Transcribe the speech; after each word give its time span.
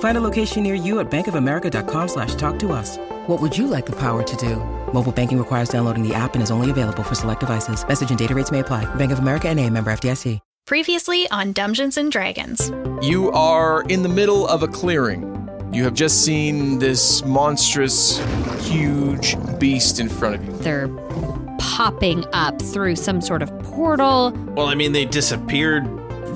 Find 0.00 0.18
a 0.18 0.20
location 0.20 0.64
near 0.64 0.74
you 0.74 0.98
at 0.98 1.08
bankofamerica.com 1.10 2.08
slash 2.08 2.34
talk 2.34 2.58
to 2.58 2.72
us. 2.72 2.96
What 3.28 3.40
would 3.40 3.56
you 3.56 3.68
like 3.68 3.86
the 3.86 3.92
power 3.96 4.24
to 4.24 4.36
do? 4.36 4.56
Mobile 4.92 5.12
banking 5.12 5.38
requires 5.38 5.68
downloading 5.68 6.02
the 6.02 6.14
app 6.14 6.34
and 6.34 6.42
is 6.42 6.50
only 6.50 6.70
available 6.70 7.04
for 7.04 7.14
select 7.14 7.40
devices. 7.40 7.86
Message 7.86 8.10
and 8.10 8.18
data 8.18 8.34
rates 8.34 8.50
may 8.50 8.58
apply. 8.60 8.92
Bank 8.96 9.12
of 9.12 9.20
America 9.20 9.48
and 9.48 9.60
a 9.60 9.70
member 9.70 9.92
FDIC. 9.92 10.40
Previously 10.66 11.26
on 11.30 11.52
Dungeons 11.52 11.96
and 11.96 12.12
Dragons. 12.12 12.70
You 13.00 13.30
are 13.30 13.84
in 13.84 14.02
the 14.02 14.08
middle 14.10 14.46
of 14.46 14.62
a 14.62 14.68
clearing. 14.68 15.22
You 15.72 15.82
have 15.84 15.94
just 15.94 16.26
seen 16.26 16.78
this 16.78 17.24
monstrous, 17.24 18.18
huge 18.60 19.34
beast 19.58 19.98
in 19.98 20.10
front 20.10 20.34
of 20.34 20.44
you. 20.44 20.52
They're 20.58 20.88
popping 21.58 22.26
up 22.34 22.60
through 22.60 22.96
some 22.96 23.22
sort 23.22 23.40
of 23.40 23.48
portal. 23.60 24.32
Well, 24.54 24.66
I 24.66 24.74
mean, 24.74 24.92
they 24.92 25.06
disappeared 25.06 25.86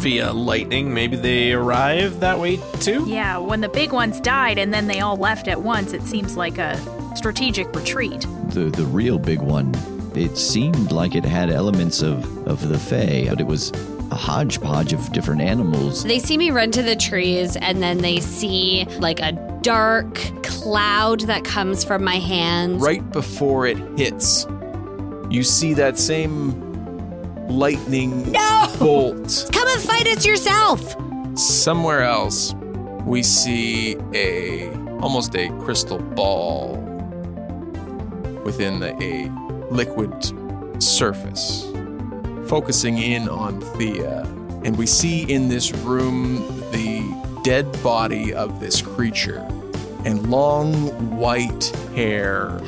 via 0.02 0.32
lightning. 0.32 0.92
Maybe 0.92 1.16
they 1.16 1.52
arrived 1.52 2.18
that 2.20 2.36
way 2.36 2.56
too? 2.80 3.04
Yeah, 3.06 3.38
when 3.38 3.60
the 3.60 3.68
big 3.68 3.92
ones 3.92 4.20
died 4.20 4.58
and 4.58 4.74
then 4.74 4.88
they 4.88 4.98
all 4.98 5.16
left 5.16 5.46
at 5.46 5.62
once, 5.62 5.92
it 5.92 6.02
seems 6.02 6.36
like 6.36 6.58
a 6.58 6.76
strategic 7.14 7.72
retreat. 7.72 8.26
The 8.48 8.64
the 8.70 8.84
real 8.84 9.20
big 9.20 9.40
one, 9.40 9.72
it 10.16 10.36
seemed 10.36 10.90
like 10.90 11.14
it 11.14 11.24
had 11.24 11.50
elements 11.50 12.02
of, 12.02 12.24
of 12.48 12.68
the 12.68 12.78
Fae, 12.78 13.26
but 13.28 13.40
it 13.40 13.46
was 13.46 13.70
a 14.10 14.16
hodgepodge 14.16 14.92
of 14.92 15.12
different 15.12 15.40
animals. 15.40 16.02
They 16.02 16.18
see 16.18 16.36
me 16.36 16.50
run 16.50 16.72
to 16.72 16.82
the 16.82 16.96
trees 16.96 17.56
and 17.56 17.80
then 17.80 17.98
they 17.98 18.18
see 18.18 18.84
like 18.98 19.20
a 19.20 19.32
dark 19.62 20.16
cloud 20.42 21.20
that 21.20 21.44
comes 21.44 21.84
from 21.84 22.02
my 22.02 22.16
hands. 22.16 22.82
Right 22.82 23.08
before 23.12 23.68
it 23.68 23.78
hits, 23.96 24.48
you 25.30 25.44
see 25.44 25.74
that 25.74 25.96
same 25.96 26.71
lightning 27.48 28.30
No! 28.32 28.68
bolt. 28.78 29.48
Come 29.52 29.68
and 29.68 29.80
fight 29.80 30.06
us 30.06 30.24
yourself. 30.24 30.96
Somewhere 31.36 32.02
else, 32.02 32.54
we 33.04 33.22
see 33.22 33.96
a 34.14 34.70
almost 35.00 35.34
a 35.34 35.48
crystal 35.64 35.98
ball 35.98 36.76
within 38.44 38.80
the, 38.80 38.94
a 39.02 39.28
liquid 39.72 40.12
surface, 40.82 41.66
focusing 42.48 42.98
in 42.98 43.28
on 43.28 43.60
Thea. 43.60 44.22
And 44.64 44.76
we 44.76 44.86
see 44.86 45.22
in 45.32 45.48
this 45.48 45.72
room 45.72 46.36
the 46.70 47.40
dead 47.42 47.66
body 47.82 48.32
of 48.32 48.60
this 48.60 48.80
creature 48.80 49.46
and 50.04 50.30
long 50.30 50.72
white 51.16 51.66
hair 51.94 52.50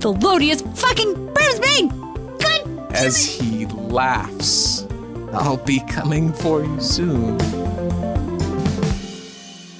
the 0.00 0.12
Lodius 0.20 0.62
fucking 0.76 1.14
Brimsbane! 1.34 1.90
Good! 2.38 2.92
as 2.94 3.24
he 3.24 3.57
laughs. 3.90 4.86
I'll 5.32 5.56
be 5.56 5.80
coming 5.80 6.32
for 6.32 6.64
you 6.64 6.80
soon. 6.80 7.38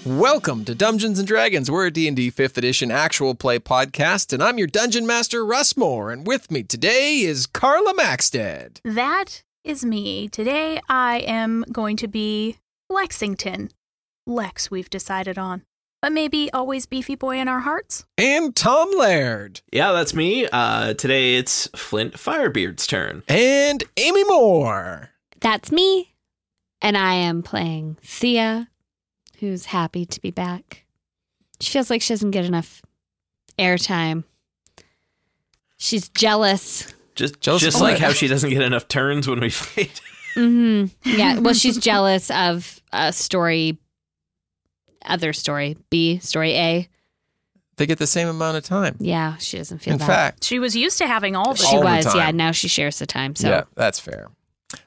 Welcome 0.04 0.64
to 0.64 0.74
Dungeons 0.74 1.18
and 1.18 1.28
Dragons. 1.28 1.70
We're 1.70 1.86
a 1.86 1.90
D&D 1.90 2.30
5th 2.30 2.56
edition 2.56 2.90
actual 2.90 3.34
play 3.34 3.58
podcast 3.58 4.32
and 4.32 4.42
I'm 4.42 4.56
your 4.56 4.66
dungeon 4.66 5.06
master 5.06 5.44
Russ 5.44 5.76
Moore 5.76 6.10
and 6.10 6.26
with 6.26 6.50
me 6.50 6.62
today 6.62 7.20
is 7.20 7.46
Carla 7.46 7.94
Maxted. 7.94 8.80
That 8.84 9.42
is 9.64 9.84
me. 9.84 10.28
Today 10.28 10.80
I 10.88 11.18
am 11.18 11.64
going 11.70 11.96
to 11.98 12.08
be 12.08 12.56
Lexington. 12.88 13.68
Lex, 14.26 14.70
we've 14.70 14.90
decided 14.90 15.38
on. 15.38 15.62
But 16.00 16.12
maybe 16.12 16.48
always 16.52 16.86
beefy 16.86 17.16
boy 17.16 17.38
in 17.38 17.48
our 17.48 17.60
hearts? 17.60 18.04
And 18.16 18.54
Tom 18.54 18.88
Laird. 18.96 19.60
Yeah, 19.72 19.92
that's 19.92 20.14
me. 20.14 20.46
Uh, 20.46 20.94
today 20.94 21.34
it's 21.36 21.66
Flint 21.74 22.14
Firebeard's 22.18 22.86
turn. 22.86 23.24
And 23.26 23.82
Amy 23.96 24.22
Moore. 24.24 25.10
That's 25.40 25.72
me. 25.72 26.14
And 26.80 26.96
I 26.96 27.14
am 27.14 27.42
playing 27.42 27.96
Thea, 28.00 28.68
who's 29.40 29.66
happy 29.66 30.06
to 30.06 30.20
be 30.20 30.30
back. 30.30 30.84
She 31.60 31.72
feels 31.72 31.90
like 31.90 32.00
she 32.02 32.12
doesn't 32.12 32.30
get 32.30 32.44
enough 32.44 32.80
airtime. 33.58 34.22
She's 35.78 36.08
jealous. 36.10 36.92
Just, 37.16 37.40
Jealous 37.40 37.62
just 37.62 37.80
like 37.80 37.94
what? 37.94 38.00
how 38.00 38.12
she 38.12 38.28
doesn't 38.28 38.50
get 38.50 38.62
enough 38.62 38.86
turns 38.86 39.26
when 39.26 39.40
we 39.40 39.50
fight. 39.50 40.00
hmm 40.34 40.86
Yeah. 41.04 41.40
Well, 41.40 41.54
she's 41.54 41.76
jealous 41.78 42.30
of 42.30 42.80
a 42.92 43.12
story, 43.12 43.78
other 45.04 45.32
story, 45.32 45.76
B, 45.90 46.18
story 46.18 46.54
A. 46.54 46.88
They 47.76 47.86
get 47.86 47.98
the 47.98 48.06
same 48.08 48.26
amount 48.28 48.56
of 48.56 48.64
time. 48.64 48.96
Yeah, 48.98 49.36
she 49.36 49.56
doesn't 49.58 49.78
feel 49.78 49.92
In 49.92 49.98
that. 49.98 50.06
fact, 50.06 50.44
She 50.44 50.58
was 50.58 50.74
used 50.74 50.98
to 50.98 51.06
having 51.06 51.36
all 51.36 51.54
the 51.54 51.58
she 51.62 51.76
all 51.76 51.80
the 51.80 51.86
was. 51.86 52.04
Yeah. 52.06 52.12
time. 52.12 52.36
Now 52.36 52.50
she 52.52 52.66
shares 52.68 52.98
the 52.98 53.06
time. 53.06 53.36
So 53.36 53.48
yeah, 53.48 53.62
that's 53.76 54.00
fair. 54.00 54.28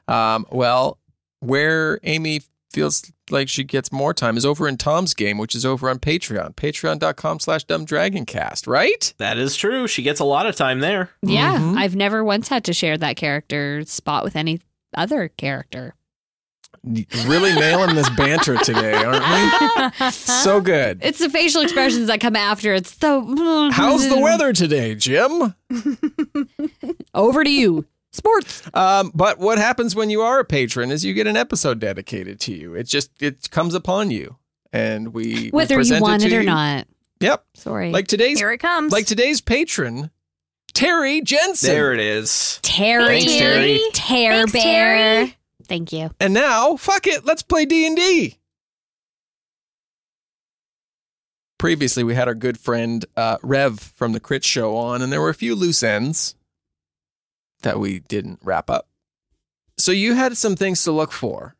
Um, 0.08 0.46
well, 0.50 0.98
where 1.40 1.98
Amy 2.02 2.42
feels 2.72 3.10
like 3.30 3.48
she 3.48 3.64
gets 3.64 3.90
more 3.92 4.12
time 4.14 4.36
is 4.36 4.44
over 4.46 4.68
in 4.68 4.76
Tom's 4.76 5.14
game, 5.14 5.38
which 5.38 5.54
is 5.54 5.64
over 5.64 5.88
on 5.90 5.98
Patreon. 5.98 6.54
Patreon.com 6.54 7.40
slash 7.40 7.64
dumbdragoncast, 7.66 8.66
right? 8.66 9.12
that 9.18 9.38
is 9.38 9.56
true. 9.56 9.86
She 9.86 10.02
gets 10.02 10.20
a 10.20 10.24
lot 10.24 10.46
of 10.46 10.54
time 10.56 10.80
there. 10.80 11.10
yeah, 11.22 11.58
Mhm. 11.58 11.76
I've 11.78 11.96
never 11.96 12.22
once 12.22 12.48
had 12.48 12.64
to 12.64 12.72
share 12.74 12.98
that 12.98 13.16
character 13.16 13.82
spot 13.86 14.22
with 14.24 14.36
any 14.36 14.60
other 14.94 15.28
character. 15.28 15.94
Really 16.84 17.52
nailing 17.54 17.94
this 17.94 18.10
banter 18.10 18.56
today, 18.58 18.94
aren't 18.94 19.22
we? 20.00 20.10
So 20.10 20.60
good. 20.60 20.98
It's 21.02 21.20
the 21.20 21.30
facial 21.30 21.62
expressions 21.62 22.08
that 22.08 22.20
come 22.20 22.34
after. 22.34 22.74
It's 22.74 22.96
the 22.96 23.70
How's 23.72 24.08
the 24.08 24.18
weather 24.20 24.52
today, 24.52 24.94
Jim? 24.96 25.54
Over 27.14 27.44
to 27.44 27.50
you. 27.50 27.86
Sports. 28.10 28.62
Um, 28.74 29.10
but 29.14 29.38
what 29.38 29.58
happens 29.58 29.94
when 29.94 30.10
you 30.10 30.20
are 30.22 30.40
a 30.40 30.44
patron 30.44 30.90
is 30.90 31.04
you 31.04 31.14
get 31.14 31.26
an 31.26 31.36
episode 31.36 31.78
dedicated 31.78 32.40
to 32.40 32.52
you. 32.52 32.74
It 32.74 32.84
just 32.88 33.10
it 33.22 33.50
comes 33.50 33.74
upon 33.74 34.10
you, 34.10 34.36
and 34.72 35.14
we 35.14 35.24
we 35.44 35.50
Whether 35.50 35.74
you 35.74 35.78
present 35.78 36.02
want 36.02 36.22
to 36.22 36.28
it 36.28 36.32
or 36.34 36.40
you. 36.40 36.46
not. 36.46 36.86
Yep, 37.20 37.44
Sorry. 37.54 37.90
like 37.92 38.08
today's 38.08 38.38
Here 38.40 38.50
it 38.52 38.58
comes. 38.58 38.92
like 38.92 39.06
today's 39.06 39.40
patron, 39.40 40.10
Terry 40.74 41.20
Jensen. 41.22 41.70
There 41.70 41.92
it 41.94 42.00
is. 42.00 42.58
Terry. 42.62 43.20
Thanks, 43.20 43.32
Terry. 43.32 43.80
Tear 43.92 44.32
Thanks, 44.32 44.52
Bear. 44.52 44.62
Terry. 44.62 45.36
Thank 45.72 45.90
you. 45.90 46.10
And 46.20 46.34
now, 46.34 46.76
fuck 46.76 47.06
it, 47.06 47.24
let's 47.24 47.40
play 47.40 47.64
D 47.64 47.86
and 47.86 47.96
D. 47.96 48.36
Previously, 51.56 52.04
we 52.04 52.14
had 52.14 52.28
our 52.28 52.34
good 52.34 52.58
friend 52.58 53.06
uh, 53.16 53.38
Rev 53.42 53.80
from 53.80 54.12
the 54.12 54.20
Crit 54.20 54.44
Show 54.44 54.76
on, 54.76 55.00
and 55.00 55.10
there 55.10 55.22
were 55.22 55.30
a 55.30 55.34
few 55.34 55.54
loose 55.54 55.82
ends 55.82 56.34
that 57.62 57.80
we 57.80 58.00
didn't 58.00 58.40
wrap 58.42 58.68
up. 58.68 58.86
So 59.78 59.92
you 59.92 60.12
had 60.12 60.36
some 60.36 60.56
things 60.56 60.84
to 60.84 60.92
look 60.92 61.10
for, 61.10 61.56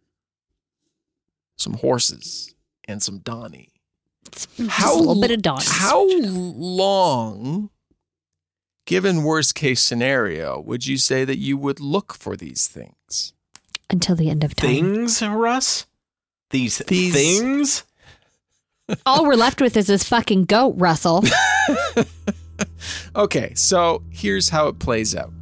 some 1.57 1.73
horses 1.73 2.55
and 2.87 3.03
some 3.03 3.17
Donnie. 3.21 3.71
Just 4.31 4.59
a 4.59 4.93
little 4.93 5.23
bit 5.23 5.31
of 5.31 5.41
dawn. 5.41 5.63
How 5.65 6.07
long, 6.07 7.71
given 8.85 9.23
worst 9.23 9.55
case 9.55 9.81
scenario, 9.81 10.61
would 10.61 10.85
you 10.87 10.99
say 10.99 11.25
that 11.25 11.39
you 11.39 11.57
would 11.57 11.81
look 11.81 12.13
for 12.13 12.37
these 12.37 12.67
things? 12.69 13.33
Until 13.93 14.17
the 14.17 14.31
end 14.31 14.43
of 14.43 14.57
time. 14.57 14.71
Things, 14.71 15.23
Russ? 15.23 15.87
These, 16.51 16.79
These- 16.79 17.13
things? 17.15 17.85
All 19.07 19.25
we're 19.25 19.37
left 19.37 19.61
with 19.61 19.77
is 19.77 19.87
this 19.87 20.03
fucking 20.05 20.47
goat, 20.47 20.75
Russell. 20.77 21.23
Okay, 23.15 23.53
so 23.55 24.03
here's 24.11 24.49
how 24.49 24.69
it 24.69 24.79
plays 24.79 25.15
out. 25.15 25.33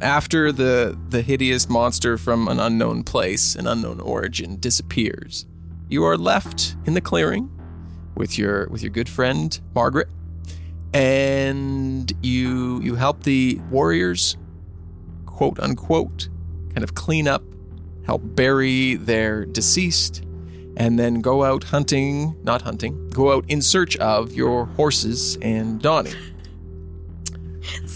After 0.00 0.52
the 0.52 0.98
the 1.08 1.22
hideous 1.22 1.68
monster 1.68 2.18
from 2.18 2.48
an 2.48 2.60
unknown 2.60 3.02
place, 3.04 3.54
an 3.56 3.66
unknown 3.66 4.00
origin 4.00 4.58
disappears, 4.60 5.46
you 5.88 6.04
are 6.04 6.16
left 6.16 6.76
in 6.84 6.94
the 6.94 7.00
clearing 7.00 7.50
with 8.14 8.38
your 8.38 8.68
with 8.68 8.82
your 8.82 8.90
good 8.90 9.08
friend 9.08 9.58
Margaret, 9.74 10.08
and 10.92 12.12
you 12.22 12.80
you 12.82 12.94
help 12.94 13.22
the 13.22 13.60
warriors 13.70 14.36
quote 15.26 15.58
unquote 15.60 16.28
kind 16.74 16.84
of 16.84 16.94
clean 16.94 17.26
up, 17.26 17.42
help 18.08 18.22
bury 18.24 18.94
their 18.94 19.44
deceased, 19.44 20.24
and 20.78 20.98
then 20.98 21.20
go 21.20 21.44
out 21.44 21.62
hunting, 21.62 22.34
not 22.42 22.62
hunting, 22.62 23.10
go 23.10 23.32
out 23.34 23.44
in 23.48 23.60
search 23.60 23.96
of 23.98 24.32
your 24.32 24.64
horses 24.64 25.36
and 25.42 25.80
Donnie. 25.82 26.14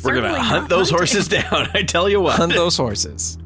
We're 0.04 0.14
gonna 0.14 0.38
hunt 0.38 0.68
those 0.68 0.90
hunting. 0.90 0.98
horses 0.98 1.28
down. 1.36 1.68
I 1.72 1.82
tell 1.82 2.10
you 2.10 2.20
what. 2.20 2.36
Hunt 2.36 2.52
those 2.52 2.76
horses. 2.76 3.38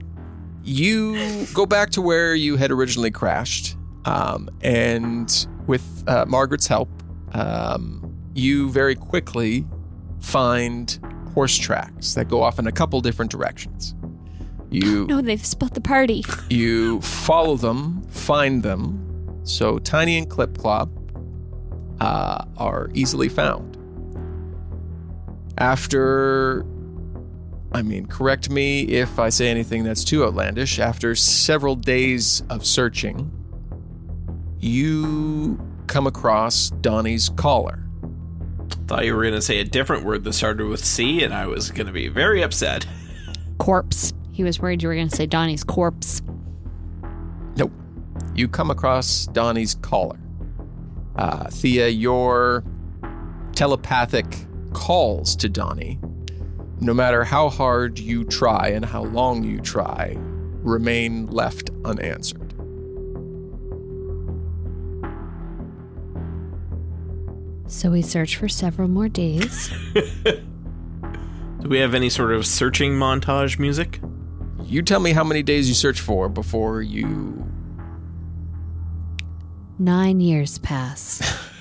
You 0.65 1.47
go 1.55 1.67
back 1.67 1.91
to 1.91 2.03
where 2.03 2.35
you 2.35 2.57
had 2.57 2.73
originally 2.73 3.13
crashed, 3.13 3.77
um, 4.05 4.51
and 4.63 5.47
with 5.69 5.85
uh, 6.09 6.25
Margaret's 6.27 6.67
help, 6.67 6.89
um, 7.33 8.13
you 8.35 8.71
very 8.71 8.97
quickly 8.97 9.65
find 10.21 10.99
horse 11.33 11.57
tracks 11.57 12.15
that 12.15 12.29
go 12.29 12.43
off 12.43 12.59
in 12.59 12.67
a 12.67 12.73
couple 12.73 13.01
different 13.01 13.31
directions. 13.31 13.95
You 14.71 15.07
No, 15.07 15.21
they've 15.23 15.45
split 15.45 15.75
the 15.75 15.81
party. 15.81 16.25
you 16.51 17.01
follow 17.01 17.57
them, 17.57 18.03
find 18.09 18.63
them. 18.63 19.41
So 19.45 19.79
Tiny 19.79 20.19
and 20.19 20.29
Clip 20.29 20.57
Clop 20.59 20.89
uh, 22.01 22.45
are 22.57 22.91
easily 22.95 23.29
found. 23.29 23.77
After, 25.59 26.67
I 27.73 27.83
mean, 27.83 28.07
correct 28.07 28.51
me 28.51 28.83
if 28.83 29.19
I 29.19 29.29
say 29.31 29.49
anything 29.49 29.85
that's 29.85 30.05
too 30.05 30.25
outlandish. 30.25 30.79
After 30.79 31.15
several 31.15 31.77
days 31.77 32.43
of 32.51 32.67
searching, 32.67 33.31
you 34.59 35.59
come 35.87 36.07
across 36.07 36.71
Donnie's 36.71 37.29
collar. 37.31 37.83
Thought 38.89 39.05
you 39.05 39.15
were 39.15 39.25
gonna 39.25 39.41
say 39.41 39.61
a 39.61 39.65
different 39.65 40.05
word 40.05 40.25
that 40.25 40.33
started 40.33 40.67
with 40.67 40.85
C, 40.85 41.23
and 41.23 41.33
I 41.33 41.47
was 41.47 41.71
gonna 41.71 41.93
be 41.93 42.09
very 42.09 42.43
upset. 42.43 42.85
Corpse. 43.59 44.13
He 44.37 44.45
was 44.45 44.61
worried 44.61 44.83
you 44.83 44.91
were 44.91 44.95
going 44.95 45.09
to 45.09 45.17
say 45.17 45.25
Donnie's 45.25 45.65
corpse. 45.65 46.21
Nope. 47.57 47.73
You 48.35 48.49
come 48.49 48.71
across 48.71 49.25
Donnie's 49.29 49.77
collar. 49.77 50.19
Uh, 51.17 51.49
Thea, 51.49 51.89
your 51.89 52.63
telepathic 53.55 54.27
calls 54.75 55.37
to 55.37 55.49
Donnie, 55.49 55.99
no 56.81 56.93
matter 56.93 57.25
how 57.25 57.49
hard 57.49 57.99
you 57.99 58.25
try 58.25 58.69
and 58.69 58.85
how 58.85 59.05
long 59.05 59.43
you 59.43 59.59
try, 59.59 60.15
remain 60.19 61.29
left 61.29 61.71
unanswered. 61.87 62.53
So 67.69 67.91
we 67.91 68.03
search 68.03 68.37
for 68.37 68.51
several 68.51 68.89
more 68.89 69.09
days. 69.09 69.71
Do 69.95 71.71
we 71.71 71.79
have 71.79 71.95
any 71.95 72.11
sort 72.11 72.33
of 72.33 72.45
searching 72.47 72.93
montage 72.93 73.59
music? 73.59 73.99
You 74.67 74.83
tell 74.83 74.99
me 75.01 75.13
how 75.13 75.23
many 75.23 75.43
days 75.43 75.69
you 75.69 75.75
search 75.75 76.01
for 76.01 76.29
before 76.29 76.83
you. 76.83 77.47
Nine 79.79 80.21
years 80.21 80.59
pass. 80.59 81.23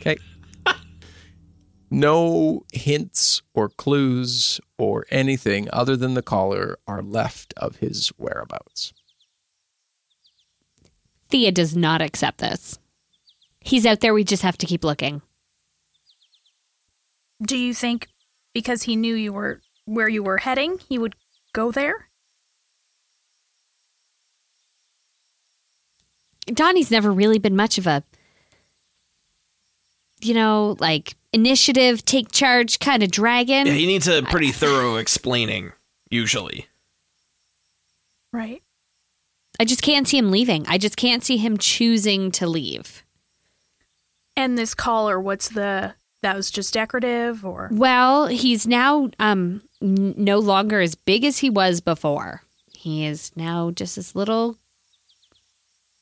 Okay. 0.00 0.16
No 1.90 2.64
hints 2.72 3.42
or 3.52 3.68
clues 3.68 4.60
or 4.78 5.04
anything 5.10 5.68
other 5.72 5.96
than 5.96 6.14
the 6.14 6.22
collar 6.22 6.78
are 6.86 7.02
left 7.02 7.52
of 7.56 7.76
his 7.76 8.08
whereabouts. 8.16 8.92
Thea 11.28 11.50
does 11.50 11.76
not 11.76 12.00
accept 12.00 12.38
this. 12.38 12.78
He's 13.60 13.84
out 13.84 14.00
there. 14.00 14.14
We 14.14 14.24
just 14.24 14.42
have 14.42 14.56
to 14.58 14.66
keep 14.66 14.84
looking. 14.84 15.20
Do 17.42 17.58
you 17.58 17.74
think 17.74 18.08
because 18.54 18.84
he 18.84 18.94
knew 18.96 19.14
you 19.14 19.32
were 19.32 19.60
where 19.84 20.08
you 20.08 20.22
were 20.22 20.38
heading, 20.38 20.78
he 20.88 20.96
would 20.96 21.16
go 21.52 21.72
there? 21.72 22.07
Donnie's 26.54 26.90
never 26.90 27.10
really 27.12 27.38
been 27.38 27.56
much 27.56 27.78
of 27.78 27.86
a, 27.86 28.02
you 30.20 30.34
know, 30.34 30.76
like 30.80 31.14
initiative, 31.32 32.04
take 32.04 32.32
charge 32.32 32.78
kind 32.78 33.02
of 33.02 33.10
dragon. 33.10 33.66
Yeah, 33.66 33.72
he 33.74 33.86
needs 33.86 34.08
a 34.08 34.22
pretty 34.22 34.52
thorough 34.52 34.96
explaining, 34.96 35.72
usually. 36.10 36.66
Right. 38.32 38.62
I 39.60 39.64
just 39.64 39.82
can't 39.82 40.06
see 40.06 40.18
him 40.18 40.30
leaving. 40.30 40.66
I 40.68 40.78
just 40.78 40.96
can't 40.96 41.24
see 41.24 41.36
him 41.36 41.58
choosing 41.58 42.30
to 42.32 42.46
leave. 42.46 43.02
And 44.36 44.56
this 44.56 44.74
collar, 44.74 45.20
what's 45.20 45.48
the 45.48 45.94
that 46.22 46.36
was 46.36 46.50
just 46.50 46.74
decorative 46.74 47.44
or 47.44 47.70
Well, 47.72 48.26
he's 48.26 48.66
now 48.66 49.10
um 49.18 49.62
n- 49.82 50.14
no 50.16 50.38
longer 50.38 50.80
as 50.80 50.94
big 50.94 51.24
as 51.24 51.38
he 51.38 51.50
was 51.50 51.80
before. 51.80 52.42
He 52.72 53.04
is 53.04 53.32
now 53.34 53.70
just 53.72 53.96
this 53.96 54.14
little 54.14 54.56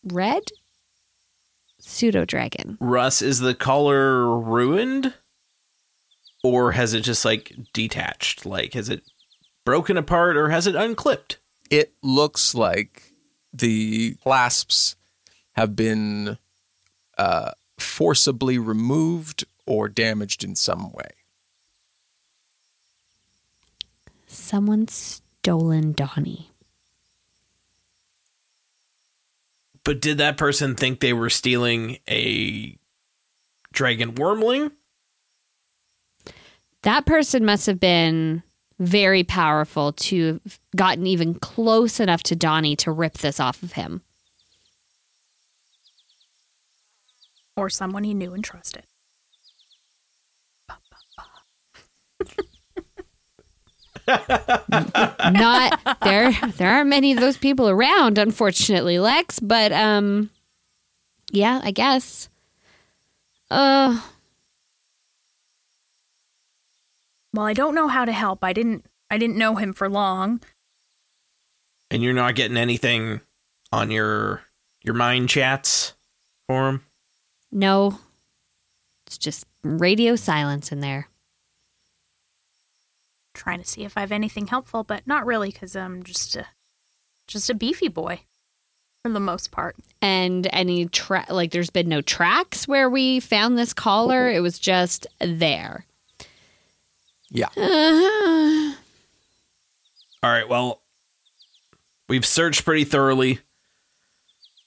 red 0.06 0.42
pseudo 1.78 2.24
dragon. 2.24 2.76
Russ, 2.80 3.22
is 3.22 3.40
the 3.40 3.54
collar 3.54 4.38
ruined? 4.38 5.14
Or 6.42 6.72
has 6.72 6.94
it 6.94 7.00
just 7.00 7.24
like 7.24 7.52
detached? 7.72 8.46
Like, 8.46 8.74
has 8.74 8.88
it 8.88 9.02
broken 9.64 9.96
apart 9.96 10.36
or 10.36 10.50
has 10.50 10.66
it 10.66 10.76
unclipped? 10.76 11.38
it 11.70 11.92
looks 12.02 12.54
like 12.54 13.12
the 13.52 14.14
clasps 14.22 14.96
have 15.52 15.74
been 15.74 16.38
uh, 17.18 17.52
forcibly 17.78 18.58
removed 18.58 19.44
or 19.66 19.88
damaged 19.88 20.44
in 20.44 20.54
some 20.54 20.92
way. 20.92 21.08
Someone's 24.26 24.92
stolen 25.40 25.92
Donnie. 25.92 26.50
But 29.86 30.00
did 30.00 30.18
that 30.18 30.36
person 30.36 30.74
think 30.74 31.00
they 31.00 31.12
were 31.12 31.30
stealing 31.30 31.98
a 32.08 32.76
dragon 33.72 34.14
wyrmling? 34.14 34.72
That 36.82 37.06
person 37.06 37.44
must 37.44 37.66
have 37.66 37.80
been 37.80 38.42
very 38.80 39.24
powerful 39.24 39.92
to 39.92 40.40
have 40.44 40.58
gotten 40.74 41.06
even 41.06 41.34
close 41.34 42.00
enough 42.00 42.22
to 42.24 42.36
Donnie 42.36 42.76
to 42.76 42.90
rip 42.90 43.14
this 43.18 43.40
off 43.40 43.62
of 43.62 43.72
him. 43.72 44.02
or 47.56 47.70
someone 47.70 48.04
he 48.04 48.12
knew 48.14 48.34
and 48.34 48.44
trusted? 48.44 48.84
Not 54.08 55.78
there 56.02 56.32
there 56.56 56.70
aren't 56.70 56.90
many 56.90 57.12
of 57.12 57.20
those 57.20 57.36
people 57.36 57.68
around, 57.68 58.18
unfortunately, 58.18 58.98
Lex, 58.98 59.40
but 59.40 59.72
um 59.72 60.30
yeah, 61.32 61.60
I 61.62 61.70
guess. 61.70 62.28
Uh 63.50 64.00
Well, 67.32 67.46
I 67.46 67.52
don't 67.52 67.75
know 67.75 67.88
how 67.88 68.04
to 68.04 68.12
help. 68.12 68.42
I 68.44 68.52
didn't 68.52 68.84
I 69.10 69.18
didn't 69.18 69.36
know 69.36 69.56
him 69.56 69.72
for 69.72 69.88
long. 69.88 70.40
And 71.90 72.02
you're 72.02 72.12
not 72.14 72.34
getting 72.34 72.56
anything 72.56 73.20
on 73.72 73.90
your 73.90 74.42
your 74.82 74.94
mind 74.94 75.28
chats 75.28 75.92
for 76.46 76.68
him? 76.68 76.82
no. 77.52 77.98
It's 79.06 79.18
just 79.18 79.46
radio 79.62 80.16
silence 80.16 80.72
in 80.72 80.80
there. 80.80 81.06
Trying 83.37 83.61
to 83.61 83.69
see 83.69 83.85
if 83.85 83.97
I 83.97 84.00
have 84.00 84.12
anything 84.12 84.47
helpful, 84.47 84.83
but 84.83 85.07
not 85.07 85.26
really 85.26 85.52
cuz 85.52 85.76
I'm 85.76 86.02
just 86.02 86.35
a 86.37 86.47
just 87.26 87.50
a 87.50 87.55
beefy 87.55 87.88
boy 87.88 88.21
for 89.02 89.11
the 89.11 89.21
most 89.21 89.50
part. 89.50 89.76
And 90.00 90.49
any 90.52 90.87
tra- 90.87 91.26
like 91.28 91.50
there's 91.50 91.71
been 91.71 91.88
no 91.88 92.00
tracks 92.00 92.66
where 92.66 92.88
we 92.88 93.21
found 93.21 93.59
this 93.59 93.73
collar. 93.73 94.31
It 94.31 94.40
was 94.40 94.59
just 94.59 95.07
there. 95.21 95.85
Yeah. 97.31 97.49
Uh-huh. 97.57 98.75
All 100.23 100.31
right, 100.31 100.49
well, 100.49 100.81
we've 102.09 102.26
searched 102.26 102.64
pretty 102.64 102.85
thoroughly. 102.85 103.40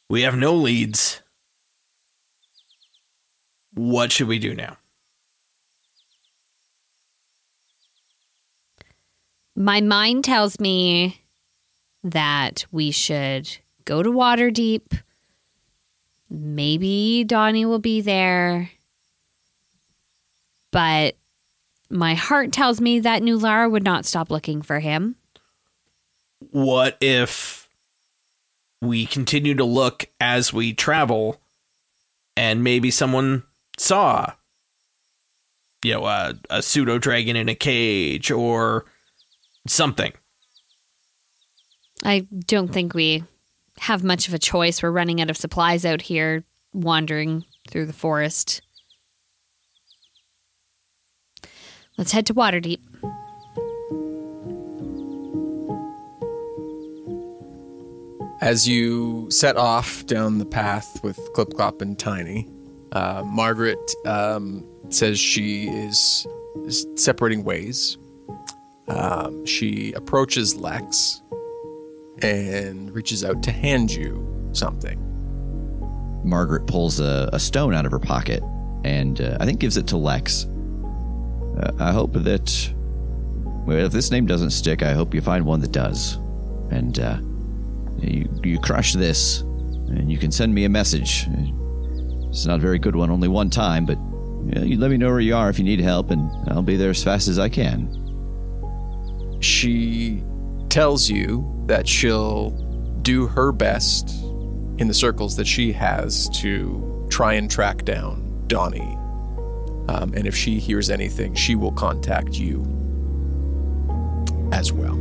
We 0.10 0.22
have 0.22 0.38
no 0.38 0.54
leads. 0.54 1.22
What 3.74 4.12
should 4.12 4.28
we 4.28 4.40
do 4.40 4.54
now? 4.56 4.78
My 9.60 9.82
mind 9.82 10.24
tells 10.24 10.58
me 10.58 11.20
that 12.02 12.66
we 12.72 12.92
should 12.92 13.58
go 13.84 14.02
to 14.02 14.10
Waterdeep. 14.10 15.02
Maybe 16.30 17.26
Donnie 17.26 17.66
will 17.66 17.80
be 17.80 18.00
there. 18.00 18.70
But 20.72 21.16
my 21.90 22.14
heart 22.14 22.54
tells 22.54 22.80
me 22.80 23.02
that 23.02 23.22
New 23.22 23.38
Lara 23.38 23.68
would 23.68 23.84
not 23.84 24.06
stop 24.06 24.32
looking 24.32 24.62
for 24.62 24.80
him. 24.80 25.16
What 26.52 26.96
if 27.02 27.68
we 28.80 29.06
continue 29.06 29.56
to 29.56 29.66
look 29.66 30.06
as 30.22 30.54
we 30.54 30.72
travel 30.72 31.42
and 32.38 32.64
maybe 32.64 32.92
someone 32.92 33.44
saw 33.78 34.32
you 35.84 35.96
know 35.96 36.06
a, 36.06 36.36
a 36.50 36.62
pseudo 36.62 36.98
dragon 36.98 37.36
in 37.36 37.50
a 37.50 37.56
cage 37.56 38.32
or 38.32 38.86
something 39.68 40.14
I 42.04 42.26
don't 42.46 42.70
think 42.70 42.94
we 42.94 43.24
have 43.80 44.04
much 44.04 44.28
of 44.28 44.34
a 44.34 44.40
choice. 44.40 44.82
We're 44.82 44.92
running 44.92 45.22
out 45.22 45.30
of 45.30 45.38
supplies 45.38 45.86
out 45.86 46.02
here, 46.02 46.44
wandering 46.74 47.46
through 47.70 47.86
the 47.86 47.94
forest. 47.94 48.62
Let's 51.98 52.12
head 52.12 52.26
to 52.28 52.34
Waterdeep. 52.34 52.80
As 58.42 58.68
you 58.68 59.30
set 59.30 59.58
off 59.58 60.06
down 60.06 60.38
the 60.38 60.46
path 60.46 61.04
with 61.04 61.20
Clip 61.34 61.50
Clop 61.54 61.82
and 61.82 62.00
Tiny, 62.00 62.48
uh, 62.94 63.24
Margaret 63.26 63.78
um, 64.06 64.66
says 64.90 65.20
she 65.20 65.68
is, 65.68 66.26
is 66.66 66.88
separating 66.96 67.44
ways. 67.44 67.98
Um, 68.90 69.46
she 69.46 69.94
approaches 69.94 70.56
Lex 70.56 71.22
and 72.22 72.92
reaches 72.94 73.24
out 73.24 73.44
to 73.44 73.52
hand 73.52 73.92
you 73.92 74.50
something. 74.54 75.06
Margaret 76.24 76.68
pulls 76.68 77.00
a, 77.00 77.30
a 77.32 77.40
stone 77.40 77.74
out 77.74 77.86
of 77.86 77.92
her 77.92 78.00
pocket 78.00 78.44
and 78.84 79.22
uh, 79.22 79.38
I 79.40 79.46
think 79.46 79.60
gives 79.60 79.78
it 79.78 79.88
to 79.88 79.98
Lex. 79.98 80.46
Uh, 80.46 81.72
I 81.80 81.92
hope 81.92 82.14
that, 82.14 82.74
well, 83.66 83.78
if 83.78 83.92
this 83.92 84.12
name 84.12 84.26
doesn't 84.26 84.52
stick, 84.52 84.84
I 84.84 84.94
hope 84.94 85.14
you 85.14 85.22
find 85.22 85.46
one 85.46 85.60
that 85.62 85.72
does. 85.72 86.16
And 86.72 87.00
uh, 87.00 87.18
you, 88.00 88.30
you 88.44 88.60
crush 88.60 88.94
this, 88.94 89.42
and 89.42 90.12
you 90.12 90.18
can 90.18 90.32
send 90.32 90.54
me 90.54 90.66
a 90.66 90.70
message. 90.70 91.28
It's 92.30 92.46
not 92.46 92.56
a 92.56 92.62
very 92.62 92.80
good 92.80 92.96
one, 92.96 93.10
only 93.10 93.28
one 93.28 93.50
time, 93.50 93.86
but 93.86 93.98
you, 93.98 94.56
know, 94.56 94.62
you 94.62 94.78
let 94.78 94.92
me 94.92 94.98
know 94.98 95.10
where 95.10 95.20
you 95.20 95.36
are 95.36 95.50
if 95.50 95.58
you 95.58 95.66
need 95.66 95.80
help, 95.80 96.12
and 96.12 96.30
I'll 96.50 96.62
be 96.62 96.78
there 96.78 96.92
as 96.92 97.04
fast 97.04 97.28
as 97.28 97.40
I 97.40 97.50
can. 97.50 97.88
She 99.40 100.24
tells 100.70 101.10
you 101.10 101.64
that 101.66 101.88
she'll 101.88 102.52
do 103.02 103.28
her 103.28 103.52
best 103.52 104.10
in 104.78 104.88
the 104.88 104.94
circles 104.94 105.36
that 105.36 105.48
she 105.48 105.72
has 105.74 106.30
to 106.30 107.08
try 107.10 107.34
and 107.34 107.50
track 107.50 107.84
down 107.86 108.46
Donnie. 108.48 108.98
Um, 109.90 110.14
and 110.16 110.28
if 110.28 110.36
she 110.36 110.60
hears 110.60 110.90
anything, 110.90 111.34
she 111.36 111.56
will 111.56 111.72
contact 111.72 112.34
you 112.34 112.64
as 114.52 114.72
well. 114.72 114.98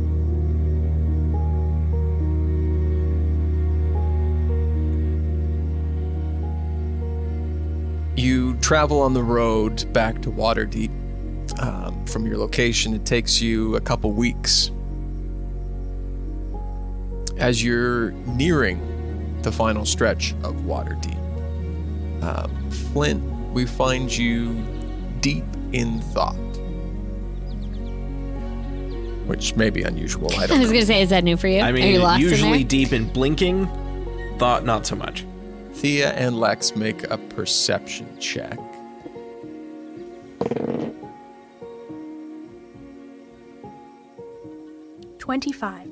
You 8.15 8.55
travel 8.55 9.01
on 9.01 9.13
the 9.13 9.23
road 9.23 9.91
back 9.93 10.21
to 10.23 10.29
Waterdeep. 10.31 10.91
Um, 11.59 12.05
from 12.05 12.25
your 12.25 12.37
location, 12.37 12.93
it 12.93 13.05
takes 13.05 13.41
you 13.41 13.75
a 13.75 13.81
couple 13.81 14.11
weeks. 14.11 14.71
As 17.37 17.63
you're 17.63 18.11
nearing 18.11 18.79
the 19.41 19.51
final 19.51 19.85
stretch 19.85 20.33
of 20.43 20.55
Waterdeep, 20.61 21.17
um, 22.23 22.69
Flint, 22.71 23.21
we 23.53 23.65
find 23.65 24.15
you 24.15 24.53
deep 25.21 25.43
in 25.73 25.99
thought. 26.13 26.35
Which 29.27 29.55
may 29.55 29.69
be 29.69 29.83
unusual. 29.83 30.31
I 30.37 30.43
I 30.43 30.47
don't 30.47 30.59
was 30.59 30.69
know. 30.69 30.73
going 30.73 30.81
to 30.81 30.87
say, 30.87 31.01
is 31.01 31.09
that 31.09 31.23
new 31.23 31.37
for 31.37 31.47
you? 31.47 31.59
I 31.59 31.69
Are 31.71 31.77
you 31.77 31.83
mean, 31.83 32.01
lost 32.01 32.21
usually 32.21 32.59
there? 32.59 32.67
deep 32.67 32.93
in 32.93 33.07
blinking, 33.09 33.67
thought 34.39 34.65
not 34.65 34.85
so 34.87 34.95
much. 34.95 35.25
Thea 35.73 36.11
and 36.13 36.39
Lex 36.39 36.75
make 36.75 37.03
a 37.11 37.17
perception 37.17 38.17
check. 38.19 38.57
Twenty-five. 45.29 45.87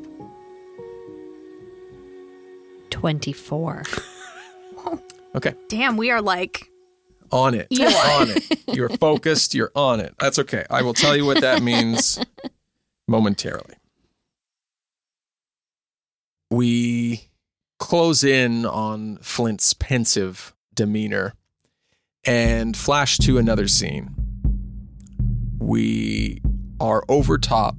24. 2.89 3.83
Okay. 5.35 5.53
Damn, 5.67 5.97
we 5.97 6.09
are 6.09 6.23
like 6.23 6.71
On 7.31 7.53
it. 7.53 7.67
Eli. 7.71 7.85
on 7.91 8.29
it. 8.31 8.59
You're 8.73 8.89
focused. 8.89 9.53
You're 9.53 9.71
on 9.75 9.99
it. 9.99 10.15
That's 10.19 10.39
okay. 10.39 10.65
I 10.71 10.81
will 10.81 10.95
tell 10.95 11.15
you 11.15 11.23
what 11.23 11.41
that 11.41 11.61
means 11.61 12.17
momentarily. 13.07 13.75
We 16.49 17.29
close 17.77 18.23
in 18.23 18.65
on 18.65 19.17
Flint's 19.17 19.75
pensive 19.75 20.55
demeanor 20.73 21.35
and 22.25 22.75
flash 22.75 23.19
to 23.19 23.37
another 23.37 23.67
scene. 23.67 24.15
We 25.59 26.41
are 26.79 27.03
over 27.07 27.37
top 27.37 27.75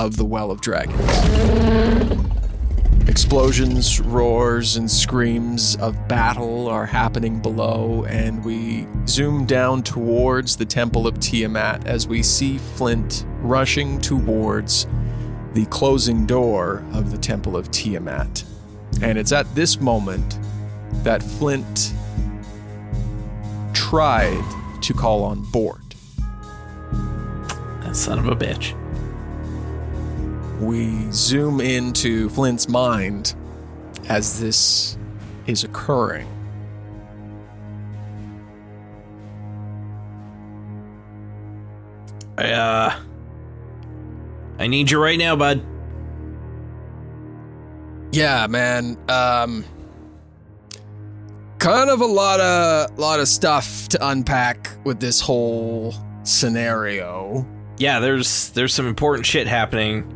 of 0.00 0.16
the 0.16 0.24
Well 0.24 0.50
of 0.50 0.62
Dragons. 0.62 0.98
Explosions, 3.06 4.00
roars, 4.00 4.76
and 4.78 4.90
screams 4.90 5.76
of 5.76 6.08
battle 6.08 6.68
are 6.68 6.86
happening 6.86 7.38
below, 7.38 8.06
and 8.08 8.42
we 8.42 8.86
zoom 9.06 9.44
down 9.44 9.82
towards 9.82 10.56
the 10.56 10.64
Temple 10.64 11.06
of 11.06 11.20
Tiamat 11.20 11.86
as 11.86 12.08
we 12.08 12.22
see 12.22 12.56
Flint 12.56 13.26
rushing 13.42 14.00
towards 14.00 14.86
the 15.52 15.66
closing 15.66 16.24
door 16.24 16.82
of 16.94 17.10
the 17.10 17.18
Temple 17.18 17.54
of 17.54 17.70
Tiamat. 17.70 18.42
And 19.02 19.18
it's 19.18 19.32
at 19.32 19.54
this 19.54 19.80
moment 19.82 20.38
that 21.02 21.22
Flint 21.22 21.92
tried 23.74 24.80
to 24.80 24.94
call 24.94 25.24
on 25.24 25.42
board. 25.50 25.94
That 27.82 27.94
son 27.94 28.18
of 28.18 28.28
a 28.28 28.36
bitch. 28.36 28.79
We 30.60 31.10
zoom 31.10 31.60
into 31.60 32.28
Flint's 32.30 32.68
mind 32.68 33.34
as 34.08 34.40
this 34.40 34.98
is 35.46 35.64
occurring. 35.64 36.28
I, 42.36 42.52
uh. 42.52 43.00
I 44.58 44.66
need 44.66 44.90
you 44.90 45.02
right 45.02 45.18
now, 45.18 45.36
bud. 45.36 45.64
Yeah, 48.12 48.46
man. 48.48 48.98
Um 49.08 49.64
kind 51.58 51.90
of 51.90 52.00
a 52.00 52.06
lot 52.06 52.40
of 52.40 52.98
lot 52.98 53.20
of 53.20 53.28
stuff 53.28 53.88
to 53.88 54.08
unpack 54.08 54.70
with 54.84 54.98
this 55.00 55.20
whole 55.20 55.94
scenario. 56.22 57.46
Yeah, 57.78 58.00
there's 58.00 58.50
there's 58.50 58.74
some 58.74 58.86
important 58.86 59.24
shit 59.26 59.46
happening, 59.46 60.10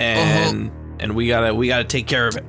and 0.00 0.70
and 1.00 1.14
we 1.14 1.28
gotta 1.28 1.54
we 1.54 1.68
gotta 1.68 1.84
take 1.84 2.06
care 2.06 2.26
of 2.28 2.36
it. 2.36 2.44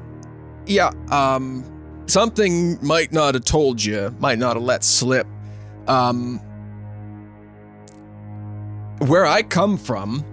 Yeah, 0.65 0.91
um 1.11 1.63
something 2.07 2.83
might 2.85 3.11
not 3.11 3.33
have 3.33 3.45
told 3.45 3.83
you, 3.83 4.15
might 4.19 4.39
not 4.39 4.55
have 4.55 4.63
let 4.63 4.83
slip. 4.83 5.27
Um 5.87 6.39
where 8.99 9.25
I 9.25 9.43
come 9.43 9.77
from, 9.77 10.23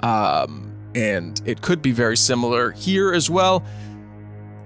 um 0.00 0.72
and 0.94 1.40
it 1.44 1.60
could 1.60 1.82
be 1.82 1.92
very 1.92 2.16
similar 2.16 2.70
here 2.70 3.12
as 3.12 3.28
well. 3.28 3.64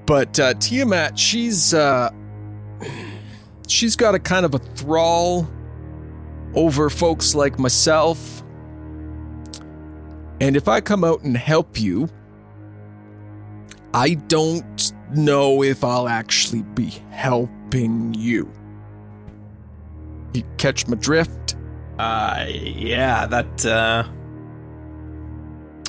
But 0.06 0.38
uh 0.38 0.54
Tiamat, 0.54 1.18
she's 1.18 1.74
uh 1.74 2.10
she's 3.66 3.96
got 3.96 4.14
a 4.14 4.18
kind 4.18 4.44
of 4.44 4.54
a 4.54 4.58
thrall 4.58 5.48
over 6.54 6.90
folks 6.90 7.34
like 7.34 7.58
myself. 7.58 8.37
And 10.40 10.56
if 10.56 10.68
I 10.68 10.80
come 10.80 11.04
out 11.04 11.22
and 11.22 11.36
help 11.36 11.80
you, 11.80 12.08
I 13.94 14.14
don't 14.14 14.92
know 15.14 15.62
if 15.62 15.82
I'll 15.82 16.08
actually 16.08 16.62
be 16.62 16.90
helping 17.10 18.14
you. 18.14 18.50
You 20.34 20.44
catch 20.58 20.86
my 20.86 20.96
drift? 20.96 21.56
Uh, 21.98 22.46
yeah, 22.48 23.26
that, 23.26 23.66
uh. 23.66 24.04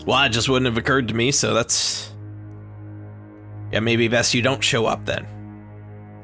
Well, 0.05 0.23
it 0.23 0.29
just 0.29 0.49
wouldn't 0.49 0.65
have 0.65 0.77
occurred 0.77 1.07
to 1.09 1.13
me, 1.13 1.31
so 1.31 1.53
that's. 1.53 2.11
Yeah, 3.71 3.81
maybe 3.81 4.07
best 4.07 4.33
you 4.33 4.41
don't 4.41 4.63
show 4.63 4.87
up 4.87 5.05
then. 5.05 5.27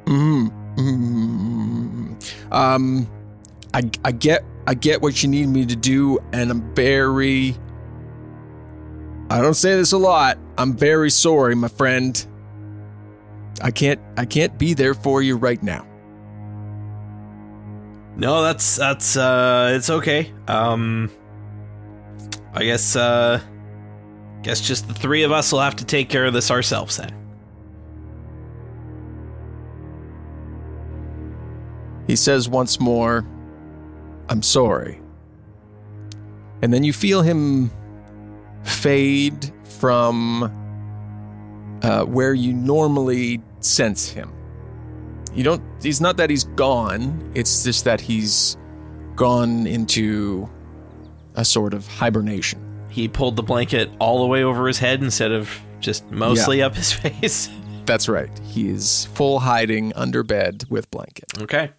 Mm. 0.06 0.76
mm 0.76 2.52
Um, 2.52 3.08
I 3.74 3.84
I 4.04 4.12
get 4.12 4.44
I 4.66 4.74
get 4.74 5.02
what 5.02 5.22
you 5.22 5.30
need 5.30 5.50
me 5.50 5.66
to 5.66 5.76
do, 5.76 6.18
and 6.34 6.50
I'm 6.50 6.74
very. 6.74 7.56
I 9.30 9.42
don't 9.42 9.56
say 9.56 9.76
this 9.76 9.92
a 9.92 9.98
lot. 9.98 10.38
I'm 10.58 10.76
very 10.76 11.10
sorry, 11.10 11.56
my 11.56 11.68
friend. 11.68 12.26
I 13.62 13.72
can't 13.72 14.00
I 14.18 14.26
can't 14.26 14.58
be 14.58 14.74
there 14.74 14.94
for 14.94 15.22
you 15.22 15.38
right 15.38 15.62
now. 15.62 15.88
No, 18.16 18.44
that's 18.44 18.76
that's 18.76 19.18
uh 19.18 19.74
it's 19.76 19.90
okay. 19.90 20.32
Um 20.48 21.10
I 22.54 22.64
guess 22.64 22.96
uh 22.96 23.42
guess 24.44 24.62
just 24.62 24.88
the 24.88 24.94
three 24.94 25.24
of 25.24 25.32
us 25.32 25.52
will 25.52 25.62
have 25.62 25.76
to 25.78 25.86
take 25.86 26.10
care 26.10 26.26
of 26.26 26.34
this 26.34 26.52
ourselves 26.52 26.98
then. 26.98 27.14
He 32.08 32.16
says 32.16 32.48
once 32.48 32.80
more, 32.80 33.26
I'm 34.30 34.44
sorry. 34.44 35.02
And 36.62 36.72
then 36.74 36.84
you 36.84 36.94
feel 36.94 37.24
him 37.24 37.72
fade 38.66 39.54
from 39.80 40.44
uh, 41.82 42.04
where 42.06 42.34
you 42.34 42.54
normally 42.54 43.42
sense 43.60 44.10
him. 44.10 44.32
You 45.34 45.44
don't. 45.44 45.62
He's 45.82 46.02
not 46.02 46.18
that 46.18 46.30
he's 46.30 46.44
gone. 46.44 47.32
It's 47.36 47.64
just 47.64 47.84
that 47.86 48.02
he's 48.02 48.58
gone 49.16 49.68
into 49.68 50.50
a 51.36 51.44
sort 51.46 51.74
of 51.74 51.88
hibernation. 51.88 52.62
He 52.90 53.08
pulled 53.08 53.36
the 53.36 53.44
blanket 53.44 53.90
all 54.00 54.20
the 54.20 54.28
way 54.28 54.44
over 54.44 54.68
his 54.68 54.80
head 54.80 55.04
instead 55.04 55.32
of 55.32 55.50
just 55.82 56.10
mostly 56.10 56.62
up 56.62 56.76
his 56.76 56.92
face. 56.94 57.50
That's 57.86 58.08
right. 58.08 58.32
He 58.40 58.70
is 58.70 59.06
full 59.14 59.40
hiding 59.40 59.94
under 59.94 60.24
bed 60.24 60.64
with 60.70 60.90
blanket. 60.90 61.26
okay. 61.42 61.72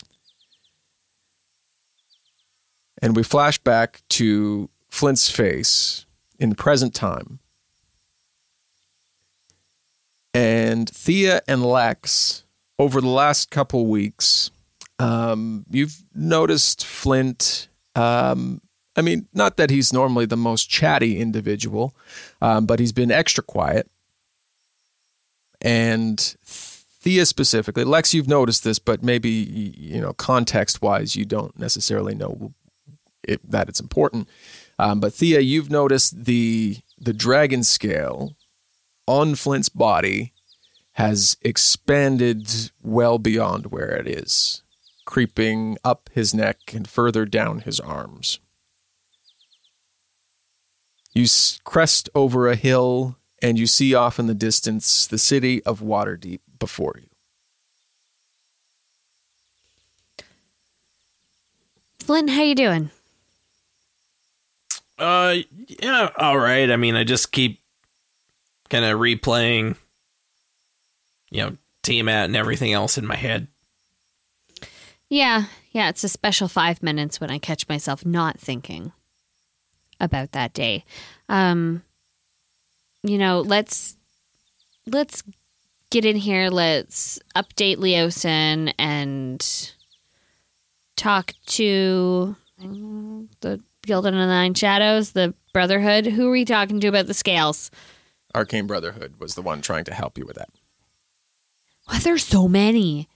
And 3.03 3.15
we 3.15 3.23
flash 3.23 3.59
back 3.59 4.01
to 4.11 4.71
Flint's 4.89 5.29
face 5.29 6.06
in 6.39 6.51
the 6.51 6.55
present 6.55 6.95
time. 6.95 7.39
And 10.35 10.89
Thea 10.89 11.41
and 11.49 11.65
Lex, 11.65 12.45
over 12.79 13.01
the 13.01 13.09
last 13.09 13.51
couple 13.51 13.87
weeks, 13.87 14.51
um, 14.99 15.65
you've 15.71 16.03
noticed 16.15 16.85
Flint. 16.85 17.69
Um, 17.95 18.61
I 18.97 19.03
mean, 19.03 19.27
not 19.33 19.57
that 19.57 19.71
he's 19.71 19.93
normally 19.93 20.27
the 20.27 20.37
most 20.37 20.69
chatty 20.69 21.19
individual, 21.19 21.95
um, 22.43 22.67
but 22.67 22.81
he's 22.81 22.93
been 22.93 23.11
extra 23.11 23.43
quiet. 23.43 23.89
And 25.63 26.19
Thea 26.21 27.25
specifically, 27.25 27.85
Lex, 27.85 28.13
you've 28.13 28.29
noticed 28.29 28.65
this, 28.65 28.79
but 28.79 29.03
maybe 29.03 29.31
you 29.31 30.01
know, 30.01 30.13
context-wise, 30.13 31.17
you 31.17 31.25
don't 31.25 31.59
necessarily 31.59 32.15
know 32.15 32.53
it, 33.23 33.41
that 33.51 33.69
it's 33.69 33.81
important. 33.81 34.29
Um, 34.79 35.01
but 35.01 35.15
Thea, 35.15 35.41
you've 35.41 35.71
noticed 35.71 36.25
the 36.25 36.79
the 36.99 37.13
dragon 37.13 37.63
scale 37.63 38.35
on 39.07 39.35
Flint's 39.35 39.69
body 39.69 40.33
has 40.95 41.37
expanded 41.43 42.71
well 42.83 43.19
beyond 43.19 43.67
where 43.67 43.91
it 43.97 44.07
is, 44.07 44.63
creeping 45.05 45.77
up 45.85 46.09
his 46.13 46.35
neck 46.35 46.59
and 46.73 46.89
further 46.89 47.27
down 47.27 47.61
his 47.61 47.79
arms. 47.79 48.39
You 51.13 51.27
crest 51.65 52.09
over 52.15 52.49
a 52.49 52.57
hill 52.57 53.17
and 53.43 53.59
you 53.59 53.67
see 53.67 53.95
off 53.95 54.19
in 54.19 54.27
the 54.27 54.35
distance 54.35 55.07
the 55.07 55.19
city 55.19 55.63
of 55.65 55.81
Waterdeep 55.81 56.41
before 56.59 56.97
you. 56.99 57.09
Flint, 61.99 62.31
how 62.31 62.43
you 62.43 62.55
doing? 62.55 62.91
Uh, 65.27 65.43
yeah, 65.83 66.11
all 66.17 66.39
right. 66.39 66.71
I 66.71 66.77
mean, 66.77 66.95
I 66.95 67.05
just 67.05 67.33
keep 67.33 67.61
kind 68.69 68.85
of 68.85 68.99
replaying, 68.99 69.77
you 71.31 71.43
know, 71.43 71.57
Tiamat 71.83 72.27
and 72.27 72.37
everything 72.37 72.73
else 72.73 72.99
in 72.99 73.07
my 73.07 73.17
head. 73.17 73.49
Yeah, 75.09 75.45
yeah, 75.71 75.89
it's 75.89 76.05
a 76.05 76.09
special 76.09 76.49
five 76.49 76.83
minutes 76.83 77.21
when 77.21 77.31
I 77.31 77.39
catch 77.39 77.69
myself 77.69 78.05
not 78.05 78.39
thinking 78.39 78.93
about 80.01 80.33
that 80.33 80.53
day. 80.53 80.85
Um, 81.29 81.83
you 83.03 83.19
know, 83.19 83.41
let's 83.41 83.97
let's 84.87 85.23
get 85.91 86.05
in 86.05 86.17
here. 86.17 86.51
Let's 86.51 87.21
update 87.37 87.77
Leosin 87.77 88.73
and 88.79 89.73
talk 90.97 91.33
to 91.47 92.37
the 92.59 93.61
Guild 93.87 94.05
of 94.07 94.13
the 94.15 94.27
Nine 94.27 94.53
Shadows, 94.55 95.13
the 95.13 95.33
Brotherhood. 95.53 96.07
Who 96.07 96.29
are 96.29 96.33
we 96.33 96.45
talking 96.45 96.81
to 96.81 96.89
about 96.89 97.07
the 97.07 97.15
scales? 97.15 97.71
Arcane 98.35 98.67
Brotherhood 98.67 99.15
was 99.21 99.35
the 99.37 99.43
one 99.43 99.63
trying 99.63 99.85
to 99.85 99.95
help 99.95 100.19
you 100.19 100.27
with 100.27 100.37
that. 100.37 100.49
Why 101.87 102.01
there's 102.01 102.25
so 102.25 102.49
many? 102.49 103.09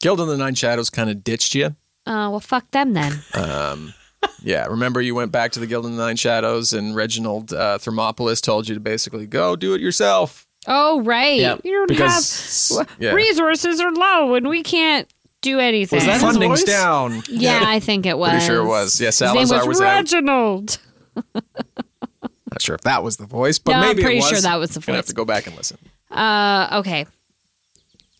Guild 0.00 0.20
of 0.20 0.26
the 0.26 0.36
Nine 0.36 0.56
Shadows 0.56 0.90
kind 0.90 1.08
of 1.08 1.22
ditched 1.22 1.54
you. 1.54 1.66
Uh, 2.06 2.28
well, 2.28 2.40
fuck 2.40 2.68
them 2.72 2.92
then. 2.92 3.22
Um, 3.32 3.94
yeah, 4.42 4.66
remember 4.66 5.00
you 5.00 5.14
went 5.14 5.32
back 5.32 5.52
to 5.52 5.60
the 5.60 5.66
Guild 5.66 5.86
of 5.86 5.92
the 5.92 5.96
Nine 5.96 6.16
Shadows, 6.16 6.72
and 6.72 6.94
Reginald 6.96 7.52
uh, 7.52 7.78
Thermopolis 7.78 8.42
told 8.42 8.68
you 8.68 8.74
to 8.74 8.80
basically 8.80 9.26
go 9.26 9.54
do 9.56 9.72
it 9.74 9.80
yourself. 9.80 10.46
Oh, 10.66 11.00
right. 11.02 11.38
Yeah, 11.40 11.58
you 11.62 11.72
don't 11.72 11.88
because- 11.88 12.76
have 12.76 12.88
yeah. 12.98 13.12
resources 13.12 13.80
are 13.80 13.92
low, 13.92 14.34
and 14.34 14.48
we 14.48 14.62
can't 14.62 15.08
do 15.44 15.58
anything. 15.60 15.98
Was 15.98 16.06
that 16.06 16.14
his 16.14 16.22
Funding's 16.22 16.60
voice? 16.62 16.64
down. 16.64 17.22
yeah, 17.28 17.62
I 17.64 17.78
think 17.80 18.06
it 18.06 18.18
was. 18.18 18.30
Pretty 18.30 18.46
sure 18.46 18.62
it 18.62 18.66
was. 18.66 19.00
Yeah, 19.00 19.06
His 19.08 19.20
name 19.20 19.28
Salazar 19.46 19.58
was, 19.60 19.66
was 19.68 19.80
out. 19.80 19.94
Reginald. 19.96 20.78
Not 21.34 22.62
sure 22.62 22.74
if 22.74 22.82
that 22.82 23.02
was 23.02 23.16
the 23.16 23.26
voice, 23.26 23.58
but 23.58 23.72
No, 23.72 23.78
I'm 23.78 23.86
maybe 23.88 24.02
it 24.02 24.04
pretty 24.04 24.20
was. 24.20 24.28
sure 24.28 24.40
that 24.40 24.56
was 24.56 24.70
the 24.70 24.80
Gonna 24.80 24.96
have 24.96 25.04
voice. 25.04 25.08
to 25.10 25.14
go 25.14 25.24
back 25.24 25.46
and 25.46 25.56
listen. 25.56 25.78
Uh, 26.10 26.78
okay. 26.80 27.06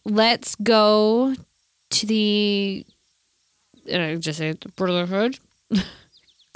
Let's 0.05 0.55
go 0.57 1.35
to 1.91 2.07
the. 2.07 2.85
Uh, 3.91 4.15
just 4.17 4.39
say 4.39 4.53
the 4.53 4.69
Brotherhood. 4.71 5.39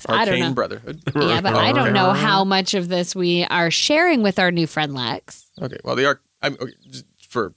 I 0.09 0.25
don't 0.25 0.29
Arcane 0.35 0.41
know. 0.41 0.53
Brotherhood. 0.55 1.01
Yeah, 1.17 1.41
but 1.41 1.55
I 1.55 1.73
don't 1.73 1.93
know 1.93 2.13
how 2.13 2.45
much 2.45 2.75
of 2.75 2.89
this 2.89 3.17
we 3.17 3.45
are 3.45 3.71
sharing 3.71 4.23
with 4.23 4.39
our 4.39 4.51
new 4.51 4.67
friend 4.67 4.95
Lex. 4.95 5.47
Okay, 5.61 5.79
well, 5.85 5.97
the 5.97 6.07
Arc. 6.07 6.21
I'm 6.43 6.55
okay, 6.55 6.73
just 6.89 7.05
for 7.29 7.53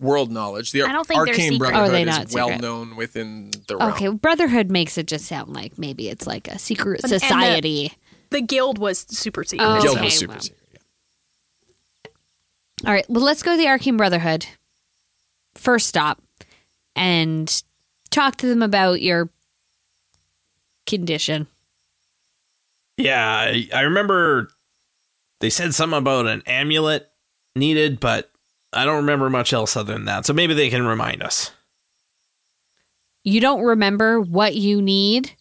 world 0.00 0.32
knowledge. 0.32 0.72
The 0.72 0.82
I 0.82 0.92
don't 0.92 1.06
think 1.06 1.24
they're 1.24 1.34
Arcane. 1.34 1.54
Oh, 1.54 1.58
Brotherhood 1.58 1.88
Oh, 1.88 1.92
they 1.92 2.02
is 2.02 2.06
not 2.06 2.32
well 2.32 2.58
known 2.58 2.96
within 2.96 3.50
the 3.68 3.76
realm. 3.76 3.92
Okay, 3.92 4.08
Brotherhood 4.08 4.70
makes 4.70 4.98
it 4.98 5.06
just 5.06 5.26
sound 5.26 5.52
like 5.52 5.78
maybe 5.78 6.08
it's 6.08 6.26
like 6.26 6.48
a 6.48 6.58
secret 6.58 7.02
And- 7.04 7.12
and 7.12 7.20
the- 7.20 7.26
society. 7.26 7.92
The 8.30 8.40
guild 8.40 8.78
was 8.78 9.06
super 9.08 9.44
secret. 9.44 9.64
Oh, 9.66 9.80
Guild 9.80 9.96
okay, 9.96 10.06
was 10.06 10.18
super 10.18 10.32
well. 10.32 10.40
secret. 10.40 10.60
Yeah. 10.72 10.80
All 12.88 12.92
right, 12.92 13.06
well, 13.08 13.24
let's 13.24 13.42
go 13.42 13.52
to 13.52 13.56
the 13.56 13.68
Arcane 13.68 13.96
Brotherhood. 13.96 14.46
First 15.54 15.86
stop, 15.88 16.20
and 16.96 17.62
talk 18.10 18.36
to 18.38 18.46
them 18.46 18.62
about 18.62 19.00
your 19.00 19.28
condition. 20.86 21.46
Yeah, 22.96 23.24
I, 23.24 23.68
I 23.72 23.80
remember 23.82 24.50
they 25.40 25.50
said 25.50 25.74
something 25.74 25.98
about 25.98 26.26
an 26.26 26.42
amulet 26.46 27.08
needed, 27.54 28.00
but 28.00 28.30
I 28.74 28.84
don't 28.84 28.96
remember 28.96 29.30
much 29.30 29.52
else 29.52 29.76
other 29.76 29.92
than 29.92 30.04
that. 30.06 30.26
So 30.26 30.32
maybe 30.32 30.54
they 30.54 30.70
can 30.70 30.86
remind 30.86 31.22
us. 31.22 31.52
You 33.22 33.40
don't 33.40 33.62
remember 33.62 34.20
what 34.20 34.54
you 34.54 34.82
need? 34.82 35.32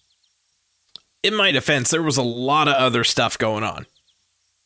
In 1.22 1.36
my 1.36 1.52
defense, 1.52 1.90
there 1.90 2.04
was 2.04 2.18
a 2.18 2.24
lot 2.24 2.68
of 2.68 2.76
other 2.76 3.04
stuff 3.04 3.38
going 3.38 3.64
on 3.64 3.86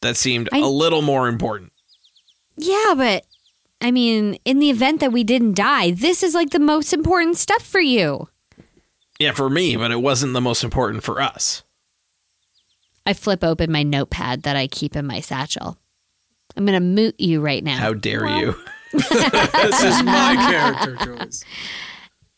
that 0.01 0.17
seemed 0.17 0.49
I- 0.51 0.59
a 0.59 0.67
little 0.67 1.01
more 1.01 1.27
important. 1.27 1.71
Yeah, 2.57 2.93
but 2.95 3.25
I 3.81 3.91
mean, 3.91 4.37
in 4.45 4.59
the 4.59 4.69
event 4.69 4.99
that 5.01 5.11
we 5.11 5.23
didn't 5.23 5.55
die, 5.55 5.91
this 5.91 6.23
is 6.23 6.33
like 6.33 6.49
the 6.49 6.59
most 6.59 6.93
important 6.93 7.37
stuff 7.37 7.61
for 7.63 7.79
you. 7.79 8.29
Yeah, 9.19 9.31
for 9.31 9.49
me, 9.49 9.75
but 9.75 9.91
it 9.91 10.01
wasn't 10.01 10.33
the 10.33 10.41
most 10.41 10.63
important 10.63 11.03
for 11.03 11.21
us. 11.21 11.63
I 13.05 13.13
flip 13.13 13.43
open 13.43 13.71
my 13.71 13.83
notepad 13.83 14.43
that 14.43 14.55
I 14.55 14.67
keep 14.67 14.95
in 14.95 15.05
my 15.07 15.21
satchel. 15.21 15.77
I'm 16.57 16.65
going 16.65 16.73
to 16.73 16.79
moot 16.79 17.19
you 17.19 17.39
right 17.39 17.63
now. 17.63 17.77
How 17.77 17.93
dare 17.93 18.27
you? 18.27 18.55
this 18.91 19.83
is 19.83 20.03
my 20.03 20.35
character 20.49 20.95
choice. 21.05 21.43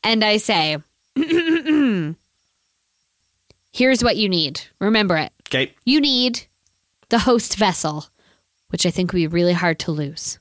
and 0.03 0.25
I 0.25 0.35
say, 0.35 0.77
here's 3.71 4.03
what 4.03 4.17
you 4.17 4.27
need. 4.27 4.61
Remember 4.79 5.15
it. 5.15 5.31
Okay. 5.47 5.73
You 5.85 6.01
need 6.01 6.41
the 7.07 7.19
host 7.19 7.55
vessel, 7.55 8.07
which 8.71 8.85
I 8.85 8.91
think 8.91 9.13
would 9.13 9.19
be 9.19 9.27
really 9.27 9.53
hard 9.53 9.79
to 9.79 9.91
lose. 9.91 10.37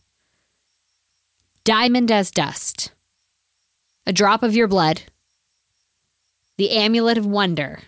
Diamond 1.62 2.10
as 2.10 2.32
dust, 2.32 2.90
a 4.06 4.12
drop 4.12 4.42
of 4.42 4.56
your 4.56 4.66
blood, 4.66 5.02
the 6.56 6.72
amulet 6.72 7.16
of 7.16 7.26
wonder. 7.26 7.80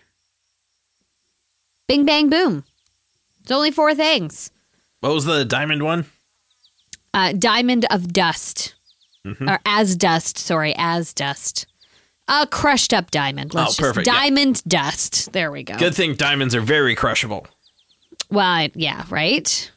Bing, 1.89 2.05
bang, 2.05 2.31
boom. 2.31 2.63
It's 3.43 3.51
only 3.51 3.73
four 3.73 3.93
things. 3.93 4.53
What 5.01 5.13
was 5.15 5.25
the 5.25 5.45
diamond 5.45 5.83
one? 5.83 6.07
Uh, 7.13 7.33
diamond 7.33 7.87
of 7.91 8.13
dust, 8.13 8.75
or 9.25 9.59
as 9.67 9.97
dust. 9.97 10.39
Sorry, 10.39 10.75
as 10.77 11.13
dust. 11.13 11.67
A 12.29 12.47
crushed 12.47 12.95
up 12.95 13.11
diamond. 13.11 13.53
Let's 13.55 13.65
Oh, 13.65 13.69
just- 13.71 13.81
perfect, 13.81 14.07
yeah. 14.07 14.13
Diamond 14.15 14.63
dust. 14.69 15.33
There 15.33 15.51
we 15.51 15.65
go. 15.65 15.77
Good 15.77 15.95
thing 15.95 16.15
diamonds 16.15 16.55
are 16.55 16.61
very 16.61 16.95
crushable. 16.95 17.47
Well, 18.31 18.69
yeah, 18.75 19.05
right. 19.11 19.71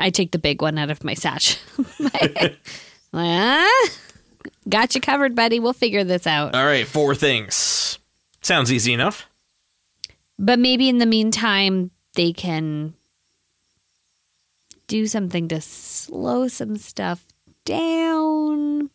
I 0.00 0.10
take 0.10 0.32
the 0.32 0.38
big 0.38 0.60
one 0.62 0.78
out 0.78 0.90
of 0.90 1.04
my 1.04 1.14
satch. 1.14 1.58
Got 4.68 4.94
you 4.94 5.00
covered, 5.00 5.34
buddy. 5.36 5.60
We'll 5.60 5.72
figure 5.72 6.02
this 6.04 6.26
out. 6.26 6.54
All 6.54 6.64
right, 6.64 6.86
four 6.86 7.14
things. 7.14 7.98
Sounds 8.42 8.72
easy 8.72 8.92
enough. 8.92 9.26
But 10.38 10.58
maybe 10.58 10.88
in 10.88 10.98
the 10.98 11.06
meantime, 11.06 11.90
they 12.14 12.32
can 12.32 12.94
do 14.86 15.06
something 15.06 15.48
to 15.48 15.60
slow 15.60 16.48
some 16.48 16.76
stuff 16.76 17.24
down. 17.64 18.90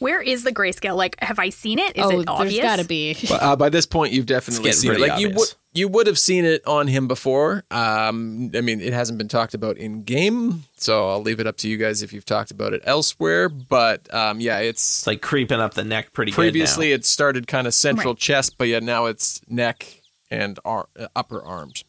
Where 0.00 0.22
is 0.22 0.44
the 0.44 0.52
grayscale? 0.52 0.96
Like, 0.96 1.16
have 1.20 1.40
I 1.40 1.48
seen 1.50 1.80
it? 1.80 1.96
Is 1.96 2.04
oh, 2.04 2.20
it 2.20 2.28
obvious? 2.28 2.54
there's 2.54 2.64
got 2.64 2.78
to 2.80 2.84
be. 2.86 3.16
But, 3.28 3.42
uh, 3.42 3.56
by 3.56 3.68
this 3.68 3.84
point, 3.84 4.12
you've 4.12 4.26
definitely 4.26 4.70
seen 4.70 4.92
it. 4.92 4.94
pretty 4.94 5.10
Like 5.10 5.20
you 5.20 5.26
obvious. 5.26 5.40
would, 5.40 5.54
you 5.78 5.88
would 5.88 6.06
have 6.06 6.18
seen 6.20 6.44
it 6.44 6.64
on 6.68 6.86
him 6.86 7.08
before. 7.08 7.64
Um, 7.72 8.52
I 8.54 8.60
mean, 8.60 8.80
it 8.80 8.92
hasn't 8.92 9.18
been 9.18 9.26
talked 9.26 9.54
about 9.54 9.76
in 9.76 10.04
game, 10.04 10.62
so 10.76 11.08
I'll 11.08 11.20
leave 11.20 11.40
it 11.40 11.48
up 11.48 11.56
to 11.58 11.68
you 11.68 11.76
guys 11.78 12.02
if 12.02 12.12
you've 12.12 12.24
talked 12.24 12.52
about 12.52 12.72
it 12.74 12.82
elsewhere. 12.84 13.48
But 13.48 14.12
um, 14.14 14.40
yeah, 14.40 14.58
it's 14.58 15.00
It's 15.00 15.06
like 15.08 15.20
creeping 15.20 15.58
up 15.58 15.74
the 15.74 15.82
neck 15.84 16.12
pretty 16.12 16.30
previously 16.30 16.90
good 16.90 17.00
it 17.00 17.04
started 17.04 17.48
kind 17.48 17.66
of 17.66 17.74
central 17.74 18.14
Right. 18.14 18.20
chest, 18.20 18.54
but 18.56 18.68
yeah, 18.68 18.78
now 18.78 19.06
it's 19.06 19.40
neck 19.48 20.00
and 20.30 20.60
ar- 20.64 20.86
uh, 20.96 21.08
upper 21.16 21.42
arms. 21.42 21.82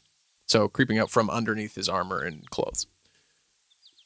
So 0.49 0.67
creeping 0.67 0.97
up 0.99 1.09
from 1.09 1.29
underneath 1.29 1.75
his 1.75 1.87
armor 1.87 2.21
and 2.23 2.49
clothes. 2.49 2.87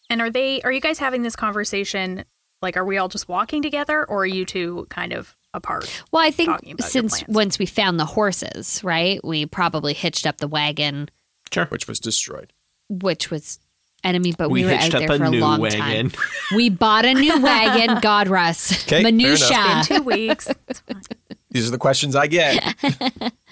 And 0.09 0.21
are 0.21 0.29
they 0.29 0.61
are 0.61 0.71
you 0.71 0.81
guys 0.81 0.99
having 0.99 1.23
this 1.23 1.35
conversation 1.35 2.25
like 2.61 2.75
are 2.77 2.85
we 2.85 2.97
all 2.97 3.07
just 3.07 3.27
walking 3.29 3.61
together 3.61 4.03
or 4.05 4.23
are 4.23 4.25
you 4.25 4.45
two 4.45 4.85
kind 4.89 5.13
of 5.13 5.35
apart? 5.53 6.03
Well, 6.11 6.21
I 6.21 6.31
think 6.31 6.49
talking 6.49 6.71
about 6.73 6.83
your 6.83 6.89
since 7.09 7.23
once 7.27 7.57
we 7.59 7.65
found 7.65 7.99
the 7.99 8.05
horses, 8.05 8.83
right, 8.83 9.23
we 9.23 9.45
probably 9.45 9.93
hitched 9.93 10.27
up 10.27 10.37
the 10.37 10.47
wagon, 10.47 11.09
Sure. 11.51 11.65
which 11.67 11.87
was 11.87 11.99
destroyed. 11.99 12.51
which 12.89 13.31
was 13.31 13.59
enemy, 14.03 14.33
but 14.37 14.49
we, 14.51 14.61
We 14.63 14.65
were 14.67 14.73
out 14.73 14.81
hitched 14.83 14.95
up 14.95 14.99
there 14.99 15.11
a 15.13 15.17
for 15.17 15.23
a 15.23 15.29
new 15.29 15.39
long 15.39 15.61
wagon. 15.61 16.09
time. 16.09 16.11
We 16.55 16.69
bought 16.69 17.05
a 17.05 17.13
new 17.13 17.41
wagon. 17.41 17.99
God, 18.01 18.27
Russ. 18.27 18.83
Okay, 18.85 19.01
Minutia. 19.01 19.47
enough. 19.47 19.89
In 19.91 19.97
two 19.97 20.03
weeks. 20.03 20.47
It's 21.53 21.59
fine. 21.59 21.61
These 21.61 21.67
are 21.67 21.71
the 21.71 21.77
questions 21.77 22.15
I 22.15 22.27
get. 22.27 22.75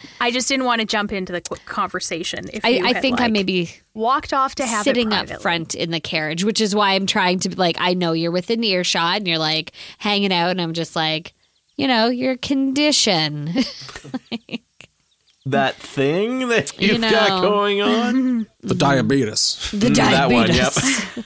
I 0.21 0.31
just 0.31 0.47
didn't 0.47 0.65
want 0.65 0.81
to 0.81 0.87
jump 0.87 1.11
into 1.11 1.31
the 1.31 1.41
conversation. 1.65 2.49
If 2.51 2.65
I, 2.65 2.79
I 2.83 2.93
had, 2.93 3.01
think 3.01 3.19
I 3.19 3.25
like, 3.25 3.33
maybe 3.33 3.71
walked 3.93 4.33
off 4.33 4.55
to 4.55 4.65
have 4.65 4.83
sitting 4.83 5.11
it 5.11 5.31
up 5.31 5.41
front 5.41 5.75
in 5.75 5.91
the 5.91 5.99
carriage, 5.99 6.43
which 6.43 6.61
is 6.61 6.75
why 6.75 6.93
I'm 6.93 7.05
trying 7.05 7.39
to 7.39 7.55
like. 7.57 7.77
I 7.79 7.93
know 7.93 8.13
you're 8.13 8.31
within 8.31 8.63
earshot 8.63 9.17
and 9.17 9.27
you're 9.27 9.37
like 9.37 9.71
hanging 9.97 10.33
out, 10.33 10.49
and 10.51 10.61
I'm 10.61 10.73
just 10.73 10.95
like, 10.95 11.33
you 11.75 11.87
know, 11.87 12.07
your 12.07 12.37
condition. 12.37 13.53
like, 14.31 14.63
that 15.45 15.75
thing 15.75 16.49
that 16.49 16.79
You 16.79 16.93
you've 16.93 17.01
got 17.01 17.41
going 17.41 17.81
on. 17.81 18.47
the 18.61 18.75
diabetes. 18.75 19.69
the 19.71 19.89
Mm, 19.89 19.95
that 19.95 20.31
one, 20.31 20.53
yep. 20.53 21.25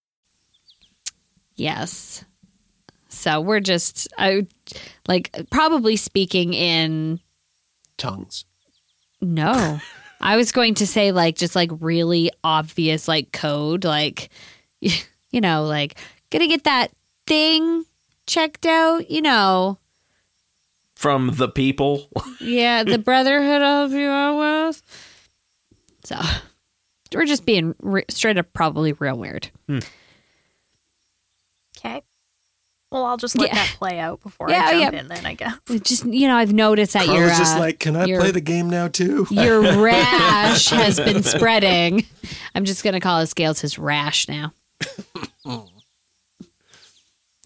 Yes. 1.55 2.23
So 3.09 3.41
we're 3.41 3.59
just, 3.59 4.07
I 4.17 4.47
like 5.07 5.47
probably 5.49 5.95
speaking 5.95 6.53
in 6.53 7.19
Tongues. 7.97 8.45
no. 9.21 9.79
I 10.23 10.35
was 10.37 10.51
going 10.51 10.75
to 10.75 10.85
say 10.85 11.11
like 11.11 11.35
just 11.35 11.55
like 11.55 11.71
really 11.79 12.29
obvious 12.43 13.07
like 13.07 13.31
code, 13.31 13.83
like 13.83 14.29
you 14.79 15.41
know, 15.41 15.63
like 15.63 15.95
gonna 16.29 16.47
get 16.47 16.65
that 16.65 16.91
thing 17.25 17.85
checked 18.27 18.67
out, 18.67 19.09
you 19.09 19.23
know. 19.23 19.79
From 20.95 21.31
the 21.33 21.47
people. 21.47 22.07
Yeah, 22.39 22.83
the 22.83 22.97
Brotherhood 23.03 23.63
of 23.63 23.93
US. 23.93 24.83
So 26.03 26.19
we're 27.15 27.25
just 27.25 27.43
being 27.43 27.73
re- 27.81 28.05
straight 28.09 28.37
up 28.37 28.53
probably 28.53 28.93
real 28.93 29.17
weird. 29.17 29.49
Okay. 29.67 29.85
Well, 32.91 33.05
I'll 33.05 33.15
just 33.17 33.37
let 33.37 33.47
Yeah. 33.49 33.55
that 33.55 33.75
play 33.77 33.99
out 33.99 34.21
before 34.21 34.49
Yeah, 34.49 34.65
I 34.65 34.71
jump 34.81 34.93
yeah. 34.93 34.99
in 34.99 35.07
then, 35.07 35.25
I 35.25 35.33
guess. 35.33 35.55
Just 35.81 36.05
you 36.05 36.27
know, 36.27 36.35
I've 36.35 36.51
noticed 36.51 36.91
that 36.93 37.07
I 37.07 37.13
your 37.15 37.27
was 37.29 37.37
just 37.37 37.55
uh, 37.55 37.59
like, 37.59 37.79
can 37.79 37.95
I 37.95 38.03
your- 38.05 38.19
play 38.19 38.31
the 38.31 38.41
game 38.41 38.69
now 38.69 38.89
too? 38.89 39.25
Your 39.31 39.61
rash 39.81 40.67
has 40.69 40.97
been 40.99 41.23
spreading. 41.23 42.05
I'm 42.53 42.65
just 42.65 42.83
gonna 42.83 42.99
call 42.99 43.19
it 43.21 43.27
Scales 43.27 43.61
his 43.61 43.79
rash 43.79 44.27
now. 44.27 44.51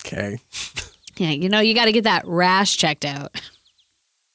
Okay. 0.05 0.39
Yeah, 1.17 1.29
you 1.31 1.47
know, 1.49 1.59
you 1.61 1.73
got 1.73 1.85
to 1.85 1.91
get 1.91 2.03
that 2.03 2.27
rash 2.27 2.77
checked 2.77 3.05
out. 3.05 3.39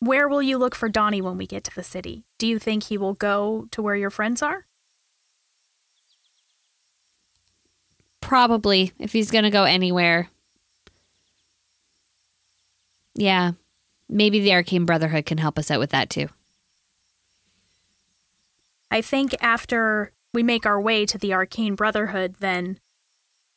Where 0.01 0.29
will 0.29 0.43
you 0.43 0.59
look 0.59 0.75
for 0.75 0.89
Donnie 0.89 1.21
when 1.23 1.37
we 1.37 1.47
get 1.47 1.63
to 1.65 1.75
the 1.75 1.85
city? 1.85 2.25
Do 2.39 2.47
you 2.49 2.59
think 2.59 2.85
he 2.85 2.97
will 2.99 3.15
go 3.15 3.69
to 3.71 3.81
where 3.83 3.95
your 3.95 4.11
friends 4.11 4.43
are? 4.43 4.65
Probably, 8.21 8.93
if 8.99 9.13
he's 9.13 9.31
gonna 9.31 9.51
go 9.51 9.65
anywhere. 9.65 10.29
Yeah, 13.15 13.53
maybe 14.09 14.41
the 14.41 14.53
Arcane 14.53 14.85
Brotherhood 14.85 15.27
can 15.27 15.39
help 15.39 15.59
us 15.59 15.71
out 15.71 15.81
with 15.81 15.91
that 15.91 16.11
too. 16.11 16.29
I 18.91 19.01
think 19.01 19.35
after 19.41 20.13
we 20.33 20.43
make 20.43 20.67
our 20.67 20.81
way 20.81 21.07
to 21.07 21.19
the 21.19 21.33
Arcane 21.33 21.75
Brotherhood, 21.75 22.37
then 22.41 22.79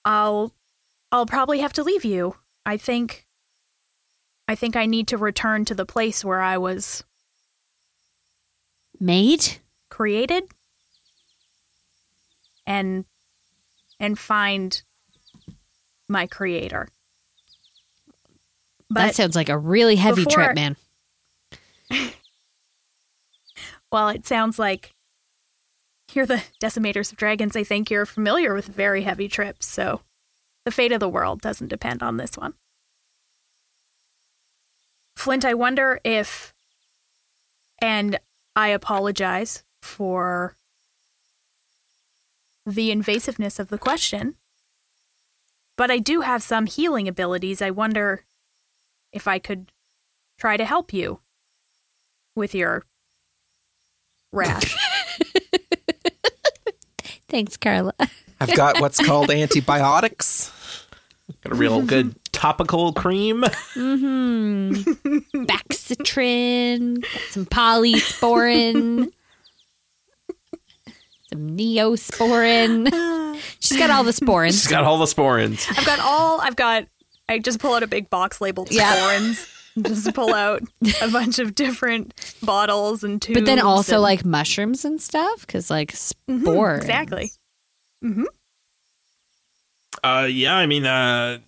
I'll 0.06 0.54
I'll 1.12 1.26
probably 1.26 1.60
have 1.60 1.74
to 1.74 1.84
leave 1.84 2.06
you. 2.06 2.36
I 2.66 2.78
think 2.78 3.26
I 4.48 4.56
think 4.56 4.76
I 4.76 4.86
need 4.86 5.08
to 5.08 5.18
return 5.18 5.66
to 5.66 5.76
the 5.76 5.86
place 5.86 6.24
where 6.24 6.42
I 6.42 6.58
was 6.58 7.04
made, 9.00 9.58
created 9.89 10.44
and 12.66 13.06
and 14.00 14.18
find 14.20 14.82
my 16.08 16.28
creator. 16.28 16.89
That 18.93 19.15
sounds 19.15 19.36
like 19.36 19.49
a 19.49 19.58
really 19.58 19.95
heavy 19.95 20.25
before- 20.25 20.43
trip, 20.43 20.56
man. 20.56 20.75
well, 23.91 24.10
it 24.10 24.25
sounds 24.25 24.58
like 24.58 24.93
you're 26.13 26.25
the 26.25 26.43
decimators 26.62 27.12
of 27.12 27.17
dragons. 27.17 27.56
I 27.56 27.63
think 27.63 27.89
you're 27.89 28.06
familiar 28.06 28.53
with 28.53 28.65
very 28.67 29.03
heavy 29.03 29.27
trips, 29.27 29.67
so 29.67 30.01
the 30.65 30.71
fate 30.71 30.91
of 30.91 30.99
the 30.99 31.10
world 31.10 31.41
doesn't 31.41 31.67
depend 31.67 32.01
on 32.03 32.17
this 32.17 32.38
one. 32.38 32.53
Flint, 35.15 35.45
I 35.45 35.53
wonder 35.53 35.99
if, 36.03 36.53
and 37.82 38.19
I 38.56 38.69
apologize 38.69 39.63
for 39.82 40.56
the 42.65 42.91
invasiveness 42.91 43.60
of 43.60 43.69
the 43.69 43.77
question, 43.77 44.36
but 45.75 45.91
I 45.91 45.97
do 45.97 46.21
have 46.21 46.43
some 46.43 46.65
healing 46.65 47.08
abilities. 47.08 47.62
I 47.62 47.71
wonder 47.71 48.23
if 49.13 49.28
I 49.28 49.39
could 49.39 49.67
try 50.38 50.58
to 50.58 50.65
help 50.65 50.91
you 50.91 51.19
with 52.36 52.54
your 52.54 52.84
rash. 54.32 54.76
Thanks, 57.30 57.58
Carla. 57.58 57.93
I've 58.39 58.56
got 58.56 58.82
what's 58.82 59.04
called 59.04 59.32
antibiotics. 59.32 60.52
Got 61.43 61.54
a 61.54 61.56
real 61.56 61.82
good 61.82 62.15
topical 62.32 62.93
cream. 62.93 63.43
Mm-hmm. 63.76 65.45
Baxitrin, 65.45 67.04
some 67.30 67.45
polysporin, 67.45 69.12
some 71.30 71.58
neosporin. 71.58 73.39
She's 73.60 73.78
got 73.78 73.89
all 73.89 74.04
the 74.04 74.12
sporins. 74.12 74.52
She's 74.52 74.67
got 74.67 74.84
all 74.84 74.97
the 74.97 75.06
sporins. 75.06 75.65
I've 75.78 75.86
got 75.86 75.99
all. 75.99 76.41
I've 76.41 76.56
got. 76.56 76.86
I 77.29 77.39
just 77.39 77.59
pull 77.59 77.73
out 77.73 77.83
a 77.83 77.88
big 77.88 78.09
box 78.09 78.41
labeled 78.41 78.71
Yeah. 78.71 78.95
sporins. 78.95 79.49
Just 79.81 80.13
pull 80.13 80.33
out 80.36 80.62
a 81.01 81.07
bunch 81.09 81.39
of 81.39 81.55
different 81.55 82.13
bottles 82.43 83.03
and 83.03 83.19
tubes. 83.21 83.39
But 83.39 83.45
then 83.45 83.59
also 83.59 83.95
and- 83.95 84.03
like 84.03 84.23
mushrooms 84.23 84.86
and 84.86 85.01
stuff, 85.01 85.41
because 85.47 85.69
like 85.71 85.91
spores. 85.95 86.81
exactly. 86.81 87.31
Uh, 90.03 90.27
yeah, 90.29 90.55
I 90.55 90.65
mean, 90.65 90.86
uh, 90.86 91.39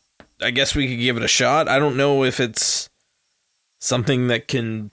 I 0.42 0.52
guess 0.52 0.76
we 0.76 0.88
could 0.88 1.00
give 1.00 1.18
it 1.18 1.24
a 1.24 1.28
shot. 1.28 1.68
I 1.68 1.78
don't 1.80 1.98
know 1.98 2.24
if 2.24 2.40
it's 2.40 2.90
something 3.80 4.28
that 4.28 4.48
can 4.48 4.92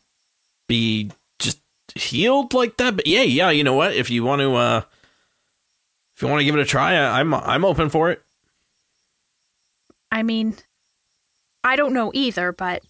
be 0.66 1.10
just 1.38 1.58
healed 1.94 2.54
like 2.54 2.76
that, 2.78 2.96
but 2.96 3.06
yeah, 3.06 3.22
yeah. 3.22 3.50
You 3.50 3.62
know 3.64 3.74
what? 3.74 3.94
If 3.94 4.10
you 4.10 4.24
want 4.24 4.40
to, 4.40 4.54
uh, 4.54 4.82
if 6.16 6.22
you 6.22 6.28
want 6.28 6.40
to 6.40 6.44
give 6.44 6.54
it 6.56 6.60
a 6.60 6.64
try, 6.66 6.94
I, 6.96 7.20
I'm 7.20 7.32
I'm 7.34 7.64
open 7.64 7.88
for 7.88 8.10
it. 8.10 8.22
I 10.10 10.22
mean, 10.22 10.54
I 11.64 11.77
don't 11.77 11.94
know 11.94 12.11
either, 12.14 12.53
but 12.53 12.83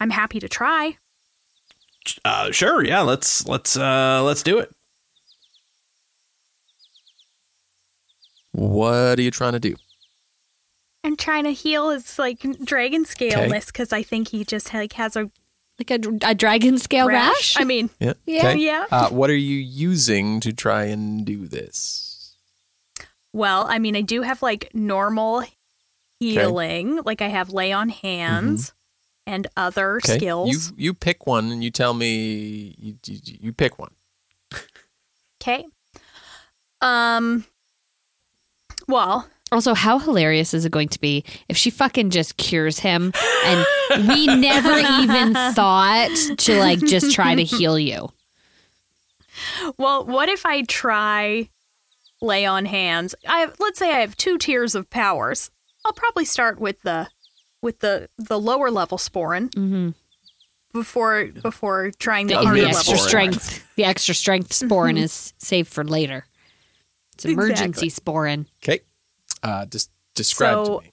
I'm 0.00 0.10
happy 0.10 0.40
to 0.40 0.48
try. 0.48 0.98
Uh, 2.24 2.50
sure, 2.50 2.84
yeah. 2.84 3.00
Let's 3.00 3.46
let's 3.46 3.76
uh 3.76 4.22
let's 4.22 4.42
do 4.42 4.58
it. 4.58 4.70
What 8.52 9.18
are 9.18 9.22
you 9.22 9.30
trying 9.30 9.52
to 9.54 9.60
do? 9.60 9.76
I'm 11.02 11.16
trying 11.16 11.44
to 11.44 11.52
heal 11.52 11.90
his 11.90 12.18
like 12.18 12.40
dragon 12.64 13.04
scaleness 13.04 13.66
because 13.66 13.92
I 13.92 14.02
think 14.02 14.28
he 14.28 14.44
just 14.44 14.72
like 14.72 14.92
has 14.94 15.16
a 15.16 15.30
Like 15.78 15.90
a, 15.90 16.28
a 16.30 16.34
dragon 16.34 16.78
scale 16.78 17.08
rash? 17.08 17.56
I 17.58 17.64
mean, 17.64 17.90
Yeah. 17.98 18.12
Yeah. 18.26 18.48
Okay. 18.50 18.58
Yeah. 18.58 18.86
Uh, 18.90 19.08
what 19.10 19.28
are 19.28 19.36
you 19.36 19.56
using 19.56 20.40
to 20.40 20.52
try 20.52 20.84
and 20.84 21.24
do 21.26 21.46
this? 21.48 22.36
well, 23.32 23.66
I 23.68 23.80
mean, 23.80 23.96
I 23.96 24.02
do 24.02 24.22
have 24.22 24.42
like 24.42 24.70
normal 24.72 25.42
healing. 26.20 27.00
Like 27.04 27.22
I 27.22 27.28
have 27.28 27.50
lay 27.50 27.72
on 27.72 27.88
hands 27.88 28.72
and 29.26 29.46
other 29.56 29.96
Okay. 29.96 30.16
skills. 30.18 30.50
You 30.50 30.76
you 30.76 30.94
pick 30.94 31.26
one 31.26 31.50
and 31.50 31.62
you 31.64 31.70
tell 31.70 31.94
me 31.94 32.74
you 32.78 32.96
you, 33.06 33.18
you 33.40 33.52
pick 33.52 33.78
one. 33.78 33.92
Okay. 35.42 35.64
Um. 36.80 37.44
Well, 38.88 39.26
Also, 39.52 39.72
how 39.74 39.98
hilarious 39.98 40.52
is 40.52 40.64
it 40.66 40.72
going 40.72 40.88
to 40.88 41.00
be 41.00 41.24
if 41.48 41.56
she 41.56 41.70
fucking 41.70 42.10
just 42.10 42.36
cures 42.36 42.78
him 42.80 43.12
and 43.46 43.66
we 44.08 44.26
never 44.26 44.78
even 45.02 45.32
thought 45.54 46.10
to 46.38 46.58
like 46.58 46.80
just 46.80 47.12
try 47.12 47.34
to 47.34 47.44
heal 47.56 47.78
you? 47.78 48.08
well, 49.78 50.04
what 50.04 50.28
if 50.28 50.44
I 50.46 50.62
try 50.62 51.48
lay 52.20 52.44
on 52.46 52.66
hands? 52.66 53.14
I 53.26 53.40
have, 53.40 53.56
let's 53.58 53.78
say 53.78 53.90
I 53.92 54.00
have 54.00 54.16
two 54.16 54.38
tiers 54.38 54.74
of 54.74 54.88
powers. 54.90 55.50
I'll 55.84 55.92
probably 55.92 56.24
start 56.24 56.58
with 56.60 56.82
the 56.82 57.08
with 57.62 57.80
the 57.80 58.08
the 58.18 58.38
lower 58.40 58.70
level 58.70 58.98
sporin 58.98 59.50
Mm-hmm. 59.50 59.90
before 60.72 61.26
before 61.42 61.90
trying 61.98 62.26
the, 62.28 62.34
The 62.34 62.40
And 62.40 62.48
the 62.48 62.52
mid 62.52 62.62
level 62.64 62.78
extra 62.78 62.96
sporin. 62.98 63.08
strength, 63.08 63.74
the 63.76 63.84
extra 63.84 64.14
strength 64.14 64.50
sporin 64.50 64.98
is 64.98 65.32
saved 65.38 65.68
for 65.68 65.84
later. 65.84 66.26
It's 67.14 67.24
emergency 67.24 67.86
Exactly. 67.86 67.90
sporin. 67.90 68.46
Okay. 68.62 68.80
Uh, 69.42 69.66
just 69.66 69.90
describe 70.14 70.66
So- 70.66 70.78
to 70.80 70.84
me. 70.84 70.90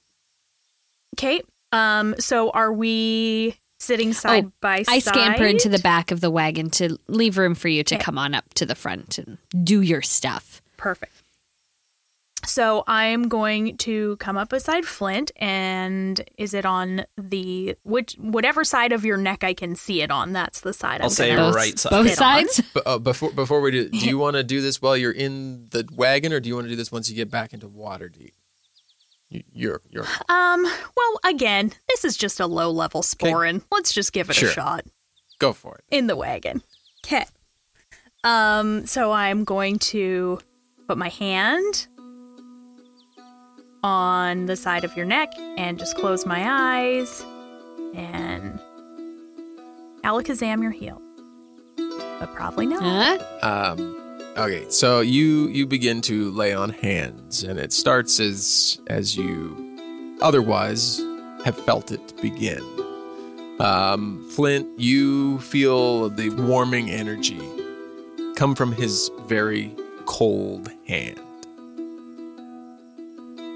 Okay. 1.15 1.41
Um. 1.71 2.15
So 2.19 2.49
are 2.51 2.71
we 2.71 3.55
sitting 3.79 4.13
side 4.13 4.45
Oh, 4.45 4.51
by 4.61 4.77
I 4.79 4.83
side? 4.83 4.93
I 4.95 4.99
scamper 4.99 5.45
into 5.45 5.69
the 5.69 5.79
back 5.79 6.11
of 6.11 6.21
the 6.21 6.29
wagon 6.29 6.69
to 6.71 6.97
leave 7.07 7.37
room 7.37 7.55
for 7.55 7.67
you 7.69 7.83
to 7.85 7.95
Okay. 7.95 8.03
come 8.03 8.17
on 8.17 8.33
up 8.35 8.53
to 8.55 8.65
the 8.65 8.75
front 8.75 9.17
and 9.17 9.37
do 9.63 9.81
your 9.81 10.01
stuff. 10.01 10.61
Perfect. 10.77 11.13
So 12.45 12.83
I'm 12.87 13.27
going 13.27 13.77
to 13.77 14.15
come 14.17 14.35
up 14.37 14.49
beside 14.49 14.85
Flint, 14.85 15.31
and 15.37 16.21
is 16.37 16.53
it 16.53 16.65
on 16.65 17.05
the 17.17 17.75
which 17.83 18.13
whatever 18.15 18.63
side 18.63 18.91
of 18.91 19.05
your 19.05 19.17
neck 19.17 19.43
I 19.43 19.53
can 19.53 19.75
see 19.75 20.01
it 20.01 20.09
on? 20.11 20.33
That's 20.33 20.61
the 20.61 20.73
side 20.73 21.01
I'll 21.01 21.05
I'm 21.07 21.11
say 21.11 21.29
gonna- 21.29 21.41
Your 21.41 21.49
Both, 21.51 21.55
right 21.55 21.79
side. 21.79 21.89
both 21.91 22.13
sides. 22.13 22.61
But, 22.73 22.83
uh, 22.87 22.97
before 22.99 23.31
before 23.31 23.61
we 23.61 23.71
do, 23.71 23.89
do 23.89 23.97
you 23.97 24.17
want 24.25 24.35
to 24.37 24.43
do 24.43 24.61
this 24.61 24.81
while 24.81 24.97
you're 24.97 25.11
in 25.11 25.67
the 25.69 25.87
wagon, 25.93 26.33
or 26.33 26.39
do 26.39 26.49
you 26.49 26.55
want 26.55 26.65
to 26.65 26.69
do 26.69 26.75
this 26.75 26.91
once 26.91 27.09
you 27.09 27.15
get 27.15 27.29
back 27.29 27.53
into 27.53 27.67
Waterdeep? 27.67 28.31
You, 29.29 29.43
you're 29.53 29.81
you're 29.89 30.05
Um. 30.27 30.63
Well, 30.63 31.19
again, 31.23 31.71
this 31.87 32.03
is 32.03 32.17
just 32.17 32.39
a 32.39 32.47
low 32.47 32.69
level 32.71 33.01
sporin. 33.01 33.61
Let's 33.71 33.93
just 33.93 34.11
give 34.13 34.29
it 34.29 34.35
Sure. 34.35 34.49
a 34.49 34.53
shot 34.53 34.85
go 35.39 35.53
for 35.53 35.75
it. 35.77 35.83
in 35.95 36.07
the 36.07 36.15
wagon. 36.15 36.63
Okay. 37.05 37.25
Um. 38.23 38.85
So 38.87 39.11
I'm 39.11 39.43
going 39.43 39.79
to 39.79 40.39
put 40.87 40.97
my 40.97 41.09
hand 41.09 41.87
on 43.83 44.45
the 44.45 44.55
side 44.55 44.83
of 44.83 44.95
your 44.95 45.05
neck 45.05 45.31
and 45.57 45.79
just 45.79 45.95
close 45.97 46.25
my 46.25 46.45
eyes 46.47 47.25
and 47.93 48.59
alakazam 50.03 50.61
your 50.61 50.71
heel. 50.71 51.01
But 52.19 52.33
probably 52.33 52.67
not. 52.67 53.21
Huh? 53.41 53.75
Um, 53.77 54.23
okay, 54.37 54.65
so 54.69 55.01
you 55.01 55.47
you 55.47 55.65
begin 55.65 56.01
to 56.01 56.31
lay 56.31 56.53
on 56.53 56.69
hands, 56.69 57.43
and 57.43 57.59
it 57.59 57.73
starts 57.73 58.19
as 58.19 58.79
as 58.87 59.15
you 59.17 60.17
otherwise 60.21 61.01
have 61.43 61.57
felt 61.57 61.91
it 61.91 62.21
begin. 62.21 62.63
Um, 63.59 64.27
Flint, 64.31 64.67
you 64.79 65.39
feel 65.39 66.09
the 66.09 66.29
warming 66.29 66.89
energy 66.89 67.41
come 68.35 68.55
from 68.55 68.71
his 68.71 69.11
very 69.25 69.75
cold 70.05 70.71
hand. 70.87 71.19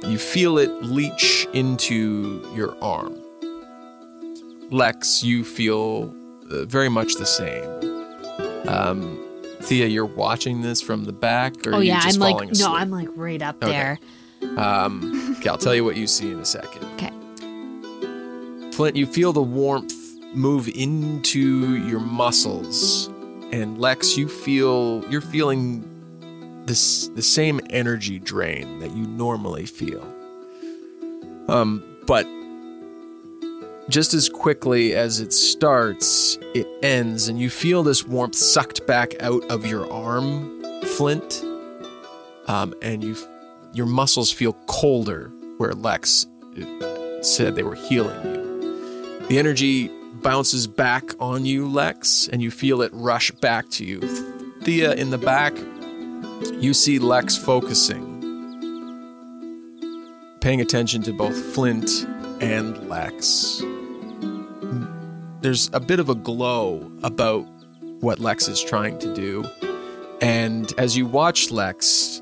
You 0.08 0.18
feel 0.18 0.58
it 0.58 0.70
leach 0.84 1.48
into 1.54 2.48
your 2.56 2.76
arm. 2.84 3.18
Lex, 4.72 5.24
you 5.24 5.44
feel 5.44 6.14
uh, 6.52 6.66
very 6.66 6.90
much 6.90 7.16
the 7.16 7.26
same. 7.26 7.64
Um, 8.68 9.20
Thea, 9.62 9.88
you're 9.88 10.06
watching 10.06 10.62
this 10.62 10.82
from 10.82 11.06
the 11.06 11.12
back, 11.12 11.54
or 11.66 11.74
Oh 11.74 11.78
are 11.78 11.84
you 11.84 11.90
yeah, 11.90 12.02
just 12.02 12.18
I'm 12.18 12.22
like 12.22 12.34
falling 12.36 12.50
no. 12.58 12.74
I'm 12.76 12.92
like 12.92 13.10
right 13.16 13.42
up 13.42 13.56
Okay. 13.64 13.72
there. 13.72 14.00
Um, 14.58 15.36
okay, 15.40 15.50
I'll 15.50 15.58
tell 15.58 15.74
you 15.74 15.84
what 15.84 15.96
you 15.96 16.08
see 16.08 16.32
in 16.32 16.40
a 16.40 16.46
second. 16.46 16.84
Okay. 16.96 17.12
Flint, 18.72 18.96
you 18.96 19.06
feel 19.08 19.34
the 19.34 19.42
warmth 19.42 19.94
move 20.34 20.68
into 20.68 21.76
your 21.88 22.00
muscles, 22.00 23.08
and 23.52 23.80
Lex, 23.80 24.18
you 24.18 24.28
feel 24.28 25.04
you're 25.10 25.22
feeling 25.22 25.84
this 26.66 27.08
the 27.10 27.22
same 27.22 27.62
energy 27.70 28.20
drain 28.20 28.80
that 28.80 28.92
you 28.92 29.06
normally 29.06 29.66
feel. 29.66 30.06
Um, 31.48 31.84
but 32.08 32.28
just 33.88 34.14
as 34.14 34.30
quickly 34.30 34.96
as 34.96 35.20
it 35.20 35.32
starts, 35.32 36.38
it 36.56 36.68
ends, 36.82 37.28
and 37.28 37.40
you 37.40 37.50
feel 37.50 37.84
this 37.84 38.06
warmth 38.06 38.36
sucked 38.36 38.86
back 38.88 39.14
out 39.22 39.44
of 39.52 39.66
your 39.66 39.92
arm, 39.92 40.82
Flint. 40.84 41.44
Um, 42.48 42.74
and 42.82 43.04
you, 43.04 43.16
your 43.74 43.86
muscles 43.86 44.32
feel 44.32 44.54
colder 44.68 45.32
where 45.58 45.74
Lex 45.74 46.26
uh, 46.58 47.24
said 47.24 47.56
they 47.56 47.64
were 47.64 47.76
healing 47.76 48.24
you. 48.26 49.28
The 49.28 49.40
energy 49.40 49.90
bounces 50.22 50.68
back 50.68 51.04
on 51.20 51.46
you, 51.46 51.68
Lex, 51.68 52.28
and 52.28 52.42
you 52.42 52.52
feel 52.52 52.82
it 52.82 52.92
rush 52.94 53.32
back 53.32 53.70
to 53.72 53.86
you. 53.86 54.00
Thea, 54.64 54.94
in 54.94 55.12
the 55.12 55.18
back, 55.18 55.54
you 56.42 56.74
see 56.74 57.00
Lex 57.00 57.38
focusing, 57.38 58.22
paying 60.42 60.62
attention 60.62 61.02
to 61.04 61.14
both 61.14 61.36
Flint 61.54 61.90
and 62.42 62.90
Lex. 62.90 63.62
There's 65.42 65.70
a 65.74 65.80
bit 65.80 66.00
of 66.00 66.10
a 66.10 66.16
glow 66.16 66.92
about 67.04 67.46
what 68.02 68.20
Lex 68.20 68.48
is 68.48 68.62
trying 68.64 68.98
to 69.00 69.14
do. 69.14 69.46
And 70.22 70.74
as 70.78 70.98
you 70.98 71.06
watch 71.06 71.52
Lex, 71.52 72.22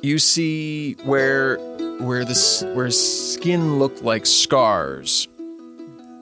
you 0.00 0.18
see 0.18 0.94
where 1.04 1.58
where 1.98 2.24
this 2.24 2.62
where 2.74 2.86
his 2.86 3.34
skin 3.34 3.78
looked 3.78 4.02
like 4.02 4.26
scars. 4.26 5.28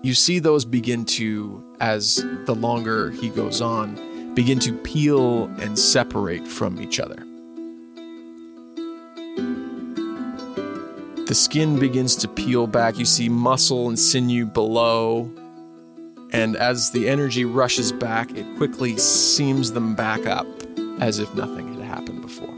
You 0.03 0.15
see 0.15 0.39
those 0.39 0.65
begin 0.65 1.05
to, 1.07 1.63
as 1.79 2.25
the 2.47 2.55
longer 2.55 3.11
he 3.11 3.29
goes 3.29 3.61
on, 3.61 3.97
begin 4.35 4.59
to 4.61 4.73
peel 4.73 5.45
and 5.61 5.79
separate 5.79 6.47
from 6.47 6.81
each 6.81 7.01
other. 7.01 7.25
The 11.27 11.35
skin 11.35 11.79
begins 11.79 12.17
to 12.17 12.29
peel 12.29 12.67
back. 12.67 12.99
You 12.99 13.05
see 13.05 13.29
muscle 13.29 13.89
and 13.89 13.97
sinew 13.97 14.47
below. 14.47 15.31
And 16.33 16.57
as 16.57 16.91
the 16.91 17.09
energy 17.09 17.45
rushes 17.45 17.93
back, 17.93 18.37
it 18.37 18.47
quickly 18.57 18.97
seams 18.97 19.73
them 19.73 19.95
back 19.95 20.27
up 20.27 20.47
as 21.01 21.19
if 21.19 21.33
nothing 21.35 21.75
had 21.75 21.85
happened 21.85 22.23
before. 22.23 22.49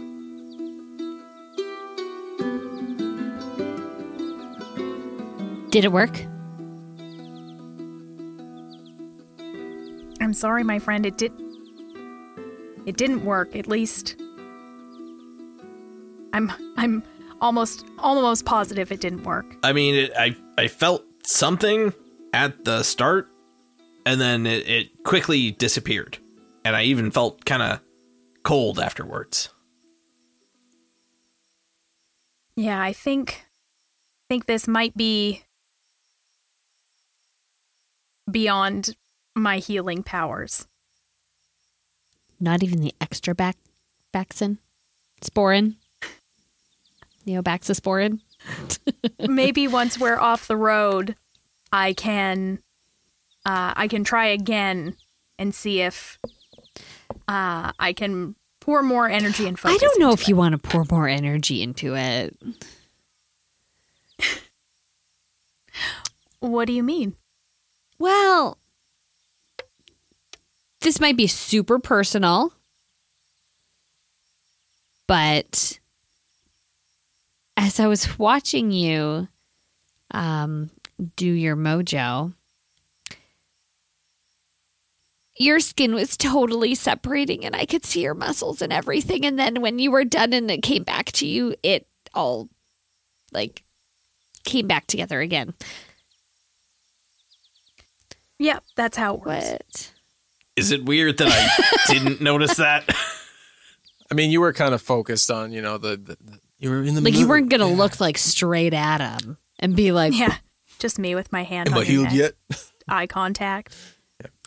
Did 5.70 5.84
it 5.84 5.92
work? 5.92 6.18
I'm 10.20 10.32
sorry, 10.32 10.64
my 10.64 10.78
friend. 10.78 11.04
It 11.04 11.18
did. 11.18 11.41
It 12.86 12.96
didn't 12.96 13.24
work. 13.24 13.56
At 13.56 13.66
least. 13.66 14.16
I'm. 16.32 16.52
I'm 16.76 17.02
almost 17.40 17.84
almost 17.98 18.44
positive 18.44 18.92
it 18.92 19.00
didn't 19.00 19.24
work. 19.24 19.46
I 19.62 19.72
mean, 19.72 19.94
it, 19.94 20.12
I 20.16 20.36
I 20.56 20.68
felt 20.68 21.04
something 21.24 21.92
at 22.32 22.64
the 22.64 22.82
start, 22.82 23.28
and 24.06 24.20
then 24.20 24.46
it, 24.46 24.68
it 24.68 25.04
quickly 25.04 25.50
disappeared, 25.50 26.18
and 26.64 26.74
I 26.74 26.84
even 26.84 27.10
felt 27.10 27.44
kind 27.44 27.62
of 27.62 27.80
cold 28.42 28.78
afterwards. 28.78 29.48
Yeah, 32.56 32.80
I 32.80 32.92
think. 32.92 33.44
Think 34.28 34.46
this 34.46 34.66
might 34.66 34.96
be 34.96 35.42
beyond 38.30 38.96
my 39.34 39.58
healing 39.58 40.02
powers. 40.02 40.66
Not 42.42 42.64
even 42.64 42.80
the 42.80 42.92
extra 43.00 43.36
back 43.36 43.56
Baxin? 44.12 44.58
Sporin? 45.20 45.76
Neobaxosporin? 47.24 48.18
Maybe 49.20 49.68
once 49.68 49.96
we're 49.96 50.18
off 50.18 50.48
the 50.48 50.56
road, 50.56 51.14
I 51.72 51.92
can 51.92 52.58
uh, 53.46 53.74
I 53.76 53.86
can 53.86 54.02
try 54.02 54.26
again 54.26 54.96
and 55.38 55.54
see 55.54 55.82
if 55.82 56.18
uh, 57.28 57.70
I 57.78 57.92
can 57.92 58.34
pour 58.58 58.82
more 58.82 59.08
energy 59.08 59.46
and 59.46 59.56
focus. 59.56 59.76
I 59.76 59.78
don't 59.78 60.00
know 60.00 60.10
if 60.10 60.26
you 60.26 60.34
want 60.34 60.60
to 60.60 60.68
pour 60.68 60.84
more 60.90 61.06
energy 61.06 61.62
into 61.62 61.94
it. 61.94 62.36
it. 64.18 64.28
What 66.40 66.66
do 66.66 66.72
you 66.72 66.82
mean? 66.82 67.14
Well, 68.00 68.58
this 70.82 71.00
might 71.00 71.16
be 71.16 71.26
super 71.26 71.78
personal, 71.78 72.52
but 75.06 75.78
as 77.56 77.80
I 77.80 77.86
was 77.86 78.18
watching 78.18 78.70
you 78.70 79.28
um, 80.10 80.70
do 81.16 81.26
your 81.26 81.56
mojo, 81.56 82.32
your 85.36 85.60
skin 85.60 85.94
was 85.94 86.16
totally 86.16 86.74
separating 86.74 87.44
and 87.44 87.56
I 87.56 87.66
could 87.66 87.84
see 87.84 88.02
your 88.02 88.14
muscles 88.14 88.62
and 88.62 88.72
everything. 88.72 89.24
And 89.24 89.38
then 89.38 89.60
when 89.60 89.78
you 89.78 89.90
were 89.90 90.04
done 90.04 90.32
and 90.32 90.50
it 90.50 90.62
came 90.62 90.82
back 90.82 91.12
to 91.12 91.26
you, 91.26 91.54
it 91.62 91.86
all 92.14 92.48
like 93.32 93.62
came 94.44 94.66
back 94.66 94.86
together 94.86 95.20
again. 95.20 95.54
Yep, 98.38 98.64
that's 98.76 98.96
how 98.96 99.14
it 99.14 99.20
works. 99.20 99.50
What? 99.50 99.92
Is 100.56 100.70
it 100.70 100.84
weird 100.84 101.18
that 101.18 101.28
I 101.30 101.92
didn't 101.92 102.20
notice 102.20 102.56
that? 102.56 102.84
I 104.10 104.14
mean, 104.14 104.30
you 104.30 104.40
were 104.40 104.52
kind 104.52 104.74
of 104.74 104.82
focused 104.82 105.30
on, 105.30 105.52
you 105.52 105.62
know, 105.62 105.78
the, 105.78 105.96
the, 105.96 106.16
the 106.20 106.38
you 106.58 106.70
were 106.70 106.82
in 106.82 106.94
the 106.94 107.00
Like 107.00 107.14
you 107.14 107.26
weren't 107.26 107.48
gonna 107.48 107.66
look 107.66 108.00
like 108.00 108.18
straight 108.18 108.74
at 108.74 109.00
him 109.00 109.38
and 109.58 109.74
be 109.74 109.92
like, 109.92 110.12
Yeah, 110.16 110.36
just 110.78 110.98
me 110.98 111.14
with 111.14 111.32
my 111.32 111.42
hand 111.44 111.68
Am 111.70 111.74
on 111.74 111.80
I 111.80 111.84
healed 111.84 112.12
yet? 112.12 112.32
Eye 112.88 113.06
contact. 113.06 113.74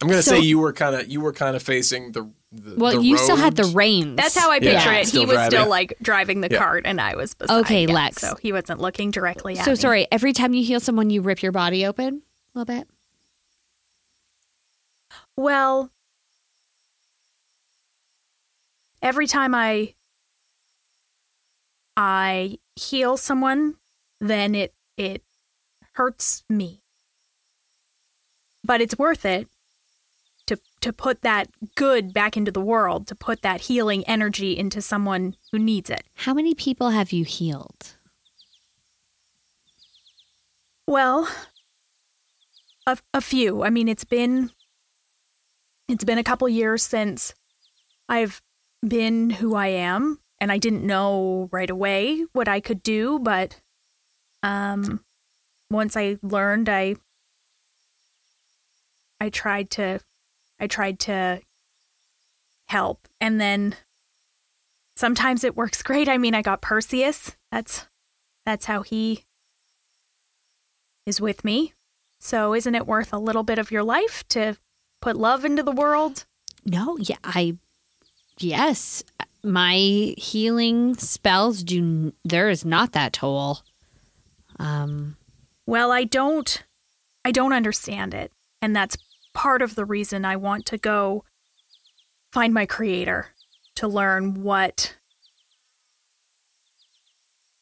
I'm 0.01 0.07
gonna 0.07 0.21
So- 0.21 0.31
say 0.35 0.39
you 0.41 0.59
were 0.59 0.71
kind 0.73 0.95
of 0.95 1.07
you 1.09 1.19
were 1.21 1.33
kind 1.33 1.55
of 1.55 1.63
facing 1.63 2.11
the. 2.11 2.29
the 2.51 2.75
"Well, 2.77 2.97
the 2.97 3.03
you 3.03 3.17
still 3.17 3.35
had 3.37 3.55
the 3.55 3.65
reins." 3.65 4.15
That's 4.17 4.37
how 4.37 4.51
I 4.51 4.59
Yeah, 4.61 4.73
picture 4.77 4.93
it. 4.93 5.07
still 5.07 5.21
He 5.21 5.25
was 5.25 5.35
driving. 5.35 5.51
still 5.59 5.69
like 5.69 5.93
driving 6.01 6.41
the 6.41 6.49
Yeah. 6.51 6.59
cart, 6.59 6.83
and 6.85 7.01
I 7.01 7.15
was 7.15 7.33
beside. 7.33 7.59
Okay, 7.61 7.83
him, 7.83 7.89
Lex. 7.91 8.17
So 8.21 8.35
he 8.41 8.51
wasn't 8.53 8.79
looking 8.79 9.09
directly 9.11 9.57
at 9.57 9.65
So 9.65 9.71
me. 9.71 9.75
sorry. 9.77 10.07
Every 10.11 10.31
time 10.33 10.53
you 10.53 10.63
heal 10.63 10.79
someone, 10.79 11.09
you 11.09 11.21
rip 11.21 11.41
your 11.41 11.51
body 11.51 11.85
open 11.85 12.21
a 12.53 12.59
little 12.59 12.73
bit. 12.75 12.87
Well, 15.35 15.89
every 19.01 19.27
time 19.27 19.53
I 19.53 19.93
I 21.97 22.57
heal 22.75 23.17
someone, 23.17 23.75
then 24.19 24.55
it 24.55 24.73
it 24.97 25.23
hurts 25.93 26.43
me. 26.49 26.81
But 28.63 28.81
it's 28.81 28.97
worth 28.97 29.25
it 29.25 29.47
to 30.47 30.57
to 30.81 30.93
put 30.93 31.21
that 31.21 31.47
good 31.75 32.13
back 32.13 32.35
into 32.35 32.51
the 32.51 32.61
world, 32.61 33.07
to 33.07 33.15
put 33.15 33.41
that 33.41 33.61
healing 33.61 34.03
energy 34.07 34.57
into 34.57 34.81
someone 34.81 35.35
who 35.51 35.59
needs 35.59 35.89
it. 35.89 36.03
How 36.15 36.33
many 36.33 36.53
people 36.53 36.89
have 36.89 37.11
you 37.11 37.23
healed? 37.23 37.93
Well, 40.87 41.27
a, 42.85 42.97
a 43.13 43.21
few. 43.21 43.63
I 43.63 43.69
mean, 43.69 43.87
it's 43.87 44.03
been 44.03 44.51
it's 45.87 46.03
been 46.03 46.17
a 46.17 46.23
couple 46.23 46.47
years 46.49 46.83
since 46.83 47.33
I've 48.09 48.41
been 48.87 49.29
who 49.29 49.55
I 49.55 49.67
am, 49.67 50.19
and 50.39 50.51
I 50.51 50.57
didn't 50.57 50.85
know 50.85 51.49
right 51.51 51.69
away 51.69 52.25
what 52.33 52.47
I 52.47 52.59
could 52.59 52.83
do, 52.83 53.19
but 53.19 53.59
um 54.43 55.03
once 55.71 55.97
I 55.97 56.17
learned 56.21 56.69
I 56.69 56.95
I 59.19 59.29
tried 59.29 59.69
to 59.71 59.99
I 60.59 60.67
tried 60.67 60.99
to 60.99 61.41
help 62.67 63.07
and 63.19 63.39
then 63.39 63.75
sometimes 64.95 65.43
it 65.43 65.55
works 65.55 65.83
great. 65.83 66.07
I 66.07 66.17
mean, 66.17 66.33
I 66.33 66.41
got 66.41 66.61
Perseus. 66.61 67.35
That's 67.51 67.85
that's 68.45 68.65
how 68.65 68.81
he 68.81 69.25
is 71.05 71.21
with 71.21 71.43
me. 71.43 71.73
So 72.19 72.53
isn't 72.53 72.75
it 72.75 72.87
worth 72.87 73.13
a 73.13 73.19
little 73.19 73.43
bit 73.43 73.59
of 73.59 73.71
your 73.71 73.83
life 73.83 74.27
to 74.29 74.57
put 75.01 75.15
love 75.15 75.45
into 75.45 75.63
the 75.63 75.71
world? 75.71 76.25
No, 76.65 76.97
yeah, 76.97 77.17
I 77.23 77.57
yes, 78.39 79.03
my 79.43 79.75
healing 80.17 80.95
spells 80.95 81.63
do. 81.63 82.13
There 82.23 82.49
is 82.49 82.65
not 82.65 82.93
that 82.93 83.13
toll. 83.13 83.59
Um, 84.59 85.17
Well, 85.65 85.91
I 85.91 86.03
don't 86.03 86.63
I 87.23 87.31
don't 87.31 87.53
understand 87.53 88.13
it. 88.13 88.31
And 88.61 88.75
that's 88.75 88.97
part 89.33 89.61
of 89.61 89.75
the 89.75 89.85
reason 89.85 90.25
I 90.25 90.35
want 90.35 90.65
to 90.67 90.77
go 90.77 91.23
find 92.31 92.53
my 92.53 92.65
creator 92.65 93.29
to 93.75 93.87
learn 93.87 94.43
what 94.43 94.95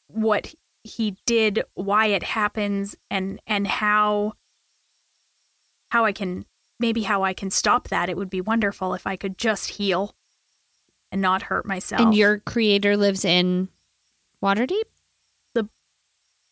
what 0.07 0.53
he 0.83 1.17
did, 1.25 1.63
why 1.73 2.07
it 2.07 2.23
happens 2.23 2.95
and 3.09 3.39
and 3.47 3.67
how 3.67 4.33
how 5.89 6.05
I 6.05 6.11
can 6.11 6.45
maybe 6.79 7.03
how 7.03 7.23
I 7.23 7.33
can 7.33 7.49
stop 7.51 7.87
that. 7.89 8.09
It 8.09 8.17
would 8.17 8.29
be 8.29 8.41
wonderful 8.41 8.93
if 8.93 9.07
I 9.07 9.15
could 9.15 9.37
just 9.37 9.71
heal 9.71 10.15
and 11.13 11.21
not 11.21 11.43
hurt 11.43 11.65
myself. 11.65 12.01
and 12.01 12.13
your 12.15 12.39
creator 12.39 12.97
lives 12.97 13.23
in 13.23 13.69
Waterdeep. 14.43 14.83
the 15.53 15.69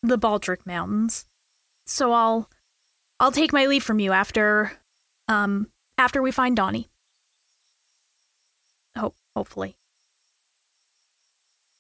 the 0.02 0.18
Baldric 0.18 0.66
Mountains. 0.66 1.26
So 1.86 2.14
I'll 2.14 2.48
I'll 3.20 3.32
take 3.34 3.52
my 3.52 3.66
leave 3.66 3.84
from 3.84 4.00
you 4.00 4.14
after 4.14 4.74
um 5.28 5.68
after 5.98 6.22
we 6.22 6.32
find 6.32 6.56
Donnie. 6.56 6.88
Hope 8.96 9.16
hopefully. 9.36 9.76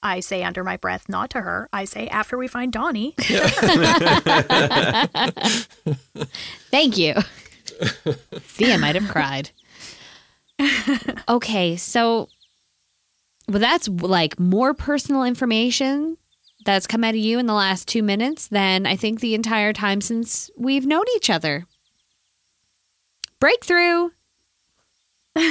I 0.04 0.20
say 0.20 0.44
under 0.44 0.63
my 0.63 0.78
breath, 0.78 1.08
not 1.08 1.30
to 1.30 1.41
her. 1.41 1.70
I 1.72 1.86
say 1.86 2.08
after 2.08 2.36
we 2.36 2.48
find 2.48 2.74
Donnie. 2.74 3.13
Thank 6.72 6.98
you. 6.98 7.13
Thea 8.34 8.80
might 8.80 8.96
have 8.96 9.08
cried. 9.08 9.52
Okay, 11.30 11.76
so 11.76 12.30
well, 13.52 13.60
that's 13.60 13.88
like 13.88 14.40
more 14.40 14.74
personal 14.74 15.24
information 15.24 16.18
that's 16.66 16.88
come 16.88 17.04
out 17.04 17.16
of 17.16 17.20
you 17.20 17.38
in 17.40 17.48
the 17.48 17.54
last 17.54 17.88
two 17.88 18.04
minutes 18.04 18.48
than 18.48 18.86
I 18.86 18.96
think 18.96 19.20
the 19.20 19.34
entire 19.36 19.74
time 19.74 20.00
since 20.02 20.50
we've 20.58 20.86
known 20.86 21.04
each 21.16 21.30
other. 21.30 21.66
Breakthrough. 23.40 24.10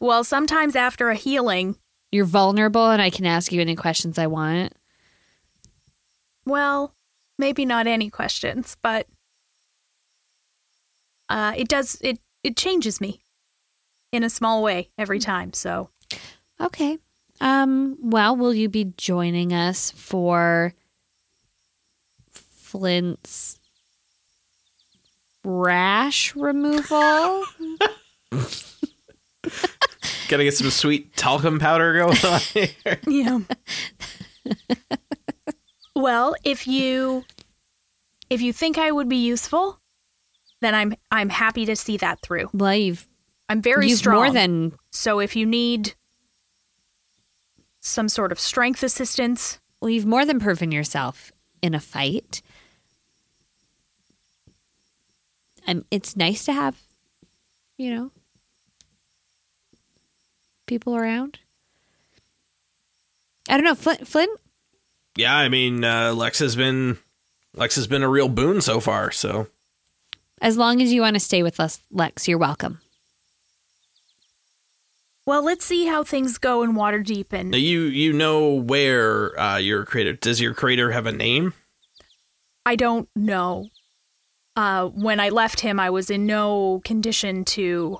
well, 0.00 0.24
sometimes 0.24 0.74
after 0.74 1.10
a 1.10 1.14
healing, 1.14 1.76
You're 2.10 2.24
vulnerable, 2.24 2.90
and 2.90 3.00
I 3.00 3.10
can 3.10 3.24
ask 3.26 3.52
you 3.52 3.60
any 3.60 3.76
questions 3.76 4.18
I 4.18 4.26
want. 4.26 4.72
well, 6.44 6.94
maybe 7.38 7.64
not 7.64 7.86
any 7.86 8.10
questions, 8.10 8.76
but 8.82 9.06
uh 11.28 11.52
it 11.56 11.68
does 11.68 11.98
it 12.00 12.18
it 12.42 12.56
changes 12.56 13.00
me 13.00 13.20
in 14.10 14.24
a 14.24 14.30
small 14.30 14.62
way 14.62 14.88
every 14.98 15.18
time. 15.18 15.52
So 15.52 15.90
Okay. 16.60 16.98
Um, 17.40 17.96
well, 18.02 18.36
will 18.36 18.52
you 18.52 18.68
be 18.68 18.92
joining 18.96 19.52
us 19.52 19.92
for 19.92 20.74
Flint's 22.32 23.58
rash 25.44 26.34
removal? 26.34 27.44
Gotta 30.28 30.44
get 30.44 30.54
some 30.54 30.70
sweet 30.70 31.16
talcum 31.16 31.58
powder 31.58 31.94
going 31.94 32.18
on 32.24 32.40
here. 32.40 32.68
Yeah. 33.06 33.38
well, 35.94 36.34
if 36.44 36.66
you 36.66 37.24
if 38.30 38.42
you 38.42 38.52
think 38.52 38.76
I 38.78 38.90
would 38.92 39.08
be 39.08 39.16
useful, 39.16 39.78
then 40.60 40.74
I'm 40.74 40.94
I'm 41.10 41.28
happy 41.30 41.64
to 41.66 41.76
see 41.76 41.96
that 41.98 42.20
through. 42.20 42.50
well, 42.52 42.74
you've, 42.74 43.06
I'm 43.48 43.62
very 43.62 43.88
you've 43.88 43.98
strong. 43.98 44.16
more 44.16 44.30
than 44.30 44.72
so 44.90 45.18
if 45.20 45.34
you 45.36 45.46
need 45.46 45.94
some 47.80 48.08
sort 48.08 48.32
of 48.32 48.40
strength 48.40 48.82
assistance, 48.82 49.58
well, 49.80 49.90
you've 49.90 50.06
more 50.06 50.24
than 50.24 50.40
proven 50.40 50.72
yourself 50.72 51.32
in 51.62 51.74
a 51.74 51.80
fight. 51.80 52.42
Um, 55.66 55.84
it's 55.90 56.16
nice 56.16 56.44
to 56.46 56.52
have, 56.52 56.80
you 57.76 57.94
know, 57.94 58.10
people 60.66 60.96
around. 60.96 61.38
I 63.48 63.54
don't 63.56 63.64
know, 63.64 63.74
Flint. 63.74 64.06
Flint 64.06 64.38
Yeah, 65.16 65.36
I 65.36 65.48
mean, 65.48 65.84
uh, 65.84 66.12
Lex 66.14 66.38
has 66.38 66.56
been 66.56 66.98
Lex 67.54 67.76
has 67.76 67.86
been 67.86 68.02
a 68.02 68.08
real 68.08 68.28
boon 68.28 68.60
so 68.60 68.80
far. 68.80 69.10
So 69.10 69.48
as 70.40 70.56
long 70.56 70.80
as 70.80 70.92
you 70.92 71.00
want 71.02 71.14
to 71.14 71.20
stay 71.20 71.42
with 71.42 71.60
us, 71.60 71.80
Lex, 71.90 72.28
you're 72.28 72.38
welcome. 72.38 72.80
Well, 75.28 75.44
let's 75.44 75.66
see 75.66 75.84
how 75.84 76.02
things 76.02 76.38
go 76.38 76.62
in 76.62 76.72
Waterdeep 76.72 77.34
and 77.34 77.54
you 77.54 77.82
you 77.82 78.14
know 78.14 78.54
where 78.54 79.38
uh, 79.38 79.58
your 79.58 79.84
creator 79.84 80.14
does 80.14 80.40
your 80.40 80.54
creator 80.54 80.92
have 80.92 81.04
a 81.04 81.12
name? 81.12 81.52
I 82.64 82.76
don't 82.76 83.10
know. 83.14 83.68
Uh, 84.56 84.86
when 84.86 85.20
I 85.20 85.28
left 85.28 85.60
him, 85.60 85.78
I 85.78 85.90
was 85.90 86.08
in 86.08 86.24
no 86.24 86.80
condition 86.82 87.44
to 87.44 87.98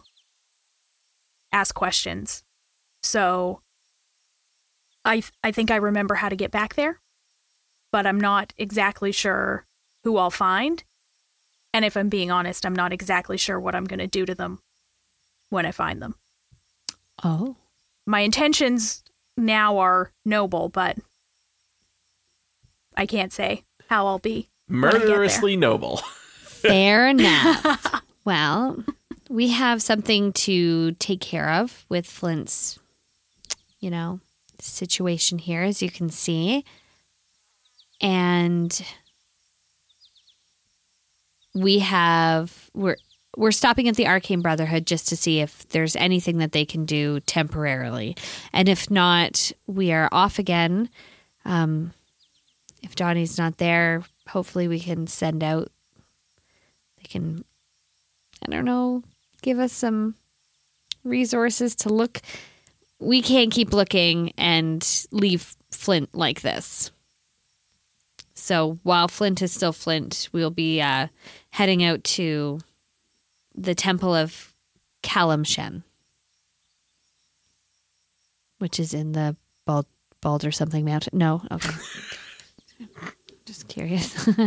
ask 1.53 1.74
questions. 1.74 2.45
So 3.03 3.61
I 5.05 5.22
I 5.45 5.53
think 5.53 5.70
I 5.70 5.76
remember 5.76 6.14
how 6.14 6.31
to 6.31 6.37
get 6.37 6.51
back 6.51 6.76
there, 6.76 6.99
but 7.93 8.07
I'm 8.07 8.18
not 8.18 8.55
exactly 8.57 9.12
sure 9.12 9.66
who 10.03 10.16
I'll 10.16 10.31
find. 10.31 10.83
And 11.74 11.85
if 11.85 11.95
I'm 11.95 12.09
being 12.09 12.31
honest, 12.31 12.64
I'm 12.64 12.74
not 12.74 12.95
exactly 12.95 13.37
sure 13.37 13.61
what 13.61 13.74
I'm 13.74 13.85
going 13.85 13.99
to 13.99 14.07
do 14.07 14.24
to 14.24 14.35
them 14.35 14.61
when 15.51 15.66
I 15.66 15.72
find 15.72 16.01
them. 16.01 16.14
Oh. 17.25 17.57
My 18.07 18.21
intentions 18.21 19.03
now 19.37 19.79
are 19.79 20.11
noble, 20.25 20.69
but 20.69 20.97
I 22.97 23.07
can't 23.07 23.33
say 23.33 23.62
how 23.89 24.07
I'll 24.07 24.19
be. 24.19 24.49
when 24.69 24.85
I 24.85 24.91
get 24.93 24.99
there. 24.99 25.09
Murderously 25.09 25.57
noble. 25.57 25.97
Fair 26.43 27.09
enough. 27.09 28.03
well, 28.25 28.85
we 29.29 29.49
have 29.49 29.83
something 29.83 30.33
to 30.33 30.93
take 30.93 31.21
care 31.21 31.51
of 31.51 31.85
with 31.89 32.07
Flint's, 32.07 32.79
you 33.81 33.91
know, 33.91 34.21
situation 34.59 35.39
here, 35.39 35.62
as 35.62 35.83
you 35.83 35.91
can 35.91 36.11
see. 36.11 36.64
And 38.01 38.81
we 41.55 41.81
have 41.81 42.71
we're 42.75 42.97
we're 43.39 43.53
stopping 43.53 43.89
at 43.89 43.95
the 43.95 44.09
Arcane 44.09 44.43
Brotherhood 44.43 44.84
just 44.84 45.09
to 45.09 45.16
see 45.16 45.39
if 45.39 45.68
there's 45.68 45.95
anything 45.95 46.39
that 46.39 46.51
they 46.51 46.64
can 46.64 46.84
do 46.84 47.20
temporarily. 47.20 48.16
And 48.53 48.68
if 48.68 48.91
not, 48.91 49.53
we 49.68 49.93
are 49.93 50.09
off 50.11 50.41
again. 50.41 50.91
Um, 51.45 51.93
if 52.82 52.97
Donnie's 52.97 53.39
not 53.39 53.59
there, 53.59 54.03
hopefully 54.28 54.68
we 54.68 54.80
can 54.80 55.07
send 55.07 55.43
out 55.43 55.70
they 56.99 57.09
can 57.09 57.45
i 58.47 58.51
don't 58.51 58.64
know 58.64 59.03
give 59.43 59.59
us 59.59 59.72
some 59.72 60.14
resources 61.05 61.74
to 61.74 61.89
look 61.89 62.20
we 62.99 63.22
can't 63.22 63.53
keep 63.53 63.72
looking 63.72 64.32
and 64.36 65.07
leave 65.11 65.55
flint 65.70 66.14
like 66.14 66.43
this 66.43 66.91
so 68.34 68.78
while 68.82 69.09
flint 69.09 69.41
is 69.41 69.53
still 69.53 69.72
flint 69.72 70.28
we'll 70.32 70.51
be 70.51 70.80
uh, 70.80 71.07
heading 71.51 71.82
out 71.82 72.05
to 72.05 72.61
the 73.59 73.75
temple 73.75 74.15
of 74.15 74.53
Calimshan, 75.03 75.83
which 78.59 78.79
is 78.79 78.95
in 78.95 79.13
the 79.13 79.37
bald 79.67 79.87
bald 80.23 80.45
or 80.45 80.53
something 80.53 80.85
mountain. 80.85 81.19
No 81.19 81.43
okay. 81.51 81.75
Just 83.45 83.67
curious. 83.69 84.29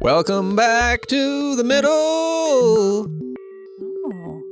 Welcome 0.00 0.54
back 0.54 1.06
to 1.06 1.56
the 1.56 1.64
middle. 1.64 3.10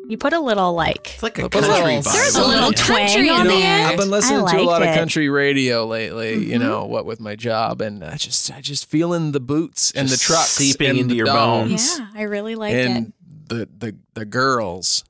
You 0.08 0.16
put 0.18 0.32
a 0.32 0.40
little 0.40 0.74
like 0.74 1.14
It's 1.14 1.22
like 1.22 1.38
a 1.38 1.48
Put 1.48 1.64
a 1.64 1.66
country 1.68 1.84
little- 1.96 2.02
vibe. 2.02 2.12
There's 2.12 2.34
a 2.36 2.44
little 2.46 2.70
Yeah. 2.70 2.84
twang 2.86 3.10
on 3.18 3.24
You 3.24 3.44
know, 3.44 3.44
the 3.56 3.62
end. 3.62 3.86
I've 3.88 3.98
been 3.98 4.10
listening 4.10 4.42
I 4.44 4.50
to 4.52 4.60
a 4.60 4.62
lot 4.62 4.80
liked 4.82 4.90
of 4.92 4.96
country 4.96 5.28
radio 5.28 5.86
lately. 5.86 6.44
You 6.44 6.58
know 6.58 6.84
what 6.84 7.06
with 7.06 7.20
my 7.20 7.36
job, 7.36 7.80
and 7.80 8.04
I 8.04 8.16
just 8.16 8.50
I 8.52 8.60
just 8.60 8.86
feeling 8.90 9.32
the 9.32 9.40
boots 9.40 9.92
and 9.92 10.08
Just 10.08 10.22
the 10.22 10.26
trucks 10.34 10.50
seeping 10.50 10.90
and 10.90 10.98
into 10.98 11.14
your 11.14 11.26
bones. 11.26 11.98
Yeah, 11.98 12.06
I 12.14 12.22
really 12.22 12.54
like 12.54 12.74
and 12.74 13.12
the 13.48 13.68
the 13.78 13.96
the 14.14 14.24
girls. 14.24 15.04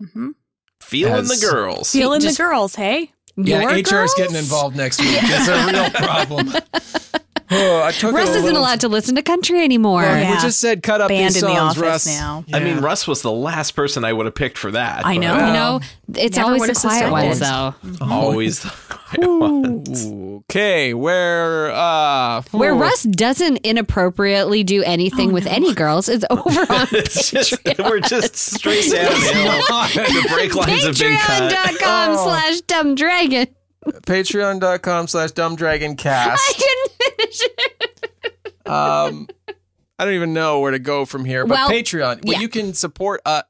it. 0.00 0.08
hmm 0.12 0.30
Feeling 0.80 1.12
Has- 1.14 1.40
the 1.40 1.46
girls. 1.46 1.90
Feeling 1.90 2.20
Just- 2.20 2.36
the 2.36 2.42
girls, 2.44 2.74
hey? 2.76 3.10
Yeah, 3.38 3.60
Your 3.62 3.70
HR 3.70 3.74
is 3.76 3.90
girls? 3.90 4.14
getting 4.14 4.36
involved 4.36 4.76
next 4.76 4.98
week. 5.00 5.10
It's 5.12 5.48
a 5.48 5.66
real 5.72 5.90
problem. 5.90 6.52
Oh, 7.50 7.82
I 7.82 7.92
took 7.92 8.12
Russ 8.14 8.30
isn't 8.30 8.42
little- 8.44 8.60
allowed 8.60 8.80
to 8.80 8.88
listen 8.88 9.14
to 9.14 9.22
country 9.22 9.62
anymore. 9.62 10.02
Well, 10.02 10.18
Yeah. 10.18 10.34
We 10.34 10.40
just 10.42 10.58
said 10.60 10.82
cut 10.82 11.00
up 11.00 11.08
Banned 11.08 11.34
these 11.34 11.42
in 11.42 11.48
the 11.48 11.54
songs, 11.56 11.78
Russ. 11.78 12.06
now. 12.06 12.44
I 12.52 12.58
mean, 12.60 12.78
Russ 12.78 13.06
was 13.06 13.22
the 13.22 13.30
last 13.30 13.72
person 13.76 14.04
I 14.04 14.12
would 14.12 14.26
have 14.26 14.34
picked 14.34 14.58
for 14.58 14.70
that. 14.72 15.06
I 15.06 15.14
but 15.14 15.20
know. 15.20 15.34
You 15.46 15.52
know, 15.52 15.80
it's 16.14 16.36
Never 16.36 16.46
always 16.46 16.62
the 16.62 16.68
would've 16.68 16.76
quiet 16.82 17.38
suspected. 17.38 17.80
ones, 17.82 17.98
though. 18.00 18.06
Always 18.14 18.60
the 18.60 18.68
quiet 18.88 19.28
ones. 19.30 20.42
Okay, 20.50 20.92
where 20.94 21.70
uh 21.72 22.42
Where 22.52 22.72
oh, 22.72 22.78
Russ 22.78 23.02
doesn't 23.04 23.58
inappropriately 23.58 24.64
do 24.64 24.82
anything 24.82 25.32
with 25.32 25.46
any 25.46 25.72
girls 25.74 26.08
is 26.08 26.24
over 26.30 26.60
on 26.72 26.86
It's 26.92 27.30
just, 27.30 27.54
we're 27.78 28.00
just 28.00 28.34
straight 28.36 28.90
downhill. 28.90 29.62
the 29.94 30.26
brake 30.32 30.54
lines 30.54 30.84
have 30.84 30.98
been 30.98 31.16
cut. 31.18 31.52
Patreon.com 31.52 32.16
Oh. 32.18 32.24
slash 32.24 32.60
dumb 32.62 32.94
dragon. 32.94 33.46
patreon.com 33.86 35.06
slash 35.08 35.30
dumbdragoncast. 35.32 36.36
I 36.36 36.52
couldn't 36.56 36.95
um 38.66 39.28
I 39.98 40.04
don't 40.04 40.14
even 40.14 40.34
know 40.34 40.60
where 40.60 40.72
to 40.72 40.78
go 40.78 41.06
from 41.06 41.24
here. 41.24 41.46
But 41.46 41.54
Well, 41.54 41.70
Patreon, 41.70 42.20
yeah. 42.24 42.40
you 42.40 42.48
can 42.48 42.74
support 42.74 43.20
uh 43.24 43.42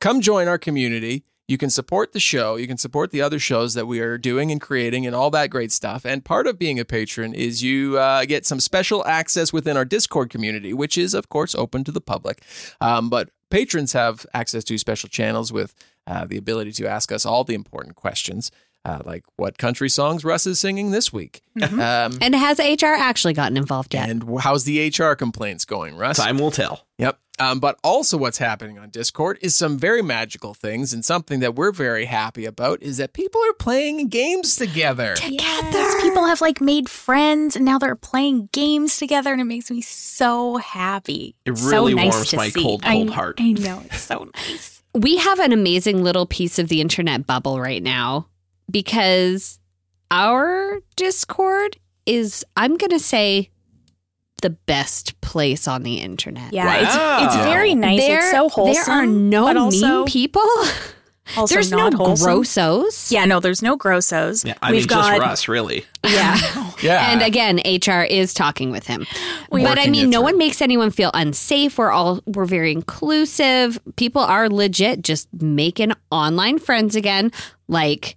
come 0.00 0.20
join 0.20 0.48
our 0.48 0.58
community. 0.58 1.24
You 1.48 1.56
can 1.56 1.70
support 1.70 2.12
the 2.12 2.20
show. 2.20 2.56
You 2.56 2.66
can 2.66 2.76
support 2.76 3.10
the 3.10 3.22
other 3.22 3.38
shows 3.38 3.72
that 3.72 3.86
we 3.86 4.00
are 4.00 4.18
doing 4.18 4.52
and 4.52 4.60
creating 4.60 5.06
and 5.06 5.16
all 5.16 5.30
that 5.30 5.48
great 5.48 5.72
stuff. 5.72 6.04
And 6.04 6.22
part 6.22 6.46
of 6.46 6.58
being 6.58 6.78
a 6.78 6.84
patron 6.84 7.32
is 7.32 7.62
you 7.62 7.96
uh, 7.96 8.26
get 8.26 8.44
some 8.44 8.60
special 8.60 9.02
access 9.06 9.50
within 9.50 9.74
our 9.74 9.86
Discord 9.86 10.28
community, 10.28 10.74
which 10.74 10.98
is, 10.98 11.14
of 11.14 11.30
course, 11.30 11.54
open 11.54 11.84
to 11.84 11.90
the 11.90 12.02
public. 12.02 12.42
Um, 12.82 13.08
but 13.08 13.30
patrons 13.50 13.94
have 13.94 14.26
access 14.34 14.62
to 14.64 14.76
special 14.76 15.08
channels 15.08 15.50
with 15.50 15.74
uh, 16.06 16.26
the 16.26 16.36
ability 16.36 16.72
to 16.72 16.86
ask 16.86 17.10
us 17.10 17.24
all 17.24 17.44
the 17.44 17.54
important 17.54 17.96
questions, 17.96 18.50
uh, 18.88 19.02
like 19.04 19.24
what 19.36 19.58
country 19.58 19.88
songs 19.90 20.24
Russ 20.24 20.46
is 20.46 20.58
singing 20.58 20.90
this 20.90 21.12
week. 21.12 21.42
Um, 21.62 22.18
And 22.20 22.34
has 22.34 22.58
HR 22.58 22.94
actually 22.96 23.34
gotten 23.34 23.56
involved 23.56 23.92
yet? 23.94 24.08
and 24.08 24.24
how's 24.40 24.64
the 24.64 24.88
HR 24.88 25.14
complaints 25.14 25.64
going, 25.64 25.96
Russ? 25.96 26.16
Time 26.16 26.38
will 26.38 26.50
tell. 26.50 26.86
Yep. 26.98 27.18
Um, 27.40 27.60
but 27.60 27.78
also, 27.84 28.16
what's 28.16 28.38
happening 28.38 28.80
on 28.80 28.90
Discord 28.90 29.38
is 29.42 29.54
some 29.54 29.78
very 29.78 30.02
magical 30.02 30.54
things, 30.54 30.92
and 30.92 31.04
something 31.04 31.38
that 31.38 31.54
we're 31.54 31.70
very 31.70 32.06
happy 32.06 32.44
about 32.44 32.82
is 32.82 32.96
that 32.96 33.12
people 33.12 33.40
are 33.48 33.52
playing 33.52 34.08
games 34.08 34.56
together. 34.56 35.14
Yes, 35.24 36.02
people 36.02 36.26
have 36.26 36.40
like 36.40 36.60
made 36.60 36.88
friends 36.88 37.54
and 37.54 37.64
now 37.64 37.78
they're 37.78 37.94
playing 37.94 38.48
games 38.52 38.96
together 38.96 39.30
and 39.30 39.40
it 39.40 39.44
makes 39.44 39.70
me 39.70 39.80
so 39.82 40.56
happy. 40.56 41.36
It 41.44 41.56
So 41.56 41.70
really 41.70 41.94
nice 41.94 42.12
warms 42.14 42.30
to 42.30 42.36
my 42.38 42.48
see. 42.48 42.60
cold, 42.62 42.82
I- 42.84 42.94
cold 42.94 43.10
heart. 43.10 43.36
I 43.40 43.52
know, 43.52 43.82
it's 43.84 44.00
so 44.00 44.28
nice. 44.34 44.82
we 44.94 45.18
have 45.18 45.38
an 45.38 45.52
amazing 45.52 46.02
little 46.02 46.26
piece 46.26 46.58
of 46.58 46.66
the 46.68 46.80
internet 46.80 47.24
bubble 47.26 47.60
right 47.60 47.82
now 47.82 48.26
because 48.70 49.58
our 50.10 50.78
Discord 50.96 51.76
is, 52.06 52.44
I'm 52.56 52.76
going 52.76 52.90
to 52.90 52.98
say, 52.98 53.50
the 54.40 54.50
best 54.50 55.20
place 55.20 55.66
on 55.66 55.82
the 55.82 55.96
internet. 55.96 56.52
Yeah, 56.52 56.64
Wow. 56.66 57.24
it's 57.26 57.34
it's 57.34 57.44
very 57.44 57.74
nice. 57.74 58.00
There, 58.00 58.18
it's 58.20 58.30
so 58.30 58.48
wholesome. 58.48 58.84
there 58.84 58.94
are 58.94 59.06
no 59.06 59.46
but 59.46 59.56
also, 59.56 59.96
mean 59.98 60.04
people. 60.06 60.42
also 61.36 61.54
There's 61.56 61.72
no 61.72 61.90
wholesome. 61.90 62.24
grossos. 62.24 63.10
Yeah, 63.10 63.24
no, 63.24 63.40
there's 63.40 63.62
no 63.62 63.76
grossos. 63.76 64.44
Yeah, 64.44 64.54
I 64.62 64.70
We've 64.70 64.82
mean, 64.82 64.86
got 64.86 65.08
just 65.10 65.20
Russ, 65.20 65.48
really. 65.48 65.84
yeah. 66.04 66.38
Yeah. 66.80 67.10
And 67.12 67.20
again, 67.22 67.56
HR 67.66 68.02
is 68.04 68.32
talking 68.32 68.70
with 68.70 68.86
him. 68.86 69.06
We- 69.50 69.64
but 69.64 69.76
I 69.76 69.88
mean, 69.88 70.08
no 70.08 70.18
through. 70.18 70.24
one 70.26 70.38
makes 70.38 70.62
anyone 70.62 70.92
feel 70.92 71.10
unsafe. 71.14 71.76
We're 71.76 71.90
all 71.90 72.22
we're 72.24 72.44
very 72.44 72.70
inclusive. 72.70 73.80
People 73.96 74.22
are 74.22 74.48
legit 74.48 75.02
just 75.02 75.26
making 75.42 75.92
online 76.12 76.60
friends 76.60 76.94
again, 76.94 77.32
like 77.66 78.14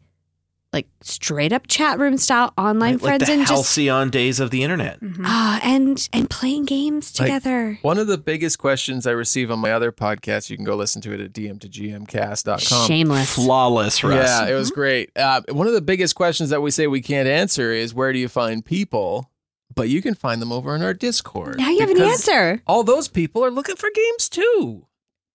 like 0.74 0.88
straight 1.01 1.51
up 1.51 1.67
chat 1.67 1.99
room 1.99 2.17
style 2.17 2.53
online 2.57 2.93
like 2.93 3.01
friends 3.01 3.26
the 3.28 3.34
and 3.34 3.41
just 3.41 3.51
halcyon 3.51 4.09
days 4.09 4.39
of 4.39 4.51
the 4.51 4.63
internet. 4.63 4.99
ah 5.26 5.59
and 5.63 6.07
and 6.13 6.30
playing 6.30 6.63
games 6.65 7.19
Like, 7.19 7.28
together. 7.28 7.78
One 7.82 7.97
of 7.97 8.07
the 8.07 8.17
biggest 8.17 8.57
questions 8.57 9.05
I 9.05 9.11
receive 9.11 9.51
on 9.51 9.59
my 9.59 9.72
other 9.74 9.91
podcast, 9.91 10.49
you 10.49 10.55
can 10.55 10.65
go 10.65 10.76
listen 10.76 11.01
to 11.01 11.13
it 11.13 11.19
at 11.19 11.34
dm2gmcast.com. 11.34 12.88
Shameless. 12.88 13.36
Flawless, 13.36 14.03
Russ. 14.03 14.15
Yeah, 14.28 14.47
it 14.47 14.53
was 14.53 14.72
great. 14.72 15.11
Uh, 15.15 15.41
one 15.49 15.67
of 15.67 15.74
the 15.74 15.82
biggest 15.82 16.15
questions 16.15 16.49
that 16.51 16.61
we 16.61 16.72
say 16.72 16.88
we 16.88 17.01
can't 17.01 17.28
answer 17.28 17.72
is 17.72 17.93
where 17.93 18.13
do 18.13 18.19
you 18.19 18.30
find 18.30 18.63
people? 18.65 19.30
But 19.74 19.88
you 19.89 20.01
can 20.01 20.15
find 20.15 20.41
them 20.41 20.51
over 20.51 20.76
in 20.76 20.82
our 20.82 20.93
Discord. 20.93 21.57
Now 21.57 21.69
you 21.69 21.80
have 21.80 21.89
an 21.89 22.01
answer. 22.01 22.61
All 22.67 22.84
those 22.84 23.07
people 23.07 23.43
are 23.45 23.51
looking 23.51 23.78
for 23.78 23.89
games 23.93 24.28
too. 24.28 24.86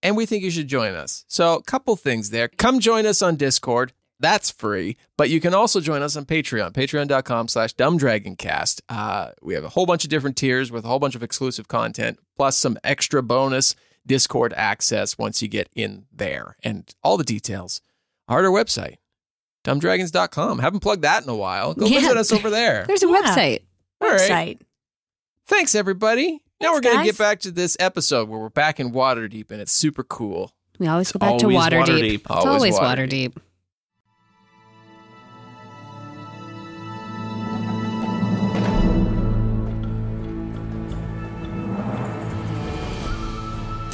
And 0.03 0.15
we 0.15 0.27
think 0.27 0.43
you 0.43 0.51
should 0.51 0.67
join 0.67 0.93
us. 0.93 1.25
So, 1.27 1.55
a 1.55 1.63
couple 1.63 1.95
things 1.95 2.29
there. 2.29 2.47
Come 2.47 2.79
join 2.79 3.07
us 3.07 3.23
on 3.23 3.35
Discord. 3.35 3.93
That's 4.19 4.49
free. 4.49 4.97
But 5.17 5.29
you 5.29 5.39
can 5.39 5.53
also 5.53 5.79
join 5.79 6.01
us 6.01 6.15
on 6.15 6.25
Patreon, 6.25 6.73
patreon.com 6.73 7.47
slash 7.47 7.73
dumbdragoncast. 7.75 8.81
Uh, 8.89 9.31
we 9.41 9.53
have 9.53 9.63
a 9.63 9.69
whole 9.69 9.85
bunch 9.85 10.03
of 10.03 10.09
different 10.09 10.35
tiers 10.37 10.71
with 10.71 10.85
a 10.85 10.87
whole 10.87 10.99
bunch 10.99 11.15
of 11.15 11.21
exclusive 11.23 11.67
content, 11.67 12.19
plus 12.35 12.57
some 12.57 12.77
extra 12.83 13.21
bonus 13.21 13.75
Discord 14.05 14.53
access 14.55 15.17
once 15.17 15.41
you 15.41 15.47
get 15.47 15.69
in 15.75 16.05
there. 16.11 16.55
And 16.63 16.89
all 17.03 17.17
the 17.17 17.23
details 17.23 17.81
are 18.27 18.39
at 18.39 18.45
our 18.45 18.51
website, 18.51 18.95
dumbdragons.com. 19.63 20.59
Haven't 20.59 20.79
plugged 20.79 21.01
that 21.03 21.23
in 21.23 21.29
a 21.29 21.35
while. 21.35 21.73
Go 21.73 21.85
Yeah. 21.87 21.99
visit 21.99 22.17
us 22.17 22.31
over 22.31 22.49
there. 22.49 22.85
There's 22.87 23.03
a 23.03 23.07
Yeah. 23.07 23.21
website. 23.21 23.59
All 24.01 24.09
right. 24.09 24.19
Website. 24.21 24.59
Thanks, 25.45 25.75
everybody. 25.75 26.41
now 26.59 26.71
Thanks, 26.71 26.75
we're 26.75 26.81
going 26.81 26.93
to 26.95 26.97
guys. 26.99 27.05
get 27.05 27.17
back 27.17 27.39
to 27.41 27.51
this 27.51 27.77
episode 27.79 28.29
where 28.29 28.39
we're 28.39 28.49
back 28.49 28.79
in 28.79 28.91
Waterdeep, 28.91 29.51
and 29.51 29.61
it's 29.61 29.71
super 29.71 30.03
cool. 30.03 30.51
We 30.79 30.87
always 30.87 31.11
go 31.11 31.19
back 31.19 31.37
to 31.39 31.45
Waterdeep. 31.47 31.85
Waterdeep. 31.85 32.13
It's 32.15 32.23
Always 32.29 32.45
always 32.47 32.75
Waterdeep. 32.79 33.33
Waterdeep. 33.33 33.37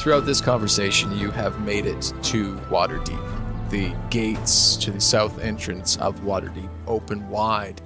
Throughout 0.03 0.25
this 0.25 0.41
conversation, 0.41 1.17
you 1.17 1.31
have 1.31 1.61
made 1.61 1.85
it 1.85 2.13
to 2.23 2.55
Waterdeep. 2.69 3.69
The 3.69 3.95
gates 4.09 4.75
to 4.75 4.91
the 4.91 4.99
south 4.99 5.39
entrance 5.39 5.95
of 5.95 6.19
Waterdeep 6.19 6.69
open 6.87 7.29
wide, 7.29 7.81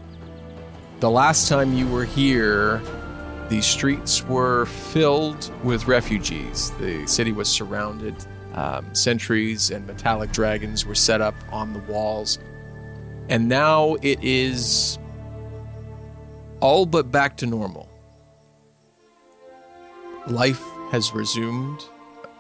the 0.99 1.11
last 1.11 1.47
time 1.47 1.75
you 1.75 1.87
were 1.87 2.05
here, 2.05 2.81
the 3.49 3.61
streets 3.61 4.23
were 4.23 4.65
filled 4.65 5.51
with 5.63 5.85
refugees. 5.85 6.71
The 6.79 7.05
city 7.05 7.31
was 7.33 7.47
surrounded. 7.47 8.15
Um, 8.55 8.95
sentries 8.95 9.69
and 9.69 9.85
metallic 9.85 10.31
dragons 10.31 10.87
were 10.87 10.95
set 10.95 11.21
up 11.21 11.35
on 11.51 11.71
the 11.71 11.79
walls. 11.81 12.39
And 13.29 13.47
now 13.47 13.95
it 14.01 14.17
is 14.23 14.97
all 16.61 16.87
but 16.87 17.11
back 17.11 17.37
to 17.37 17.45
normal. 17.45 17.87
Life 20.25 20.63
has 20.89 21.13
resumed, 21.13 21.85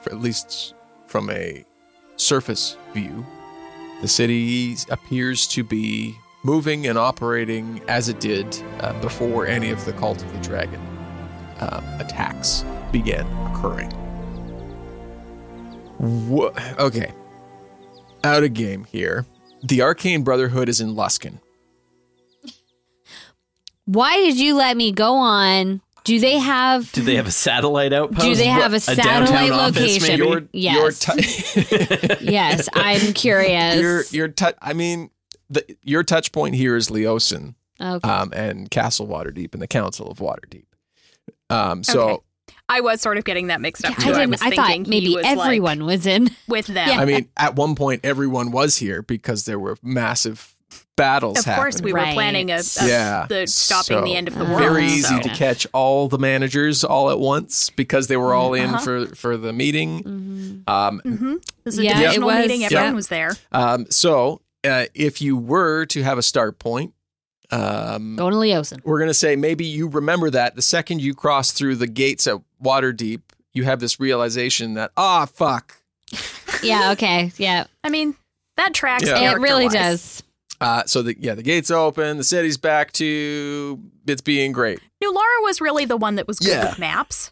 at 0.07 0.19
least 0.19 0.73
from 1.07 1.29
a 1.29 1.63
surface 2.15 2.77
view. 2.93 3.25
The 4.01 4.07
city 4.07 4.75
appears 4.89 5.47
to 5.47 5.63
be 5.63 6.15
moving 6.43 6.87
and 6.87 6.97
operating 6.97 7.81
as 7.87 8.09
it 8.09 8.19
did 8.19 8.45
uh, 8.79 8.99
before 9.01 9.45
any 9.47 9.69
of 9.69 9.83
the 9.85 9.93
Cult 9.93 10.21
of 10.21 10.31
the 10.33 10.39
Dragon 10.39 10.79
um, 11.59 11.83
attacks 11.99 12.63
began 12.91 13.25
occurring. 13.47 13.91
Okay. 16.79 17.11
Out 18.23 18.43
of 18.43 18.53
game 18.53 18.83
here. 18.85 19.25
The 19.63 19.81
Arcane 19.81 20.23
Brotherhood 20.23 20.69
is 20.69 20.79
in 20.79 20.93
Luskan. 20.93 21.39
Why 23.85 24.17
did 24.17 24.37
you 24.37 24.55
let 24.55 24.77
me 24.77 24.91
go 24.91 25.15
on? 25.15 25.81
Do 26.03 26.19
they 26.19 26.37
have? 26.39 26.91
Do 26.93 27.01
they 27.01 27.15
have 27.15 27.27
a 27.27 27.31
satellite 27.31 27.91
outpost? 27.93 28.21
Do 28.21 28.35
they 28.35 28.45
have 28.47 28.73
a 28.73 28.79
downtown 28.79 29.27
satellite 29.27 29.51
location? 29.51 30.19
maybe? 30.19 30.25
Your, 30.25 30.43
Yes. 30.53 31.07
your 31.07 31.15
t- 31.15 32.15
yes, 32.21 32.69
I'm 32.73 33.13
curious. 33.13 33.81
your 33.81 34.03
your 34.11 34.27
tou- 34.29 34.53
I 34.61 34.73
mean, 34.73 35.09
the, 35.49 35.65
your 35.83 36.03
touch 36.03 36.31
point 36.31 36.55
here 36.55 36.75
is 36.75 36.89
Leosin 36.89 37.55
okay. 37.81 38.07
um, 38.09 38.31
and 38.33 38.71
Castle 38.71 39.07
Waterdeep 39.07 39.53
and 39.53 39.61
the 39.61 39.67
Council 39.67 40.09
of 40.09 40.19
Waterdeep. 40.19 40.65
Um, 41.49 41.83
so 41.83 42.09
Okay. 42.09 42.23
I 42.69 42.81
was 42.81 42.99
sort 43.01 43.17
of 43.17 43.23
getting 43.23 43.47
that 43.47 43.61
mixed 43.61 43.85
up 43.85 43.91
I 43.91 44.01
too. 44.03 44.09
I, 44.09 44.13
didn't. 44.13 44.29
was 44.31 44.41
I, 44.41 44.49
thinking 44.49 44.83
thought 44.83 44.89
maybe 44.89 45.05
he 45.07 45.15
was 45.15 45.23
like, 45.25 45.37
everyone 45.39 45.85
was 45.85 46.05
in. 46.05 46.29
with 46.49 46.67
them. 46.67 46.89
Yeah. 46.89 46.99
I 46.99 47.05
mean, 47.05 47.29
at 47.37 47.55
one 47.55 47.75
point, 47.75 48.01
everyone 48.03 48.51
was 48.51 48.75
here 48.77 49.01
because 49.01 49.45
there 49.45 49.57
were 49.59 49.77
massive 49.81 50.53
battles. 50.95 51.39
Of 51.39 51.45
course, 51.45 51.75
happening. 51.75 51.83
we 51.83 51.91
Right. 51.93 52.07
were 52.07 52.13
planning 52.13 52.51
a, 52.51 52.55
a 52.55 52.87
yeah, 52.87 53.25
the 53.29 53.45
stopping 53.47 53.97
So, 53.97 54.01
the 54.03 54.15
end 54.15 54.27
of 54.27 54.35
the 54.37 54.45
world. 54.45 54.59
Very 54.59 54.87
so- 54.89 55.15
easy 55.15 55.19
to 55.21 55.29
catch 55.29 55.67
all 55.73 56.07
the 56.07 56.17
managers 56.17 56.83
all 56.83 57.09
at 57.11 57.19
once 57.19 57.69
because 57.69 58.07
they 58.07 58.17
were 58.17 58.33
all 58.33 58.53
in 58.53 58.69
Uh-huh. 58.71 58.79
for 58.79 59.15
for 59.15 59.37
the 59.37 59.53
meeting. 59.53 60.03
Mm-hmm. 60.03 60.69
Um, 60.69 61.01
Mm-hmm. 61.05 61.33
It 61.33 61.43
was 61.65 61.77
a 61.79 61.83
Yeah, 61.83 61.97
it 61.99 62.01
divisional 62.01 62.27
was- 62.27 62.37
meeting. 62.39 62.63
Everyone 62.65 62.85
yeah. 62.87 62.93
was 62.93 63.07
there. 63.09 63.31
um, 63.51 63.85
so, 63.89 64.41
uh, 64.63 64.85
if 64.93 65.21
you 65.21 65.37
were 65.37 65.85
to 65.87 66.03
have 66.03 66.17
a 66.17 66.23
start 66.23 66.57
point, 66.59 66.93
um, 67.51 68.15
Going 68.17 68.31
to 68.33 68.37
Leosin. 68.39 68.81
we're 68.83 68.97
going 68.99 69.09
to 69.09 69.13
say 69.13 69.35
maybe 69.35 69.65
you 69.65 69.87
remember 69.87 70.29
that 70.29 70.55
the 70.55 70.61
second 70.61 71.01
you 71.01 71.13
cross 71.13 71.51
through 71.51 71.75
the 71.77 71.87
gates 71.87 72.27
at 72.27 72.37
Waterdeep, 72.61 73.21
you 73.53 73.63
have 73.63 73.79
this 73.79 73.99
realization 73.99 74.73
that, 74.73 74.91
ah, 74.97 75.25
fuck. 75.25 75.75
Yeah. 76.63 76.91
Okay. 76.91 77.31
Yeah. 77.37 77.65
I 77.83 77.89
mean, 77.89 78.15
that 78.57 78.73
tracks. 78.73 79.05
Yeah. 79.05 79.31
It 79.33 79.39
really 79.39 79.67
does. 79.69 80.23
Uh, 80.59 80.83
so, 80.85 81.01
the, 81.03 81.15
yeah, 81.19 81.35
the 81.35 81.43
gates 81.43 81.69
open, 81.69 82.17
the 82.17 82.23
city's 82.23 82.57
back 82.57 82.91
to 82.93 83.79
it's 84.07 84.21
being 84.21 84.51
great. 84.51 84.79
New 85.01 85.13
Laura 85.13 85.27
was 85.41 85.61
really 85.61 85.85
the 85.85 85.97
one 85.97 86.15
that 86.15 86.27
was 86.27 86.39
good 86.39 86.49
Yeah. 86.49 86.69
with 86.69 86.79
maps. 86.79 87.31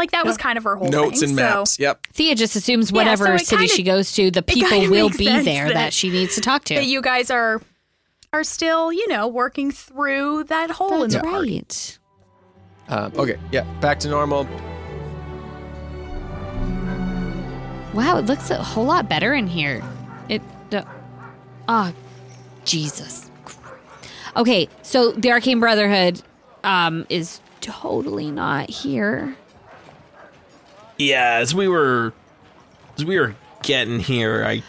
Like 0.00 0.10
that 0.12 0.24
was 0.24 0.36
kind 0.38 0.56
of 0.56 0.64
her 0.64 0.76
whole 0.76 0.88
Notes 0.88 1.20
thing. 1.20 1.28
and 1.30 1.38
so- 1.38 1.44
maps. 1.44 1.78
Yep. 1.78 2.06
Thea 2.14 2.34
just 2.34 2.56
assumes 2.56 2.90
Yeah, 2.90 2.96
whatever 2.96 3.38
so 3.38 3.44
city 3.44 3.56
kinda- 3.68 3.74
she 3.74 3.82
goes 3.82 4.12
to, 4.12 4.30
the 4.30 4.42
people 4.42 4.80
will 4.90 5.10
be 5.10 5.26
there 5.26 5.66
that, 5.68 5.74
that- 5.74 5.92
she 5.92 6.08
needs 6.10 6.34
to 6.36 6.40
talk 6.40 6.64
to. 6.64 6.74
that 6.74 6.86
you 6.86 7.00
guys 7.02 7.30
are 7.30 7.60
are 8.32 8.44
still, 8.44 8.92
you 8.92 9.06
know, 9.08 9.26
working 9.28 9.70
through 9.70 10.44
that 10.44 10.70
hole 10.70 11.02
in 11.02 11.10
That's 11.10 11.22
the 11.22 11.28
party. 11.30 11.56
right. 11.56 11.98
Um, 12.88 13.12
okay. 13.16 13.36
Yeah. 13.52 13.64
Back 13.80 14.00
to 14.00 14.08
normal. 14.08 14.44
Wow, 17.92 18.18
it 18.18 18.26
looks 18.26 18.50
a 18.50 18.56
whole 18.62 18.84
lot 18.84 19.08
better 19.08 19.34
in 19.34 19.46
here. 19.48 19.82
It. 20.28 20.42
Uh, 20.72 20.82
oh, 21.68 21.92
Jesus. 22.70 23.28
Okay, 24.36 24.68
so 24.82 25.10
the 25.12 25.32
Arcane 25.32 25.58
Brotherhood 25.58 26.22
um, 26.62 27.04
is 27.08 27.40
totally 27.60 28.30
not 28.30 28.70
here. 28.70 29.36
Yeah, 30.98 31.38
as 31.40 31.52
we 31.54 31.66
were 31.66 32.12
as 32.96 33.04
we 33.04 33.18
were 33.18 33.34
getting 33.62 33.98
here, 33.98 34.44
I 34.44 34.62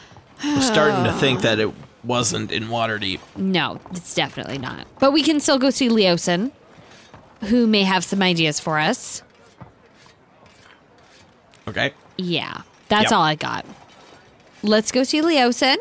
was 0.43 0.65
starting 0.65 1.03
to 1.03 1.13
think 1.13 1.41
that 1.41 1.59
it 1.59 1.71
wasn't 2.03 2.51
in 2.51 2.65
Waterdeep. 2.65 3.19
No, 3.35 3.79
it's 3.91 4.15
definitely 4.15 4.57
not. 4.57 4.87
But 4.99 5.11
we 5.11 5.21
can 5.21 5.39
still 5.39 5.59
go 5.59 5.69
see 5.69 5.87
Leosin, 5.89 6.51
who 7.41 7.67
may 7.67 7.83
have 7.83 8.03
some 8.03 8.21
ideas 8.23 8.59
for 8.59 8.79
us. 8.79 9.21
Okay. 11.67 11.93
Yeah, 12.17 12.61
that's 12.87 13.11
Yep. 13.11 13.11
all 13.11 13.21
I 13.23 13.35
got. 13.35 13.65
Let's 14.63 14.91
go 14.91 15.03
see 15.03 15.21
Leosin. 15.21 15.77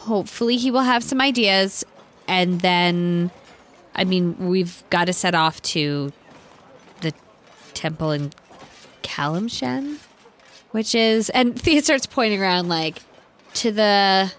Hopefully, 0.00 0.56
he 0.56 0.70
will 0.70 0.80
have 0.80 1.04
some 1.04 1.20
ideas. 1.20 1.84
And 2.26 2.60
then, 2.60 3.30
I 3.94 4.04
mean, 4.04 4.48
we've 4.48 4.82
got 4.88 5.04
to 5.06 5.12
set 5.12 5.34
off 5.34 5.60
to 5.62 6.12
the 7.02 7.12
temple 7.74 8.10
in 8.10 8.32
Calimshan, 9.02 9.98
which 10.70 10.94
is. 10.94 11.28
And 11.30 11.60
Thea 11.60 11.82
starts 11.82 12.06
pointing 12.06 12.40
around, 12.40 12.68
like, 12.68 13.02
to 13.54 13.70
the 13.72 14.32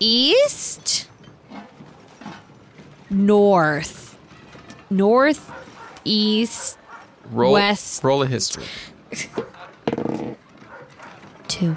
east, 0.00 1.08
north, 3.08 4.18
north, 4.90 5.52
east, 6.04 6.78
Roll. 7.30 7.52
West. 7.52 8.02
Roll 8.02 8.22
a 8.22 8.26
history. 8.26 8.64
two. 11.48 11.76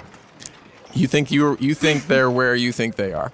You 1.00 1.08
think 1.08 1.30
you 1.30 1.56
you 1.60 1.74
think 1.74 2.06
they're 2.06 2.30
where 2.38 2.54
you 2.54 2.72
think 2.72 2.96
they 2.96 3.12
are. 3.12 3.32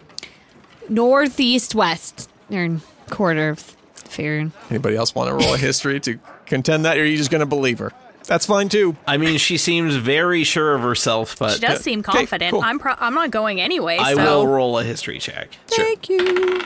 northeast 0.89 1.75
west 1.75 2.31
or 2.51 2.79
quarter 3.11 3.51
of 3.51 3.59
fair. 3.95 4.51
Anybody 4.71 4.97
else 4.97 5.15
want 5.15 5.29
to 5.29 5.35
roll 5.35 5.55
a 5.55 5.59
history 5.59 5.99
to 6.01 6.19
contend 6.47 6.85
that, 6.85 6.97
or 6.97 7.03
are 7.03 7.05
you 7.05 7.17
just 7.17 7.31
going 7.31 7.41
to 7.41 7.47
believe 7.47 7.79
her? 7.81 7.93
That's 8.25 8.47
fine 8.47 8.69
too. 8.69 8.97
I 9.07 9.19
mean, 9.19 9.39
she 9.39 9.57
seems 9.57 9.95
very 9.95 10.43
sure 10.45 10.75
of 10.75 10.81
herself, 10.83 11.39
but 11.39 11.55
She 11.55 11.61
does 11.61 11.81
seem 11.81 12.01
Okay, 12.01 12.19
confident. 12.19 12.51
cool. 12.53 12.63
I'm 12.63 12.79
pro- 12.79 12.95
I'm 12.99 13.15
not 13.15 13.31
going 13.31 13.61
anyway. 13.61 13.99
I 13.99 14.15
so 14.15 14.25
will 14.41 14.47
roll 14.49 14.79
a 14.79 14.85
history 14.85 15.19
check. 15.19 15.51
Thank 15.69 16.09
you. 16.09 16.61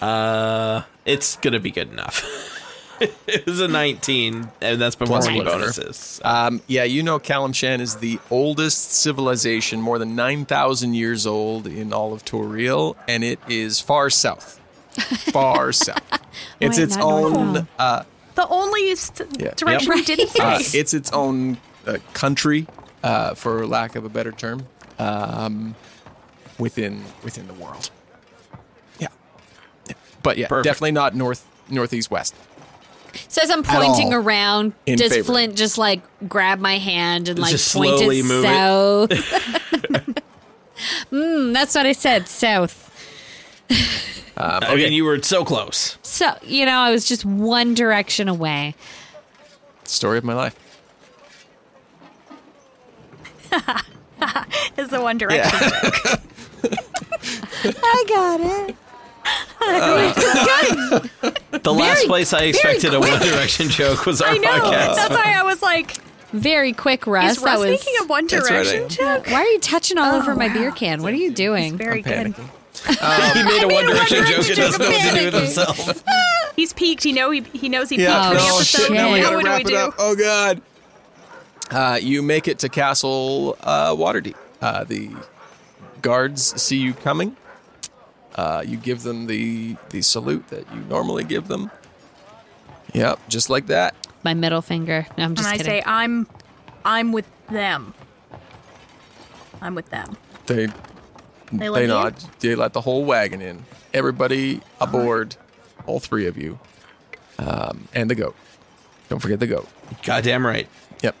Uh, 0.00 0.82
it's 1.04 1.36
gonna 1.36 1.60
be 1.60 1.70
good 1.70 1.90
enough. 1.90 2.22
it 3.26 3.46
was 3.46 3.60
a 3.60 3.68
19, 3.68 4.50
and 4.60 4.80
that's 4.80 4.94
before 4.96 5.16
Plus 5.16 5.26
any 5.28 5.38
one. 5.38 5.46
bonuses. 5.46 6.20
Um, 6.24 6.60
yeah, 6.66 6.84
you 6.84 7.02
know 7.02 7.18
Calimshan 7.18 7.80
is 7.80 7.96
the 7.96 8.18
oldest 8.30 8.92
civilization, 8.92 9.80
more 9.80 9.98
than 9.98 10.14
9,000 10.16 10.94
years 10.94 11.26
old 11.26 11.66
in 11.66 11.92
all 11.92 12.12
of 12.12 12.24
Toril, 12.24 12.96
and 13.08 13.24
it 13.24 13.38
is 13.48 13.80
far 13.80 14.10
south. 14.10 14.60
Far 15.32 15.72
south. 15.86 16.02
It's 16.60 16.76
Wait, 16.78 16.84
its 16.84 16.96
not 16.96 17.04
north 17.08 17.34
at 17.34 17.38
own 17.38 17.68
uh, 17.78 18.04
the 18.36 18.48
only 18.48 18.94
st- 18.96 19.40
Yeah. 19.40 19.52
direction 19.56 19.90
Yep. 19.90 19.96
you 19.98 20.04
didn't 20.04 20.28
say. 20.30 20.42
uh, 20.42 20.58
it's 20.74 20.94
its 20.94 21.10
own 21.12 21.58
uh, 21.86 21.98
country, 22.12 22.66
uh, 23.02 23.34
for 23.34 23.66
lack 23.66 23.96
of 23.96 24.04
a 24.04 24.08
better 24.08 24.32
term, 24.32 24.66
um, 24.98 25.74
within 26.58 27.04
within 27.22 27.46
the 27.48 27.54
world. 27.54 27.90
Yeah, 28.98 29.08
Yeah. 29.88 29.94
but 30.22 30.38
yeah, 30.38 30.46
Perfect. 30.48 30.64
definitely 30.64 30.92
not 30.92 31.14
north 31.14 31.44
northeast 31.68 32.10
west. 32.10 32.34
So 33.28 33.42
as 33.42 33.50
I'm 33.50 33.62
pointing 33.62 34.12
around, 34.12 34.72
in 34.86 34.96
does 34.98 35.12
favor. 35.12 35.24
Flint 35.24 35.56
just 35.56 35.78
like 35.78 36.02
grab 36.28 36.58
my 36.60 36.78
hand 36.78 37.28
and 37.28 37.38
like 37.38 37.50
Just 37.52 37.74
point 37.74 37.98
slowly 37.98 38.20
it 38.20 38.24
move 38.24 38.44
it. 38.44 39.18
south? 39.18 40.18
Hmm, 41.08 41.52
that's 41.52 41.74
what 41.74 41.86
I 41.86 41.92
said, 41.92 42.28
south. 42.28 42.90
Um, 44.36 44.60
I 44.64 44.74
mean, 44.74 44.92
you 44.92 45.04
were 45.04 45.22
so 45.22 45.44
close. 45.44 45.96
So 46.02 46.36
you 46.42 46.66
know, 46.66 46.78
I 46.78 46.90
was 46.90 47.06
just 47.06 47.24
one 47.24 47.74
direction 47.74 48.28
away. 48.28 48.74
Story 49.84 50.18
of 50.18 50.24
my 50.24 50.34
life. 50.34 50.56
Is 54.76 54.88
the 54.88 55.00
one 55.00 55.16
direction. 55.16 55.52
I 57.82 58.04
got 58.08 58.40
it. 58.40 58.76
The 60.44 61.72
last 61.72 61.96
Very- 61.98 62.06
place 62.06 62.32
I 62.32 62.42
expected 62.44 62.92
a. 62.94 63.00
One 63.00 63.20
Direction 63.20 63.68
joke 63.68 64.06
was 64.06 64.20
our 64.20 64.28
I 64.30 64.38
know. 64.38 64.48
podcast. 64.50 64.96
That's 64.96 65.14
why 65.14 65.34
I 65.36 65.42
was 65.44 65.62
like, 65.62 65.96
Very 66.32 66.72
quick, 66.72 67.06
Russ. 67.06 67.38
is 67.38 67.42
Russ 67.42 67.44
that 67.44 67.58
was. 67.68 67.70
making 67.80 67.94
a 68.00 68.06
One 68.06 68.26
That's 68.26 68.50
right, 68.50 68.64
Direction 68.64 68.88
joke? 68.88 69.26
Why 69.28 69.34
are 69.42 69.46
you 69.46 69.60
touching 69.60 69.98
all 69.98 70.14
Oh, 70.14 70.18
over 70.18 70.34
my 70.34 70.48
wow. 70.48 70.52
beer 70.54 70.70
can? 70.72 71.02
What 71.02 71.12
are 71.12 71.16
you 71.16 71.30
doing? 71.32 71.76
Very 71.76 72.04
I'm 72.04 72.32
good. 72.32 72.34
panicking. 72.34 72.50
he 73.34 73.42
made 73.44 73.62
a 73.62 73.66
One 73.68 73.84
a 73.84 73.86
One 73.88 73.94
Direction 73.96 74.26
joke 74.26 74.46
and 74.48 74.56
doesn't 74.56 74.80
know 74.82 74.90
what 74.90 75.02
to 75.12 75.18
do 75.18 75.24
with 75.26 75.34
himself. 75.34 76.04
He's 76.56 76.72
peaked. 76.72 77.02
He 77.02 77.12
know 77.12 77.30
he 77.30 77.40
he 77.52 77.68
knows 77.68 77.88
he 77.88 78.00
Yeah, 78.02 78.30
peaked 78.30 78.42
Oh, 78.44 78.62
shit. 78.62 78.92
now 78.92 79.12
we 79.12 79.20
gotta 79.20 79.36
what 79.36 79.44
do 79.44 79.50
we 79.52 79.60
it 79.60 79.66
do? 79.66 79.76
up. 79.76 79.94
Oh 79.98 80.14
god. 80.14 80.60
Uh, 81.70 81.98
you 82.00 82.20
make 82.22 82.46
it 82.46 82.58
to 82.60 82.68
Castle 82.68 83.56
uh, 83.62 83.90
Waterdeep. 83.94 84.34
Uh, 84.60 84.84
the 84.84 85.10
guards 86.02 86.60
see 86.60 86.76
you 86.76 86.92
coming. 86.92 87.36
Uh, 88.34 88.64
you 88.66 88.76
give 88.76 89.02
them 89.02 89.26
the 89.26 89.76
the 89.90 90.02
salute 90.02 90.46
that 90.48 90.66
you 90.74 90.80
normally 90.88 91.24
give 91.24 91.48
them. 91.48 91.70
Yep, 92.92 93.20
just 93.28 93.50
like 93.50 93.66
that. 93.66 93.94
My 94.22 94.34
middle 94.34 94.62
finger. 94.62 95.06
No, 95.18 95.24
I'm 95.24 95.34
just 95.34 95.46
and 95.46 95.54
I 95.54 95.56
kidding. 95.58 95.72
say, 95.72 95.82
I'm, 95.84 96.26
I'm 96.84 97.12
with 97.12 97.26
them. 97.48 97.92
I'm 99.60 99.74
with 99.74 99.90
them. 99.90 100.16
They 100.46 100.68
They 101.52 101.68
let 101.68 101.78
they 101.78 101.82
you 101.82 101.88
nod. 101.88 102.16
They 102.40 102.54
let 102.54 102.72
the 102.72 102.80
whole 102.80 103.04
wagon 103.04 103.40
in. 103.40 103.64
Everybody 103.92 104.60
aboard, 104.80 105.36
all 105.86 106.00
three 106.00 106.26
of 106.26 106.36
you, 106.36 106.58
um, 107.38 107.88
and 107.94 108.10
the 108.10 108.14
goat. 108.14 108.34
Don't 109.08 109.20
forget 109.20 109.40
the 109.40 109.46
goat. 109.46 109.68
Goddamn 110.02 110.44
right. 110.46 110.68
Yep. 111.02 111.14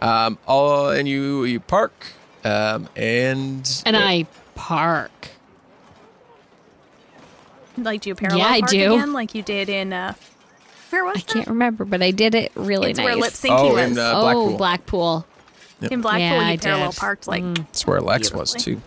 Um, 0.00 0.38
all 0.46 0.90
and 0.90 1.08
you 1.08 1.44
you 1.44 1.58
park, 1.60 1.92
um, 2.44 2.88
and 2.96 3.82
and 3.86 3.96
I 3.96 4.26
park. 4.54 5.30
Like, 7.76 8.00
do 8.02 8.10
you 8.10 8.14
parallel 8.14 8.38
Yeah, 8.40 8.46
I 8.48 8.60
do. 8.60 8.94
again, 8.94 9.12
like 9.12 9.34
you 9.34 9.42
did 9.42 9.68
in 9.68 9.92
uh, 9.92 10.14
where 10.90 11.04
was 11.04 11.16
I 11.16 11.20
that? 11.20 11.26
can't 11.28 11.48
remember, 11.48 11.84
but 11.84 12.02
I 12.02 12.10
did 12.10 12.34
it 12.34 12.52
really 12.54 12.90
it's 12.90 12.98
nice. 12.98 13.04
where 13.06 13.16
lip 13.16 13.32
syncing 13.32 13.58
Oh, 13.58 13.74
was. 13.74 13.92
in, 13.92 13.98
uh, 13.98 14.12
oh, 14.14 14.56
Blackpool. 14.56 14.56
Blackpool. 14.58 15.26
in 15.90 16.00
Blackpool, 16.00 16.20
Yeah, 16.20 16.46
you 16.48 16.52
I 16.52 16.56
parallel 16.58 16.90
did. 16.90 16.98
parked 17.00 17.26
like 17.26 17.42
That's 17.54 17.86
where 17.86 18.00
Lex 18.00 18.32
was 18.32 18.52
Beautifully. 18.54 18.76
too. 18.76 18.82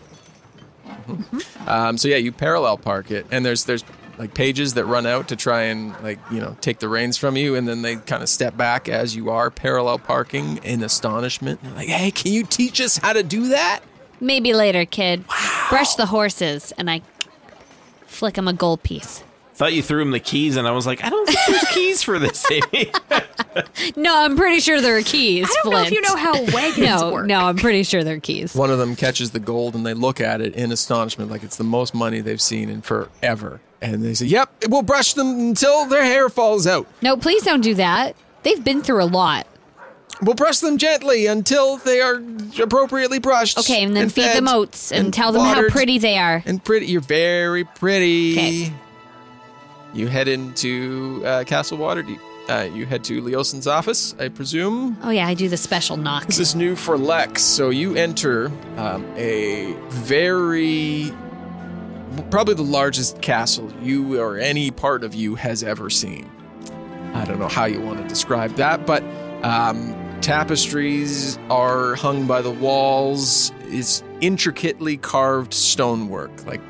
Mhm. 1.13 1.67
Um, 1.67 1.97
so 1.97 2.07
yeah, 2.07 2.17
you 2.17 2.31
parallel 2.31 2.77
park 2.77 3.11
it, 3.11 3.25
and 3.31 3.45
there's 3.45 3.65
there's 3.65 3.83
like 4.17 4.33
pages 4.33 4.75
that 4.75 4.85
run 4.85 5.05
out 5.05 5.27
to 5.27 5.35
try 5.35 5.63
and 5.63 5.93
like 6.01 6.19
you 6.31 6.39
know 6.39 6.55
take 6.61 6.79
the 6.79 6.87
reins 6.87 7.17
from 7.17 7.35
you, 7.37 7.55
and 7.55 7.67
then 7.67 7.81
they 7.81 7.95
kind 7.97 8.23
of 8.23 8.29
step 8.29 8.55
back 8.57 8.87
as 8.87 9.15
you 9.15 9.29
are 9.29 9.49
parallel 9.51 9.99
parking 9.99 10.57
in 10.63 10.83
astonishment. 10.83 11.61
They're 11.63 11.73
like, 11.73 11.87
hey, 11.89 12.11
can 12.11 12.31
you 12.31 12.43
teach 12.43 12.79
us 12.81 12.97
how 12.97 13.13
to 13.13 13.23
do 13.23 13.49
that? 13.49 13.81
Maybe 14.21 14.53
later, 14.53 14.85
kid. 14.85 15.25
Brush 15.69 15.95
the 15.95 16.05
horses, 16.07 16.71
and 16.77 16.89
I 16.89 17.01
flick 18.15 18.37
him 18.37 18.47
a 18.47 18.53
gold 18.53 18.81
piece. 18.83 19.23
Thought 19.55 19.71
you 19.73 19.81
threw 19.81 20.01
him 20.01 20.11
the 20.11 20.19
keys, 20.19 20.57
and 20.57 20.67
I 20.67 20.71
was 20.71 20.85
like, 20.85 21.01
I 21.03 21.09
don't 21.09 21.25
think 21.25 21.39
there's 21.47 21.63
keys 21.73 22.03
for 22.03 22.19
this, 22.19 22.45
Amy. 22.51 22.91
No, 23.95 24.17
I'm 24.19 24.35
pretty 24.35 24.59
sure 24.59 24.81
there 24.81 24.97
are 24.97 25.01
keys. 25.01 25.47
I 25.49 25.55
don't 25.63 25.71
know 25.71 25.81
if 25.81 25.91
you 25.91 26.01
know 26.01 26.15
how 26.17 26.33
wagons 26.51 26.77
No, 27.01 27.11
work. 27.13 27.25
no, 27.25 27.39
I'm 27.39 27.55
pretty 27.55 27.83
sure 27.83 28.03
they're 28.03 28.19
keys. 28.19 28.53
One 28.53 28.69
of 28.69 28.79
them 28.79 28.97
catches 28.97 29.31
the 29.31 29.39
gold, 29.39 29.75
and 29.75 29.85
they 29.85 29.93
look 29.93 30.19
at 30.19 30.41
it 30.41 30.55
in 30.55 30.73
astonishment, 30.73 31.31
like 31.31 31.41
it's 31.43 31.55
the 31.55 31.63
most 31.63 31.93
money 31.95 32.19
they've 32.19 32.41
seen 32.41 32.69
in 32.69 32.81
forever. 32.81 33.61
And 33.81 34.03
they 34.03 34.13
say, 34.13 34.25
"Yep, 34.25 34.65
we'll 34.67 34.81
brush 34.81 35.13
them 35.13 35.27
until 35.39 35.85
their 35.85 36.03
hair 36.03 36.27
falls 36.27 36.67
out. 36.67 36.85
No, 37.01 37.15
please 37.15 37.43
don't 37.43 37.61
do 37.61 37.75
that. 37.75 38.15
They've 38.43 38.61
been 38.63 38.81
through 38.81 39.03
a 39.03 39.05
lot. 39.05 39.47
We'll 40.21 40.35
brush 40.35 40.59
them 40.59 40.77
gently 40.77 41.25
until 41.27 41.77
they 41.77 42.01
are 42.01 42.21
appropriately 42.61 43.19
brushed." 43.19 43.57
Okay, 43.59 43.83
and 43.83 43.95
then 43.95 44.09
feed 44.09 44.33
them 44.33 44.47
oats 44.47 44.91
and, 44.91 45.13
tell 45.13 45.31
them 45.31 45.41
how 45.41 45.67
pretty 45.69 45.97
they 45.97 46.17
are. 46.17 46.43
and 46.45 46.63
pretty. 46.63 46.87
You're 46.87 47.01
very 47.01 47.63
pretty. 47.63 48.33
Okay. 48.33 48.73
You 49.93 50.07
head 50.07 50.27
into 50.27 51.23
uh, 51.25 51.43
Castle 51.45 51.77
Waterdeep. 51.77 52.19
Uh, 52.49 52.69
you 52.71 52.85
head 52.85 53.03
to 53.05 53.21
Leosin's 53.21 53.65
office, 53.65 54.13
I 54.19 54.29
presume. 54.29 54.97
Oh 55.01 55.09
yeah, 55.09 55.25
I 55.25 55.33
do 55.33 55.49
the 55.49 55.57
special 55.57 55.97
knock. 55.97 56.27
This 56.27 56.37
is 56.37 56.53
new 56.53 56.75
for 56.75 56.97
Lex. 56.97 57.41
So 57.41 57.71
you 57.71 57.95
enter 57.95 58.51
um, 58.77 59.03
a 59.15 59.73
very, 59.89 61.11
probably 62.29 62.53
the 62.53 62.61
largest 62.61 63.21
castle 63.21 63.71
you 63.81 64.19
or 64.21 64.37
any 64.37 64.69
part 64.69 65.03
of 65.03 65.15
you 65.15 65.33
has 65.35 65.63
ever 65.63 65.89
seen. 65.89 66.29
I 67.15 67.25
don't 67.25 67.39
know 67.39 67.47
how 67.47 67.65
you 67.65 67.81
want 67.81 67.99
to 68.01 68.07
describe 68.07 68.55
that, 68.57 68.85
but 68.85 69.01
um, 69.43 69.95
tapestries 70.25 71.37
are 71.51 71.93
hung 71.93 72.25
by 72.25 72.41
the 72.41 72.49
walls. 72.49 73.51
It's 73.65 74.03
intricately 74.21 74.97
carved 74.97 75.53
stonework. 75.53 76.47
Like 76.47 76.61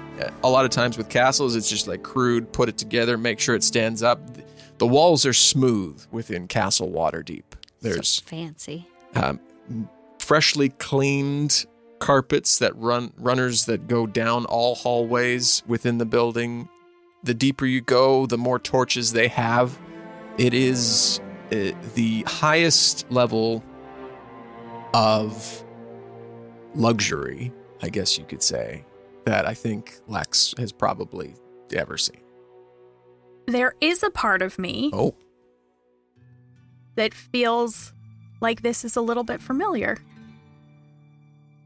a 0.43 0.49
lot 0.49 0.65
of 0.65 0.71
times 0.71 0.97
with 0.97 1.07
castles, 1.07 1.55
it's 1.55 1.69
just 1.69 1.87
like 1.87 2.03
crude, 2.03 2.51
put 2.51 2.67
it 2.67 2.77
together, 2.77 3.17
make 3.17 3.39
sure 3.39 3.55
it 3.55 3.63
stands 3.63 4.03
up. 4.03 4.19
The 4.77 4.85
walls 4.85 5.25
are 5.25 5.31
smooth 5.31 6.05
within 6.11 6.49
Castle 6.49 6.89
Waterdeep. 6.89 7.43
There's 7.79 8.09
so 8.09 8.23
fancy. 8.25 8.89
um, 9.15 9.39
freshly 10.19 10.67
cleaned 10.67 11.65
carpets 11.99 12.59
that 12.59 12.75
run 12.75 13.13
runners 13.17 13.67
that 13.67 13.87
go 13.87 14.05
down 14.05 14.43
all 14.47 14.75
hallways 14.75 15.63
within 15.65 15.97
the 15.97 16.05
building. 16.05 16.67
The 17.23 17.33
deeper 17.33 17.65
you 17.65 17.79
go, 17.79 18.25
the 18.25 18.37
more 18.37 18.59
torches 18.59 19.13
they 19.13 19.29
have. 19.29 19.79
It 20.37 20.53
is 20.53 21.21
uh, 21.51 21.71
the 21.95 22.23
highest 22.27 23.09
level 23.11 23.63
of 24.93 25.63
luxury, 26.73 27.51
I 27.81 27.89
guess 27.89 28.17
you 28.17 28.25
could 28.25 28.43
say, 28.43 28.83
that 29.25 29.45
I 29.47 29.53
think 29.53 29.95
Lex 30.07 30.53
has 30.57 30.71
probably 30.71 31.35
ever 31.73 31.97
seen. 31.97 32.21
There 33.47 33.75
is 33.81 34.01
a 34.03 34.09
part 34.09 34.41
of 34.41 34.57
me 34.57 34.89
Oh, 34.93 35.15
that 36.95 37.13
feels 37.13 37.93
like 38.41 38.61
this 38.61 38.83
is 38.85 38.95
a 38.95 39.01
little 39.01 39.23
bit 39.23 39.41
familiar. 39.41 39.97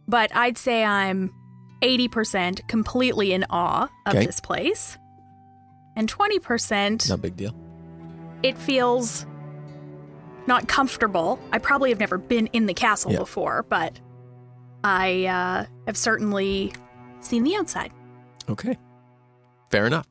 But 0.08 0.36
I'd 0.36 0.58
say 0.58 0.84
I'm 0.84 1.32
80% 1.82 2.68
completely 2.68 3.32
in 3.34 3.46
awe 3.50 3.88
of 4.06 4.16
Okay. 4.16 4.26
this 4.26 4.40
place. 4.42 4.98
And 5.96 6.12
20% 6.12 7.10
no 7.10 7.18
big 7.18 7.36
deal. 7.38 7.54
it 8.44 8.58
feels 8.58 9.26
not 10.50 10.68
comfortable. 10.68 11.40
I 11.54 11.60
probably 11.60 11.90
have 11.92 12.00
never 12.00 12.18
been 12.18 12.48
in 12.48 12.66
the 12.66 12.74
castle 12.74 13.14
Yeah. 13.14 13.20
before, 13.20 13.64
but 13.70 13.98
I 14.84 15.26
uh, 15.26 15.66
have 15.88 15.96
certainly 15.96 16.74
seen 17.22 17.44
the 17.46 17.56
outside. 17.56 17.94
Okay. 18.50 18.78
Fair 19.72 19.86
enough. 19.88 20.08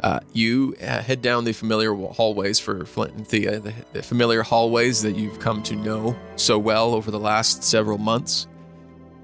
Uh, 0.00 0.20
you 0.34 0.76
uh, 0.82 1.00
head 1.00 1.22
down 1.22 1.44
the 1.44 1.52
familiar 1.52 1.94
hallways 1.94 2.60
for 2.60 2.84
Flint 2.84 3.14
and 3.14 3.26
Thea, 3.26 3.58
the, 3.58 3.72
the 3.94 4.02
familiar 4.02 4.42
hallways 4.42 5.00
that 5.02 5.16
you've 5.16 5.38
come 5.40 5.62
to 5.62 5.74
know 5.74 6.14
so 6.36 6.58
well 6.58 6.92
over 6.94 7.10
the 7.10 7.18
last 7.18 7.64
several 7.64 7.96
months, 7.96 8.46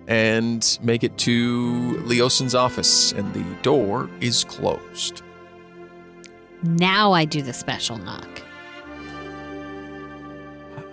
and 0.08 0.78
make 0.82 1.04
it 1.04 1.18
to 1.18 2.02
Leosin's 2.06 2.54
office, 2.54 3.12
and 3.12 3.34
the 3.34 3.44
door 3.62 4.08
is 4.20 4.44
closed. 4.44 5.22
Now 6.62 7.12
I 7.12 7.26
do 7.26 7.42
the 7.42 7.52
special 7.52 7.98
knock. 7.98 8.40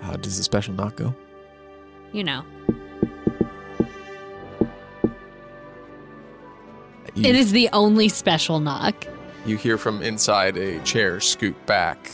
How 0.07 0.15
does 0.15 0.37
the 0.37 0.43
special 0.43 0.73
knock 0.73 0.95
go? 0.95 1.13
You 2.13 2.23
know, 2.23 2.45
You, 7.13 7.29
it 7.29 7.35
is 7.35 7.51
the 7.51 7.67
only 7.73 8.09
special 8.09 8.59
knock. 8.59 9.07
you 9.45 9.57
hear 9.57 9.77
from 9.77 10.01
inside 10.03 10.55
a 10.55 10.79
chair 10.83 11.19
scoot 11.19 11.55
back, 11.65 12.11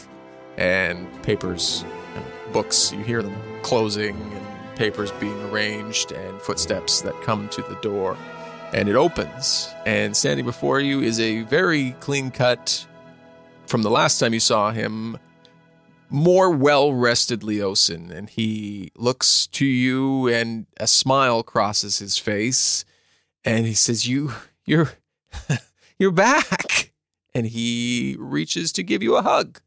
and 0.58 1.08
papers 1.24 1.84
and 2.16 2.54
books. 2.54 2.92
You 2.94 3.00
hear 3.04 3.22
them 3.22 3.36
closing 3.64 4.16
and 4.16 4.76
papers 4.78 5.12
being 5.20 5.40
arranged, 5.52 6.14
and 6.14 6.42
footsteps 6.42 7.02
that 7.02 7.22
come 7.22 7.48
to 7.50 7.62
the 7.64 7.76
door. 7.82 8.18
And 8.74 8.90
it 8.90 8.96
opens, 8.96 9.70
and 9.86 10.16
standing 10.18 10.46
before 10.46 10.80
you 10.80 11.02
is 11.02 11.20
a 11.20 11.42
very 11.44 11.92
clean 12.00 12.32
cut, 12.32 12.88
from 13.68 13.84
the 13.84 13.92
last 13.92 14.20
time 14.20 14.34
you 14.34 14.40
saw 14.40 14.72
him, 14.72 15.18
more 16.14 16.50
well 16.50 16.94
rested 16.94 17.42
Leosin. 17.42 18.10
And 18.10 18.30
he 18.30 18.92
looks 18.96 19.48
to 19.48 19.66
you, 19.66 20.28
and 20.30 20.68
a 20.78 20.88
smile 20.88 21.44
crosses 21.44 22.00
his 22.00 22.18
face, 22.18 22.86
and 23.44 23.66
he 23.66 23.74
says, 23.74 24.08
You, 24.08 24.32
you're, 24.66 24.94
you're 26.00 26.12
back 26.12 26.94
and 27.34 27.48
he 27.48 28.16
reaches 28.20 28.72
to 28.74 28.84
give 28.84 29.02
you 29.02 29.16
a 29.16 29.22
hug. 29.22 29.60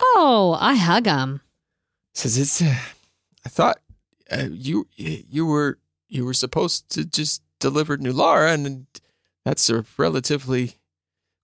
Oh, 0.00 0.56
I 0.60 0.74
hug 0.74 1.06
him. 1.06 1.40
Says 2.14 2.38
it's. 2.38 2.62
Uh, 2.62 2.74
I 3.44 3.48
thought 3.48 3.78
uh, 4.30 4.48
you 4.50 4.86
you 4.96 5.46
were 5.46 5.78
you 6.08 6.24
were 6.24 6.34
supposed 6.34 6.88
to 6.90 7.04
just 7.04 7.42
deliver 7.58 7.96
New 7.96 8.12
Lara, 8.12 8.52
and 8.52 8.86
that's 9.44 9.68
a 9.70 9.84
relatively 9.96 10.74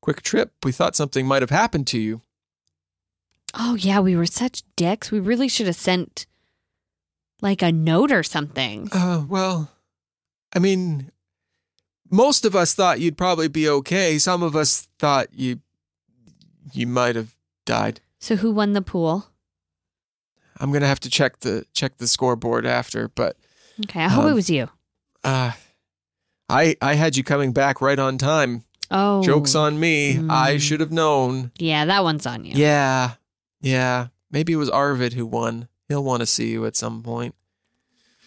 quick 0.00 0.22
trip. 0.22 0.52
We 0.64 0.72
thought 0.72 0.96
something 0.96 1.26
might 1.26 1.42
have 1.42 1.50
happened 1.50 1.86
to 1.88 1.98
you. 1.98 2.22
Oh 3.54 3.74
yeah, 3.74 4.00
we 4.00 4.14
were 4.16 4.26
such 4.26 4.62
dicks. 4.76 5.10
We 5.10 5.20
really 5.20 5.48
should 5.48 5.66
have 5.66 5.76
sent 5.76 6.26
like 7.40 7.62
a 7.62 7.72
note 7.72 8.12
or 8.12 8.22
something. 8.22 8.88
Uh, 8.92 9.24
well, 9.28 9.70
I 10.54 10.58
mean, 10.58 11.10
most 12.10 12.44
of 12.44 12.54
us 12.56 12.74
thought 12.74 13.00
you'd 13.00 13.16
probably 13.16 13.48
be 13.48 13.68
okay. 13.68 14.18
Some 14.18 14.42
of 14.42 14.54
us 14.56 14.88
thought 14.98 15.28
you 15.32 15.60
you 16.72 16.86
might 16.86 17.16
have 17.16 17.34
died. 17.64 18.00
So 18.20 18.36
who 18.36 18.50
won 18.50 18.72
the 18.72 18.82
pool? 18.82 19.28
I'm 20.60 20.72
gonna 20.72 20.86
have 20.88 21.00
to 21.00 21.10
check 21.10 21.40
the 21.40 21.64
check 21.72 21.98
the 21.98 22.08
scoreboard 22.08 22.66
after, 22.66 23.08
but 23.08 23.36
Okay, 23.84 24.02
I 24.04 24.08
hope 24.08 24.24
Um, 24.24 24.30
it 24.32 24.34
was 24.34 24.50
you. 24.50 24.68
uh, 25.24 25.52
I 26.48 26.76
I 26.82 26.94
had 26.94 27.16
you 27.16 27.22
coming 27.24 27.52
back 27.52 27.80
right 27.80 27.98
on 27.98 28.18
time. 28.18 28.64
Oh, 28.90 29.22
Joke's 29.22 29.54
on 29.54 29.78
me. 29.78 30.16
I 30.28 30.56
Mm. 30.56 30.60
should 30.60 30.80
have 30.80 30.90
known. 30.90 31.52
Yeah, 31.58 31.84
that 31.84 32.02
one's 32.02 32.26
on 32.26 32.44
you. 32.44 32.54
Yeah. 32.56 33.14
Yeah. 33.60 34.08
Maybe 34.30 34.52
it 34.52 34.56
was 34.56 34.70
Arvid 34.70 35.14
who 35.14 35.26
won. 35.26 35.68
He'll 35.88 36.04
want 36.04 36.20
to 36.20 36.26
see 36.26 36.48
you 36.50 36.66
at 36.66 36.76
some 36.76 37.02
point. 37.02 37.34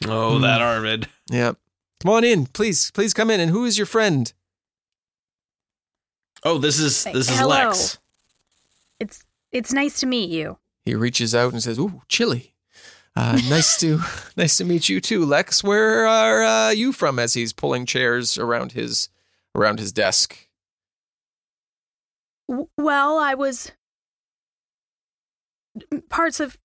oh, 0.08 0.36
Hmm. 0.38 0.42
that 0.42 0.62
Arvid. 0.62 1.08
Yeah. 1.30 1.54
Come 2.02 2.12
on 2.12 2.24
in, 2.24 2.48
please. 2.48 2.90
Please 2.92 3.14
come 3.14 3.30
in. 3.30 3.40
And 3.40 3.52
who 3.52 3.66
is 3.66 3.78
your 3.78 3.86
friend? 3.86 4.34
Oh, 6.44 6.58
this 6.58 6.80
is 6.80 7.04
this 7.04 7.30
is 7.30 7.38
Hello. 7.38 7.50
Lex. 7.68 8.00
It's 9.00 9.24
it's 9.52 9.72
nice 9.72 10.00
to 10.00 10.08
meet 10.08 10.32
you. 10.32 10.58
He 10.86 10.96
reaches 10.96 11.36
out 11.36 11.54
and 11.54 11.62
says, 11.62 11.78
"Ooh, 11.78 12.02
chilly. 12.08 12.56
Uh, 13.16 13.40
nice 13.48 13.78
to 13.82 14.00
nice 14.36 14.58
to 14.58 14.66
meet 14.66 14.90
you 14.90 15.00
too, 15.00 15.24
Lex. 15.24 15.64
Where 15.64 16.08
are 16.08 16.42
uh, 16.44 16.70
you 16.72 16.92
from?" 16.94 17.20
As 17.20 17.36
he's 17.36 17.54
pulling 17.54 17.86
chairs 17.86 18.40
around 18.40 18.72
his 18.72 19.10
around 19.54 19.80
his 19.80 19.92
desk. 19.92 20.48
Well, 22.78 23.18
I 23.20 23.34
was 23.36 23.72
parts 26.10 26.40
of 26.40 26.58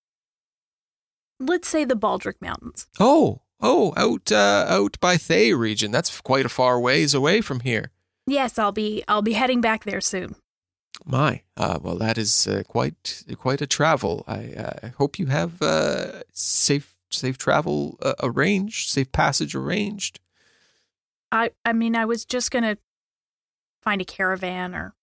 let's 1.39 1.69
say 1.69 1.85
the 1.85 1.97
Baldric 1.97 2.41
Mountains. 2.41 2.87
Oh, 2.99 3.43
oh, 3.61 3.93
out 3.97 4.33
uh, 4.33 4.67
out 4.69 4.99
by 5.01 5.17
Thay 5.17 5.53
region. 5.53 5.91
That's 5.91 6.21
quite 6.21 6.47
a 6.47 6.51
far 6.51 6.81
ways 6.81 7.15
away 7.15 7.41
from 7.41 7.61
here. 7.61 7.91
Yes, 8.27 8.59
I'll 8.59 8.73
be 8.73 9.05
I'll 9.09 9.23
be 9.23 9.35
heading 9.35 9.61
back 9.61 9.85
there 9.85 10.01
soon. 10.01 10.37
My, 11.05 11.43
uh, 11.59 11.79
well, 11.83 11.97
that 11.97 12.17
is 12.17 12.47
uh, 12.47 12.63
quite 12.67 13.25
quite 13.37 13.61
a 13.61 13.67
travel. 13.67 14.25
I 14.27 14.53
uh, 14.55 14.89
hope 14.99 15.19
you 15.19 15.27
have 15.27 15.61
uh, 15.61 16.23
safe 16.33 16.97
safe 17.11 17.39
travel 17.39 17.99
uh, 18.03 18.15
arranged, 18.23 18.91
safe 18.91 19.13
passage 19.13 19.55
arranged. 19.55 20.21
I 21.31 21.51
I 21.65 21.73
mean 21.73 21.95
I 21.95 22.05
was 22.05 22.25
just 22.25 22.51
gonna 22.51 22.79
find 23.83 24.01
a 24.01 24.05
caravan 24.05 24.75
or 24.75 24.95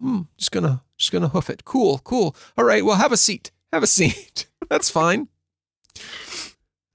Hmm, 0.00 0.22
just 0.36 0.52
gonna 0.52 0.82
just 0.98 1.10
gonna 1.12 1.28
hoof 1.28 1.48
it. 1.50 1.64
Cool, 1.64 1.98
cool. 2.04 2.36
All 2.58 2.64
right, 2.64 2.84
well, 2.84 2.96
have 2.96 3.12
a 3.12 3.16
seat. 3.16 3.50
Have 3.72 3.82
a 3.82 3.86
seat. 3.98 4.46
That's 4.68 4.90
fine. 4.90 5.28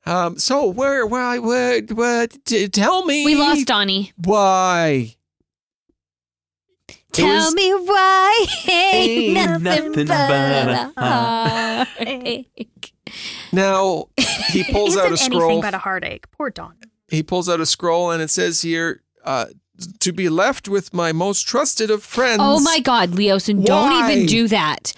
Um. 0.05 0.37
So 0.37 0.67
where 0.67 1.05
where 1.05 1.41
where, 1.41 1.81
where 1.81 2.27
t- 2.27 2.67
tell 2.67 3.05
me 3.05 3.25
We 3.25 3.35
lost 3.35 3.65
Donnie. 3.67 4.11
why. 4.17 5.15
Tell 7.11 7.27
was- 7.45 7.53
me 7.55 7.71
why 7.73 8.45
ain't 8.69 9.37
Ain't 9.37 9.63
nothing, 9.63 9.63
nothing 9.63 10.07
but 10.07 10.27
but 10.27 10.67
a 10.69 10.93
a 10.97 11.85
heartache. 11.85 12.93
Now 13.51 14.05
he 14.49 14.63
pulls 14.71 14.95
out 14.95 15.11
a 15.11 15.17
scroll. 15.17 15.41
anything 15.43 15.61
but 15.61 15.73
a 15.73 15.77
heartache. 15.79 16.31
Poor 16.31 16.49
Don. 16.49 16.75
he 17.09 17.21
pulls 17.21 17.49
out 17.49 17.59
a 17.59 17.65
scroll 17.65 18.11
and 18.11 18.21
it 18.21 18.29
says 18.29 18.61
here 18.61 19.01
uh, 19.25 19.47
to 19.99 20.11
be 20.11 20.29
left 20.29 20.67
with 20.67 20.93
my 20.93 21.11
most 21.11 21.47
trusted 21.47 21.89
of 21.91 22.03
friends. 22.03 22.39
Oh 22.41 22.59
my 22.59 22.79
God, 22.79 23.11
Leosin, 23.11 23.63
don't 23.65 24.09
even 24.09 24.25
do 24.25 24.47
that. 24.47 24.93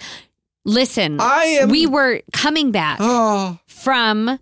Listen, 0.64 1.18
I 1.20 1.44
am. 1.60 1.68
we 1.68 1.86
were 1.86 2.20
coming 2.32 2.70
back 2.72 2.98
Oh, 3.00 3.58
from. 3.66 4.38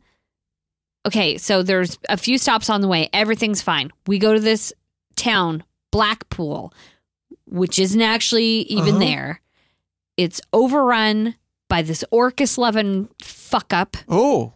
Okay, 1.07 1.37
so 1.37 1.63
there's 1.65 1.99
a 2.09 2.17
few 2.17 2.39
stops 2.39 2.71
on 2.71 2.81
the 2.81 2.87
way. 2.89 3.09
Everything's 3.13 3.61
fine. 3.61 3.91
We 4.07 4.19
go 4.21 4.33
to 4.35 4.39
this 4.41 4.73
town, 5.17 5.65
Blackpool, 5.91 6.73
which 7.47 7.79
isn't 7.81 8.01
actually 8.03 8.61
even 8.71 8.95
Uh-huh. 8.97 9.05
there. 9.05 9.41
It's 10.17 10.41
overrun 10.53 11.35
by 11.69 11.83
this 11.83 12.05
Orcus 12.13 12.57
loving 12.57 13.09
fuck 13.21 13.73
up. 13.73 13.97
oh, 14.09 14.53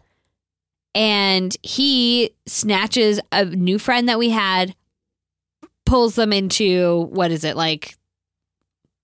and 0.95 1.55
he 1.63 2.31
snatches 2.47 3.19
a 3.31 3.45
new 3.45 3.77
friend 3.77 4.07
that 4.09 4.17
we 4.17 4.29
had, 4.29 4.73
pulls 5.87 6.15
them 6.15 6.33
into 6.33 7.07
what 7.11 7.31
is 7.31 7.43
it 7.43 7.55
like? 7.55 7.97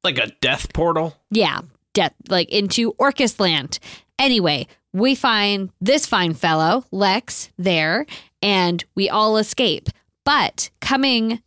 Like 0.03 0.19
a 0.19 0.27
death 0.41 0.73
portal. 0.73 1.17
Yeah, 1.31 1.61
death 1.93 2.13
like 2.27 2.49
into 2.49 2.91
Orcus 2.99 3.39
land. 3.39 3.79
Anyway, 4.19 4.67
we 4.91 5.15
find 5.15 5.71
this 5.81 6.05
fine 6.05 6.34
fellow 6.34 6.86
Lex 6.91 7.49
there, 7.57 8.05
and 8.41 8.84
we 8.95 9.09
all 9.09 9.38
escape. 9.38 9.89
But 10.25 10.69
coming 10.81 11.41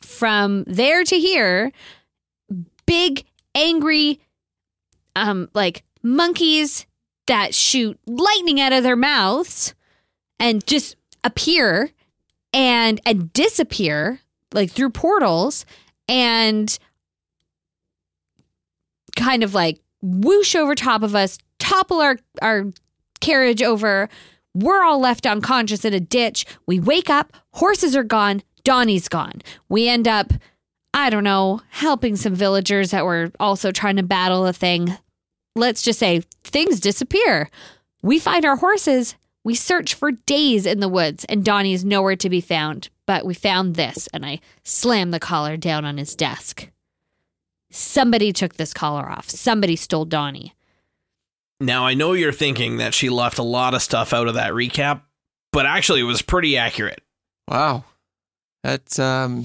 from 0.00 0.64
there 0.64 1.04
to 1.04 1.16
here, 1.18 1.72
big 2.86 3.24
angry, 3.54 4.20
um, 5.16 5.48
like 5.54 5.84
monkeys 6.02 6.86
that 7.26 7.54
shoot 7.54 7.98
lightning 8.06 8.60
out 8.60 8.72
of 8.72 8.82
their 8.82 8.96
mouths 8.96 9.74
and 10.38 10.66
just 10.66 10.96
appear 11.22 11.90
and 12.52 13.00
and 13.06 13.32
disappear 13.32 14.20
like 14.54 14.70
through 14.70 14.90
portals 14.90 15.66
and 16.08 16.78
kind 19.16 19.42
of 19.42 19.52
like 19.52 19.80
whoosh 20.00 20.54
over 20.54 20.74
top 20.74 21.02
of 21.02 21.14
us, 21.14 21.38
topple 21.58 22.00
our 22.00 22.16
our 22.40 22.66
carriage 23.20 23.62
over. 23.62 24.08
We're 24.54 24.82
all 24.82 25.00
left 25.00 25.26
unconscious 25.26 25.84
in 25.84 25.92
a 25.92 26.00
ditch. 26.00 26.46
We 26.66 26.78
wake 26.78 27.10
up, 27.10 27.32
horses 27.52 27.96
are 27.96 28.04
gone, 28.04 28.42
Donnie's 28.62 29.08
gone. 29.08 29.42
We 29.68 29.88
end 29.88 30.06
up, 30.06 30.32
I 30.92 31.10
don't 31.10 31.24
know, 31.24 31.60
helping 31.70 32.14
some 32.14 32.34
villagers 32.34 32.92
that 32.92 33.04
were 33.04 33.32
also 33.40 33.72
trying 33.72 33.96
to 33.96 34.04
battle 34.04 34.46
a 34.46 34.52
thing. 34.52 34.96
Let's 35.56 35.82
just 35.82 35.98
say 35.98 36.22
things 36.44 36.78
disappear. 36.80 37.50
We 38.02 38.18
find 38.18 38.44
our 38.44 38.56
horses. 38.56 39.16
We 39.44 39.54
search 39.54 39.94
for 39.94 40.10
days 40.10 40.64
in 40.64 40.80
the 40.80 40.88
woods, 40.88 41.26
and 41.26 41.44
Donnie 41.44 41.74
is 41.74 41.84
nowhere 41.84 42.16
to 42.16 42.30
be 42.30 42.40
found. 42.40 42.88
But 43.06 43.26
we 43.26 43.34
found 43.34 43.74
this, 43.74 44.08
and 44.14 44.24
I 44.24 44.40
slammed 44.62 45.12
the 45.12 45.20
collar 45.20 45.58
down 45.58 45.84
on 45.84 45.98
his 45.98 46.16
desk. 46.16 46.70
Somebody 47.70 48.32
took 48.32 48.54
this 48.54 48.72
collar 48.72 49.10
off. 49.10 49.28
Somebody 49.28 49.76
stole 49.76 50.06
Donnie. 50.06 50.54
Now 51.60 51.86
I 51.86 51.94
know 51.94 52.12
you're 52.12 52.32
thinking 52.32 52.78
that 52.78 52.94
she 52.94 53.10
left 53.10 53.38
a 53.38 53.42
lot 53.42 53.74
of 53.74 53.82
stuff 53.82 54.12
out 54.12 54.28
of 54.28 54.34
that 54.34 54.52
recap, 54.52 55.02
but 55.52 55.66
actually 55.66 56.00
it 56.00 56.04
was 56.04 56.22
pretty 56.22 56.56
accurate. 56.56 57.00
wow. 57.48 57.84
That's, 58.62 58.98
um, 58.98 59.44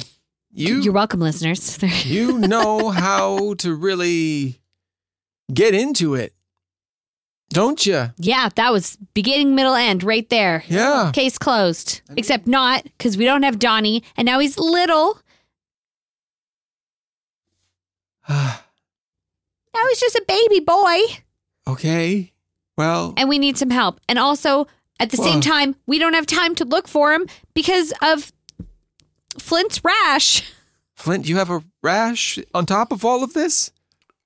you 0.54 0.80
You're 0.80 0.94
welcome, 0.94 1.20
listeners. 1.20 1.78
you 2.06 2.38
know 2.38 2.90
how 2.90 3.54
to 3.56 3.76
really 3.76 4.62
get 5.54 5.76
into 5.76 6.16
it, 6.16 6.34
don't 7.50 7.86
you? 7.86 8.12
yeah, 8.18 8.50
that 8.56 8.72
was 8.72 8.98
beginning, 9.14 9.56
middle, 9.56 9.74
end 9.74 10.04
right 10.04 10.28
there. 10.30 10.64
Yeah. 10.68 11.12
Case 11.14 11.38
closed. 11.38 12.02
Except 12.16 12.48
not 12.48 12.84
because 12.84 13.18
we 13.18 13.26
don't 13.26 13.44
have 13.44 13.60
Donnie, 13.60 14.04
and 14.18 14.26
now 14.26 14.40
he's 14.40 14.58
little. 14.58 15.20
Now 19.72 19.86
he's 19.88 20.00
just 20.00 20.16
a 20.16 20.26
baby 20.28 20.60
boy, 20.60 21.00
okay. 21.68 22.34
Well, 22.76 23.14
and 23.16 23.30
we 23.30 23.40
need 23.40 23.58
some 23.58 23.70
help. 23.70 24.02
And 24.10 24.20
also, 24.20 24.68
at 25.00 25.10
the 25.12 25.16
same 25.18 25.40
time, 25.40 25.76
we 25.86 26.00
don't 26.00 26.14
have 26.16 26.26
time 26.26 26.54
to 26.56 26.66
look 26.66 26.88
for 26.88 27.14
him 27.14 27.28
because 27.54 27.94
of 28.02 28.34
Flint's 29.38 29.82
rash. 29.84 30.44
Flint, 30.96 31.30
you 31.30 31.38
have 31.38 31.50
a 31.50 31.64
rash 31.82 32.40
on 32.54 32.66
top 32.66 32.92
of 32.92 33.06
all 33.06 33.24
of 33.24 33.34
this? 33.34 33.72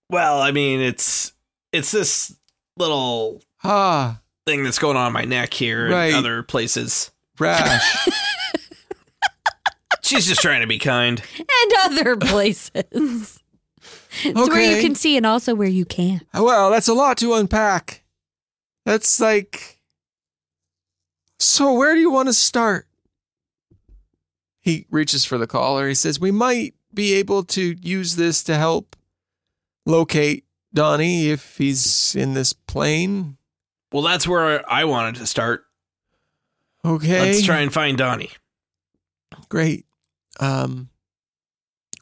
Well, 0.10 0.42
I 0.42 0.52
mean, 0.52 0.80
it's 0.82 1.34
it's 1.72 1.92
this 1.92 2.36
little 2.78 3.42
Ah, 3.64 4.20
thing 4.46 4.64
that's 4.64 4.80
going 4.80 4.98
on 4.98 5.08
in 5.08 5.14
my 5.14 5.26
neck 5.26 5.54
here 5.54 5.90
Right. 5.90 6.08
and 6.08 6.16
other 6.16 6.44
places. 6.44 7.12
rash. 7.40 8.08
She's 10.02 10.28
just 10.28 10.42
trying 10.42 10.62
to 10.62 10.68
be 10.68 10.80
kind. 10.80 11.22
and 11.40 11.74
other 11.84 12.18
places. 12.18 13.42
it's 14.24 14.50
where 14.50 14.62
you 14.76 14.82
can 14.82 14.96
see 14.96 15.16
and 15.18 15.26
also 15.26 15.56
where 15.56 15.68
you 15.68 15.86
can't. 15.86 16.24
Well, 16.34 16.70
that's 16.72 16.88
a 16.90 16.94
lot 16.94 17.18
to 17.20 17.34
unpack. 17.34 18.04
That's 18.86 19.20
like. 19.20 19.80
So, 21.40 21.74
where 21.74 21.94
do 21.96 22.00
you 22.02 22.12
want 22.12 22.28
to 22.28 22.34
start? 22.34 22.88
He 24.62 24.86
reaches 24.92 25.26
for 25.26 25.38
the 25.38 25.48
collar. 25.48 25.88
He 25.88 25.96
says, 25.96 26.20
We 26.20 26.32
might 26.32 26.74
be 26.94 27.14
able 27.16 27.44
to 27.46 27.76
use 27.82 28.16
this 28.18 28.44
to 28.44 28.56
help 28.56 28.96
locate 29.86 30.46
Donnie 30.74 31.30
if 31.30 31.58
he's 31.58 32.16
in 32.16 32.34
this 32.34 32.54
plane. 32.54 33.38
Well, 33.92 34.04
that's 34.04 34.28
where 34.28 34.70
I 34.72 34.86
wanted 34.86 35.16
to 35.16 35.28
start. 35.28 35.66
Okay. 36.86 37.22
Let's 37.22 37.44
try 37.44 37.60
and 37.60 37.72
find 37.72 37.98
Donnie. 37.98 38.32
Great. 39.50 39.86
Um 40.40 40.90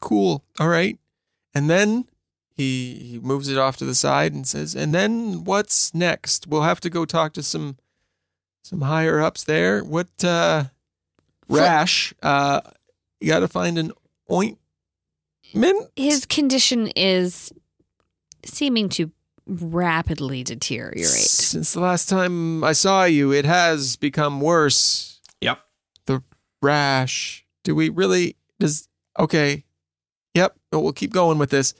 cool. 0.00 0.44
All 0.58 0.68
right. 0.68 0.98
And 1.54 1.68
then 1.68 2.06
he 2.54 2.94
he 2.94 3.18
moves 3.18 3.48
it 3.48 3.58
off 3.58 3.76
to 3.78 3.84
the 3.84 3.94
side 3.94 4.32
and 4.32 4.46
says, 4.46 4.74
"And 4.74 4.94
then 4.94 5.44
what's 5.44 5.94
next? 5.94 6.46
We'll 6.46 6.62
have 6.62 6.80
to 6.80 6.90
go 6.90 7.04
talk 7.04 7.32
to 7.34 7.42
some 7.42 7.76
some 8.62 8.80
higher 8.82 9.20
ups 9.20 9.44
there. 9.44 9.82
What 9.84 10.24
uh 10.24 10.64
rash 11.48 12.14
uh 12.22 12.60
you 13.20 13.28
got 13.28 13.40
to 13.40 13.48
find 13.48 13.78
an 13.78 13.92
ointment? 14.30 14.58
His 15.96 16.26
condition 16.26 16.88
is 16.96 17.52
seeming 18.44 18.88
to 18.90 19.10
rapidly 19.46 20.42
deteriorate. 20.44 21.04
Since 21.06 21.72
the 21.72 21.80
last 21.80 22.08
time 22.08 22.62
I 22.64 22.72
saw 22.72 23.04
you, 23.04 23.32
it 23.32 23.44
has 23.44 23.96
become 23.96 24.40
worse. 24.40 25.20
Yep. 25.40 25.58
The 26.06 26.22
rash. 26.60 27.44
Do 27.64 27.74
we 27.74 27.88
really 27.88 28.36
does 28.60 28.88
okay. 29.18 29.64
Yep, 30.34 30.56
we'll 30.72 30.92
keep 30.92 31.12
going 31.12 31.38
with 31.38 31.50
this. 31.50 31.74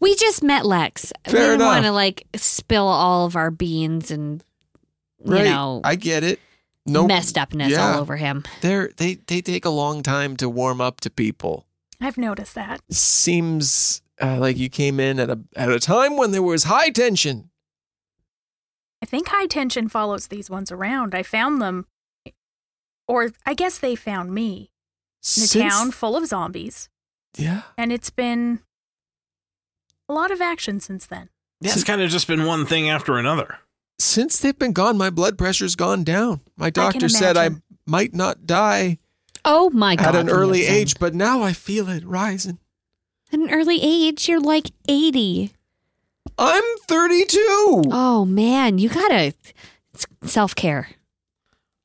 We 0.00 0.14
just 0.14 0.42
met 0.42 0.64
Lex. 0.64 1.12
we 1.26 1.32
Fair 1.32 1.40
didn't 1.42 1.54
enough. 1.56 1.66
want 1.74 1.84
to 1.86 1.92
like 1.92 2.26
spill 2.36 2.86
all 2.86 3.26
of 3.26 3.36
our 3.36 3.50
beans 3.50 4.10
and 4.10 4.42
you 5.24 5.32
Right. 5.34 5.44
know 5.44 5.80
I 5.84 5.94
get 5.96 6.24
it. 6.24 6.40
No 6.86 7.06
messed 7.06 7.36
upness 7.38 7.70
Yeah. 7.70 7.92
all 7.94 8.00
over 8.00 8.16
him. 8.16 8.44
They're 8.60 8.90
they 8.96 9.14
they 9.26 9.40
take 9.40 9.64
a 9.64 9.70
long 9.70 10.02
time 10.02 10.36
to 10.38 10.48
warm 10.48 10.80
up 10.80 11.00
to 11.00 11.10
people. 11.10 11.66
I've 12.00 12.18
noticed 12.18 12.54
that. 12.56 12.80
Seems 12.90 14.01
uh, 14.20 14.38
like 14.38 14.56
you 14.56 14.68
came 14.68 14.98
in 15.00 15.18
at 15.20 15.30
a 15.30 15.40
at 15.56 15.70
a 15.70 15.78
time 15.80 16.16
when 16.16 16.30
there 16.32 16.42
was 16.42 16.64
high 16.64 16.90
tension. 16.90 17.50
I 19.02 19.06
think 19.06 19.28
high 19.28 19.46
tension 19.46 19.88
follows 19.88 20.28
these 20.28 20.48
ones 20.50 20.70
around. 20.70 21.14
I 21.14 21.22
found 21.22 21.60
them, 21.60 21.86
or 23.08 23.30
I 23.44 23.54
guess 23.54 23.78
they 23.78 23.96
found 23.96 24.32
me 24.32 24.70
in 25.36 25.42
a 25.42 25.46
Since- 25.46 25.52
town 25.52 25.90
full 25.90 26.16
of 26.16 26.26
zombies, 26.26 26.88
Yeah. 27.36 27.62
and 27.76 27.92
it's 27.92 28.10
been 28.10 28.60
a 30.08 30.12
lot 30.12 30.30
of 30.30 30.40
action 30.40 30.78
since 30.80 31.06
then. 31.06 31.28
Yeah, 31.60 31.72
it's 31.72 31.84
kind 31.84 32.00
of 32.00 32.10
just 32.10 32.26
been 32.26 32.44
one 32.44 32.66
thing 32.66 32.88
after 32.88 33.16
another. 33.18 33.58
Since 33.98 34.38
they've 34.40 34.58
been 34.58 34.72
gone, 34.72 34.96
my 34.98 35.10
blood 35.10 35.38
pressure's 35.38 35.76
gone 35.76 36.02
down. 36.04 36.40
My 36.56 36.70
doctor 36.70 37.08
said 37.08 37.36
I 37.36 37.46
imagine. 37.46 37.62
might 37.86 38.14
not 38.14 38.46
die 38.46 38.98
Oh 39.44 39.70
my 39.70 39.94
god! 39.96 40.14
at 40.14 40.16
an 40.16 40.28
early 40.28 40.60
Leosin. 40.62 40.70
age, 40.70 40.98
but 40.98 41.14
now 41.14 41.42
I 41.42 41.52
feel 41.52 41.88
it 41.88 42.04
rising. 42.04 42.58
At 43.32 43.38
an 43.38 43.50
early 43.50 43.80
age, 43.82 44.28
you're 44.28 44.40
like 44.40 44.70
eighty. 44.88 45.52
I'm 46.38 46.62
32. 46.86 47.38
Oh 47.90 48.24
man, 48.24 48.78
you 48.78 48.88
gotta 48.88 49.34
self 50.24 50.54
care. 50.54 50.88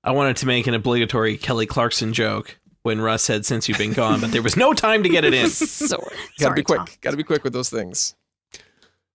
I 0.04 0.12
wanted 0.12 0.38
to 0.38 0.46
make 0.46 0.68
an 0.68 0.74
obligatory 0.74 1.38
Kelly 1.38 1.66
Clarkson 1.66 2.14
joke 2.14 2.58
when 2.84 3.02
Russ 3.02 3.24
said, 3.24 3.46
Since 3.46 3.68
you've 3.68 3.78
been 3.78 3.94
gone, 3.94 4.22
but 4.22 4.32
there 4.32 4.42
was 4.42 4.56
no 4.56 4.74
time 4.74 5.04
to 5.04 5.10
get 5.10 5.26
it 5.26 5.34
in. 5.34 5.48
Sorry. 5.50 6.02
Gotta 6.02 6.16
Sorry, 6.38 6.56
be 6.56 6.64
quick. 6.64 6.78
Tom. 6.80 6.88
Gotta 7.02 7.18
be 7.18 7.24
quick 7.24 7.44
with 7.44 7.54
those 7.54 7.70
things. 7.70 8.16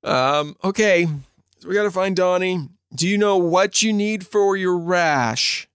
Um, 0.05 0.57
okay. 0.62 1.07
So 1.59 1.68
we 1.68 1.74
gotta 1.74 1.91
find 1.91 2.14
Donnie. 2.14 2.68
Do 2.95 3.09
you 3.09 3.16
know 3.16 3.39
what 3.39 3.83
you 3.83 3.93
need 3.93 4.26
for 4.26 4.57
your 4.57 4.76
rash? 4.76 5.66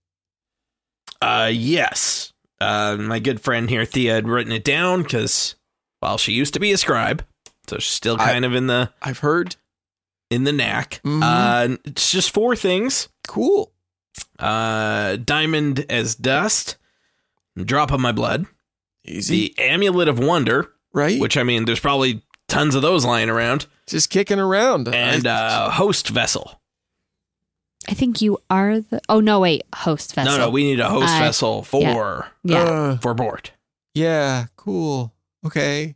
Uh, 1.21 1.49
yes. 1.51 2.31
Uh, 2.61 2.97
my 2.99 3.19
good 3.19 3.41
friend 3.41 3.69
here, 3.69 3.85
Thea, 3.85 4.15
had 4.15 4.27
written 4.27 4.51
it 4.51 4.63
down 4.63 5.01
because, 5.03 5.55
well, 6.01 6.17
she 6.17 6.31
used 6.33 6.53
to 6.53 6.59
be 6.59 6.71
a 6.71 6.77
scribe, 6.77 7.23
so 7.67 7.77
she's 7.77 7.93
still 7.93 8.15
I- 8.19 8.25
kind 8.31 8.45
of 8.45 8.53
in 8.53 8.67
the 8.67 8.91
I've 9.01 9.19
heard. 9.19 9.55
in 10.29 10.43
the 10.43 10.51
knack. 10.51 10.99
Mhm. 11.05 11.21
Uh, 11.23 11.77
it's 11.85 12.11
just 12.11 12.31
four 12.31 12.55
things: 12.55 13.09
Cool. 13.27 13.71
uh, 14.39 15.15
diamond 15.17 15.85
as 15.89 16.15
dust, 16.15 16.77
drop 17.57 17.91
of 17.91 17.99
my 17.99 18.11
blood, 18.11 18.45
Easy. 19.05 19.53
the 19.55 19.63
amulet 19.63 20.07
of 20.07 20.19
wonder, 20.19 20.73
right? 20.93 21.19
which 21.19 21.37
I 21.37 21.43
mean, 21.43 21.65
there's 21.65 21.79
probably 21.79 22.21
tons 22.47 22.75
of 22.75 22.81
those 22.81 23.05
lying 23.05 23.29
around, 23.29 23.65
Just 23.87 24.09
kicking 24.09 24.39
around. 24.39 24.87
and 24.93 25.25
I- 25.27 25.65
uh, 25.65 25.69
host 25.71 26.09
vessel. 26.09 26.61
I 27.89 27.93
think 27.93 28.21
you 28.21 28.37
are 28.49 28.81
the. 28.81 28.99
Oh 29.07 29.21
no, 29.21 29.39
wait, 29.39 29.63
host 29.73 30.13
vessel. 30.13 30.33
No, 30.33 30.45
no, 30.45 30.49
we 30.49 30.63
need 30.65 30.79
a 30.81 30.89
host 30.89 31.07
Uh, 31.15 31.19
vessel 31.19 31.63
for 31.63 32.27
Yeah. 32.43 32.63
Uh, 32.63 32.97
for 32.97 33.13
board. 33.13 33.51
yeah, 33.93 34.47
cool. 34.57 35.13
Okay. 35.45 35.95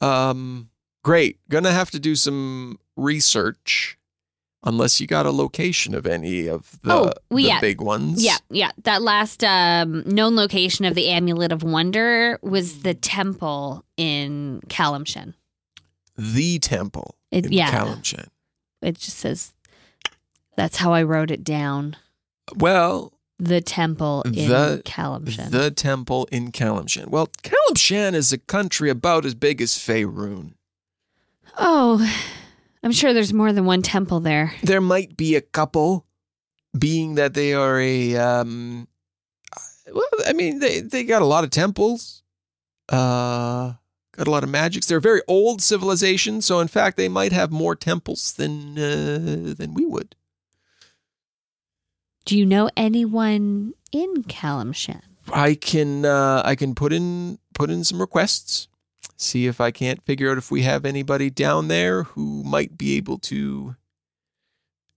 Um 0.00 0.70
great. 1.04 1.38
Gonna 1.48 1.72
have 1.72 1.90
to 1.92 1.98
do 2.00 2.14
some 2.14 2.78
research 2.96 3.96
unless 4.64 5.00
you 5.00 5.06
got 5.06 5.24
a 5.24 5.30
location 5.30 5.94
of 5.94 6.04
any 6.06 6.48
of 6.48 6.78
the, 6.82 6.92
Oh, 6.92 7.02
well, 7.04 7.14
the 7.30 7.42
yeah. 7.42 7.60
big 7.60 7.80
ones. 7.80 8.22
Yeah, 8.24 8.36
yeah. 8.50 8.72
That 8.82 9.02
last 9.02 9.44
um, 9.44 10.02
known 10.04 10.34
location 10.34 10.84
of 10.84 10.94
the 10.96 11.08
Amulet 11.10 11.52
of 11.52 11.62
Wonder 11.62 12.40
was 12.42 12.80
the 12.82 12.92
temple 12.92 13.84
in 13.96 14.60
Calimshan. 14.68 15.34
The 16.16 16.58
temple 16.58 17.14
It- 17.30 17.46
in 17.46 17.52
yeah. 17.52 17.70
Calimshan. 17.70 18.26
It 18.82 18.98
just 18.98 19.18
says 19.18 19.54
that's 20.56 20.78
how 20.78 20.92
I 20.92 21.04
wrote 21.04 21.30
it 21.30 21.44
down. 21.44 21.96
Well, 22.56 23.12
The 23.38 23.60
temple 23.60 24.22
in 24.26 24.32
The- 24.48 24.82
Calimshan. 24.84 25.50
the 25.52 25.70
temple 25.70 26.26
in 26.32 26.50
Calimshan. 26.52 27.08
Well, 27.10 27.28
Calimshan 27.42 28.14
is 28.14 28.32
a 28.32 28.38
country 28.38 28.90
about 28.90 29.24
as 29.24 29.34
big 29.34 29.60
as 29.60 29.72
Faerun. 29.74 30.54
oh, 31.56 32.00
I'm 32.82 32.92
sure 32.92 33.12
there's 33.12 33.32
more 33.32 33.52
than 33.52 33.64
one 33.64 33.82
temple 33.82 34.20
there. 34.20 34.54
There 34.62 34.80
might 34.80 35.16
be 35.16 35.34
a 35.36 35.40
couple, 35.40 36.06
being 36.78 37.14
that 37.16 37.34
they 37.34 37.52
are 37.54 37.78
a. 37.80 38.16
Um, 38.16 38.88
well, 39.92 40.04
I 40.26 40.32
mean, 40.32 40.58
they 40.60 40.80
they 40.80 41.04
got 41.04 41.22
a 41.22 41.26
lot 41.26 41.44
of 41.44 41.50
temples. 41.50 42.22
Uh, 42.88 43.74
got 44.16 44.26
a 44.26 44.30
lot 44.30 44.42
of 44.44 44.50
magics. 44.50 44.86
They're 44.86 44.98
a 44.98 45.00
very 45.00 45.22
old 45.28 45.60
civilization, 45.62 46.40
so 46.42 46.60
in 46.60 46.68
fact, 46.68 46.96
they 46.96 47.08
might 47.08 47.32
have 47.32 47.50
more 47.50 47.74
temples 47.76 48.32
than 48.32 48.78
uh, 48.78 49.54
than 49.56 49.74
we 49.74 49.84
would. 49.86 50.14
Do 52.28 52.36
you 52.36 52.44
know 52.44 52.68
anyone 52.76 53.72
in 53.90 54.22
Calimshan? 54.24 55.00
I 55.32 55.54
can 55.54 56.04
uh, 56.04 56.42
I 56.44 56.56
can 56.56 56.74
put 56.74 56.92
in 56.92 57.38
put 57.54 57.70
in 57.70 57.84
some 57.84 58.02
requests. 58.02 58.68
See 59.16 59.46
if 59.46 59.62
I 59.62 59.70
can't 59.70 60.04
figure 60.04 60.30
out 60.30 60.36
if 60.36 60.50
we 60.50 60.60
have 60.60 60.84
anybody 60.84 61.30
down 61.30 61.68
there 61.68 62.02
who 62.02 62.44
might 62.44 62.76
be 62.76 62.98
able 62.98 63.16
to 63.20 63.76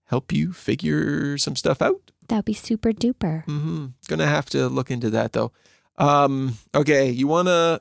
help 0.08 0.30
you 0.30 0.52
figure 0.52 1.38
some 1.38 1.56
stuff 1.56 1.80
out. 1.80 2.10
That'd 2.28 2.44
be 2.44 2.52
super 2.52 2.92
duper. 2.92 3.46
Mm-hmm. 3.46 3.86
Gonna 4.08 4.26
have 4.26 4.50
to 4.50 4.68
look 4.68 4.90
into 4.90 5.08
that 5.08 5.32
though. 5.32 5.52
Um, 5.96 6.58
okay, 6.74 7.08
you 7.08 7.28
wanna 7.28 7.80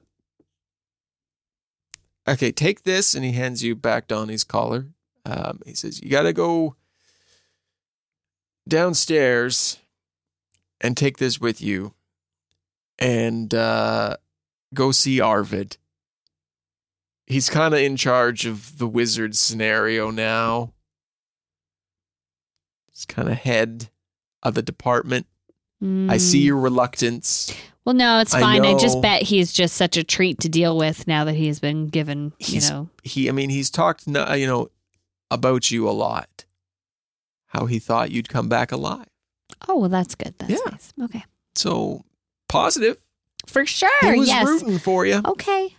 Okay, 2.26 2.54
take 2.54 2.84
this 2.84 3.16
and 3.16 3.26
he 3.26 3.34
hands 3.34 3.66
you 3.66 3.76
back 3.76 4.08
Donnie's 4.08 4.46
collar. 4.46 4.88
Um, 5.26 5.60
he 5.66 5.74
says, 5.74 6.02
You 6.02 6.10
gotta 6.10 6.32
go 6.32 6.78
downstairs 8.68 9.80
and 10.80 10.96
take 10.96 11.18
this 11.18 11.40
with 11.40 11.62
you 11.62 11.94
and 13.00 13.54
uh 13.54 14.16
go 14.74 14.92
see 14.92 15.20
Arvid. 15.20 15.78
He's 17.28 17.50
kind 17.50 17.74
of 17.74 17.80
in 17.80 17.96
charge 17.98 18.46
of 18.46 18.78
the 18.78 18.88
wizard 18.88 19.36
scenario 19.36 20.12
now. 20.12 20.74
He's 22.92 23.06
kind 23.06 23.30
of 23.30 23.36
head 23.38 23.90
of 24.44 24.54
the 24.54 24.62
department. 24.62 25.28
I 25.82 26.18
see 26.18 26.42
Mm. 26.42 26.46
your 26.46 26.58
reluctance. 26.58 27.54
Well, 27.86 27.96
no, 27.96 28.20
it's 28.20 28.34
fine. 28.34 28.64
I, 28.64 28.74
know. 28.74 28.78
just 28.78 29.02
bet 29.02 29.24
he's 29.24 29.52
just 29.52 29.76
such 29.76 29.98
a 29.98 30.04
treat 30.04 30.40
to 30.42 30.50
deal 30.50 30.78
with 30.78 31.08
now 31.08 31.24
that 31.26 31.34
he's 31.34 31.60
been 31.60 31.88
given, 31.88 32.34
you 32.38 32.46
He's- 32.46 32.70
know. 32.70 32.90
He, 33.02 33.28
I 33.28 33.32
mean, 33.32 33.50
he's 33.50 33.72
talked, 33.72 34.06
you 34.06 34.14
know, 34.14 34.70
about 35.32 35.72
you 35.72 35.90
a 35.90 35.92
lot. 35.92 36.46
How 37.52 37.66
he 37.66 37.80
thought 37.80 38.12
you'd 38.12 38.30
come 38.30 38.48
back 38.50 38.72
alive. 38.72 39.08
Oh, 39.68 39.78
well, 39.80 39.90
that's 39.90 40.16
good. 40.16 40.34
That's 40.38 40.52
Yeah. 40.52 40.72
nice. 40.72 40.94
Okay. 41.02 41.24
So 41.56 42.04
positive. 42.48 42.98
For 43.46 43.66
sure. 43.66 43.90
He 44.14 44.20
was 44.20 44.28
yes. 44.30 44.48
rooting 44.48 44.80
for 44.80 45.06
you. 45.06 45.22
Okay. 45.26 45.76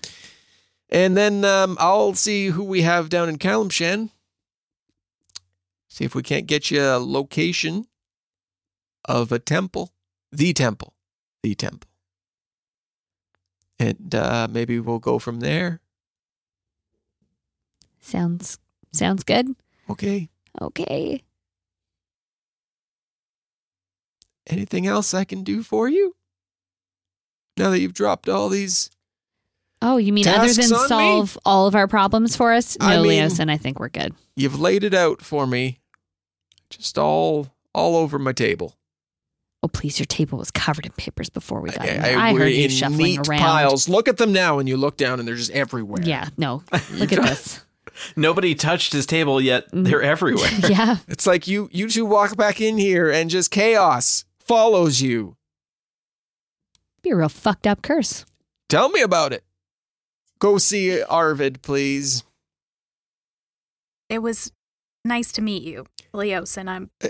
And 0.91 1.17
then 1.17 1.45
um, 1.45 1.77
I'll 1.81 2.13
see 2.15 2.49
who 2.49 2.63
we 2.65 2.83
have 2.83 3.09
down 3.09 3.29
in 3.31 3.39
Calimshan. 3.39 4.11
See 5.89 6.05
if 6.05 6.15
we 6.15 6.23
can't 6.23 6.47
get 6.47 6.71
you 6.71 6.83
a 6.83 6.99
location 6.99 7.87
of 9.07 9.33
a 9.33 9.39
temple, 9.39 9.93
the 10.31 10.53
temple, 10.53 10.95
the 11.43 11.55
temple, 11.55 11.89
and 13.79 14.15
uh, 14.15 14.49
maybe 14.51 14.79
we'll 14.81 14.99
go 14.99 15.19
from 15.19 15.41
there. 15.41 15.81
Sounds 18.01 18.59
sounds 18.93 19.23
good. 19.23 19.55
Okay. 19.91 20.29
Okay. 20.61 21.23
Anything 24.49 24.87
else 24.87 25.15
I 25.15 25.25
can 25.25 25.43
do 25.45 25.63
for 25.63 25.89
you? 25.89 26.15
Now 27.57 27.71
that 27.71 27.81
you've 27.81 27.95
dropped 27.95 28.29
all 28.29 28.49
these, 28.49 28.91
Oh, 29.81 29.97
you 29.97 30.13
mean 30.13 30.27
other 30.29 30.53
than 30.53 30.73
on 30.73 30.83
me? 30.83 30.89
solve 30.89 31.39
all 31.45 31.67
of 31.67 31.75
our 31.75 31.89
problems 31.89 32.37
for 32.37 32.53
us? 32.53 32.79
No, 32.79 32.87
I 32.87 32.97
mean- 32.97 33.09
Leos, 33.09 33.39
and 33.39 33.51
I 33.51 33.57
think 33.57 33.79
we're 33.81 33.89
good. 33.89 34.15
you've 34.37 34.59
laid 34.61 34.85
it 34.85 34.95
out 34.95 35.23
for 35.23 35.47
me, 35.47 35.81
just 36.71 36.99
all 36.99 37.49
all 37.75 37.97
over 37.97 38.19
my 38.19 38.33
table. 38.33 38.77
Oh, 39.65 39.69
please, 39.69 39.99
your 39.99 40.07
table 40.07 40.39
was 40.39 40.51
covered 40.51 40.87
in 40.87 40.93
papers 40.93 41.31
before 41.31 41.61
we 41.61 41.71
got 41.71 41.83
I, 41.83 41.87
in. 41.89 42.05
I- 42.05 42.29
I 42.31 42.35
heard 42.35 42.49
you 42.53 42.65
in 42.65 42.71
shuffling 42.71 42.99
neat 42.99 43.29
around. 43.29 43.41
piles. 43.41 43.89
Look 43.89 44.09
at 44.09 44.17
them 44.17 44.33
now, 44.33 44.59
and 44.59 44.69
you 44.69 44.77
look 44.77 44.97
down, 44.97 45.19
and 45.21 45.27
they're 45.29 45.37
just 45.37 45.53
everywhere. 45.53 46.03
Yeah, 46.03 46.29
no. 46.37 46.65
Look 46.93 47.13
at 47.13 47.23
this. 47.23 47.61
Nobody 48.17 48.55
touched 48.55 48.93
his 48.93 49.07
table 49.07 49.41
yet. 49.41 49.71
Mm. 49.71 49.85
They're 49.85 50.03
everywhere. 50.03 50.51
yeah. 50.69 50.97
It's 51.09 51.27
like 51.27 51.47
you 51.47 51.69
you 51.73 51.89
two 51.89 52.05
walk 52.07 52.37
back 52.37 52.61
in 52.61 52.77
here, 52.79 53.11
and 53.11 53.31
just 53.31 53.51
chaos 53.51 54.25
follows 54.47 55.01
you. 55.01 55.37
Be 57.03 57.11
a 57.11 57.17
real 57.17 57.29
fucked 57.29 57.67
up 57.67 57.83
curse. 57.83 58.25
Tell 58.69 58.89
me 58.89 59.01
about 59.03 59.33
it. 59.33 59.45
Go 60.39 60.59
see 60.59 61.03
Arvid, 61.03 61.63
please. 61.63 62.25
It 64.09 64.21
was 64.21 64.53
nice 65.05 65.33
to 65.33 65.43
meet 65.43 65.63
you, 65.63 65.87
Leosin, 66.13 66.69
I'm 66.69 66.91
uh, 67.03 67.09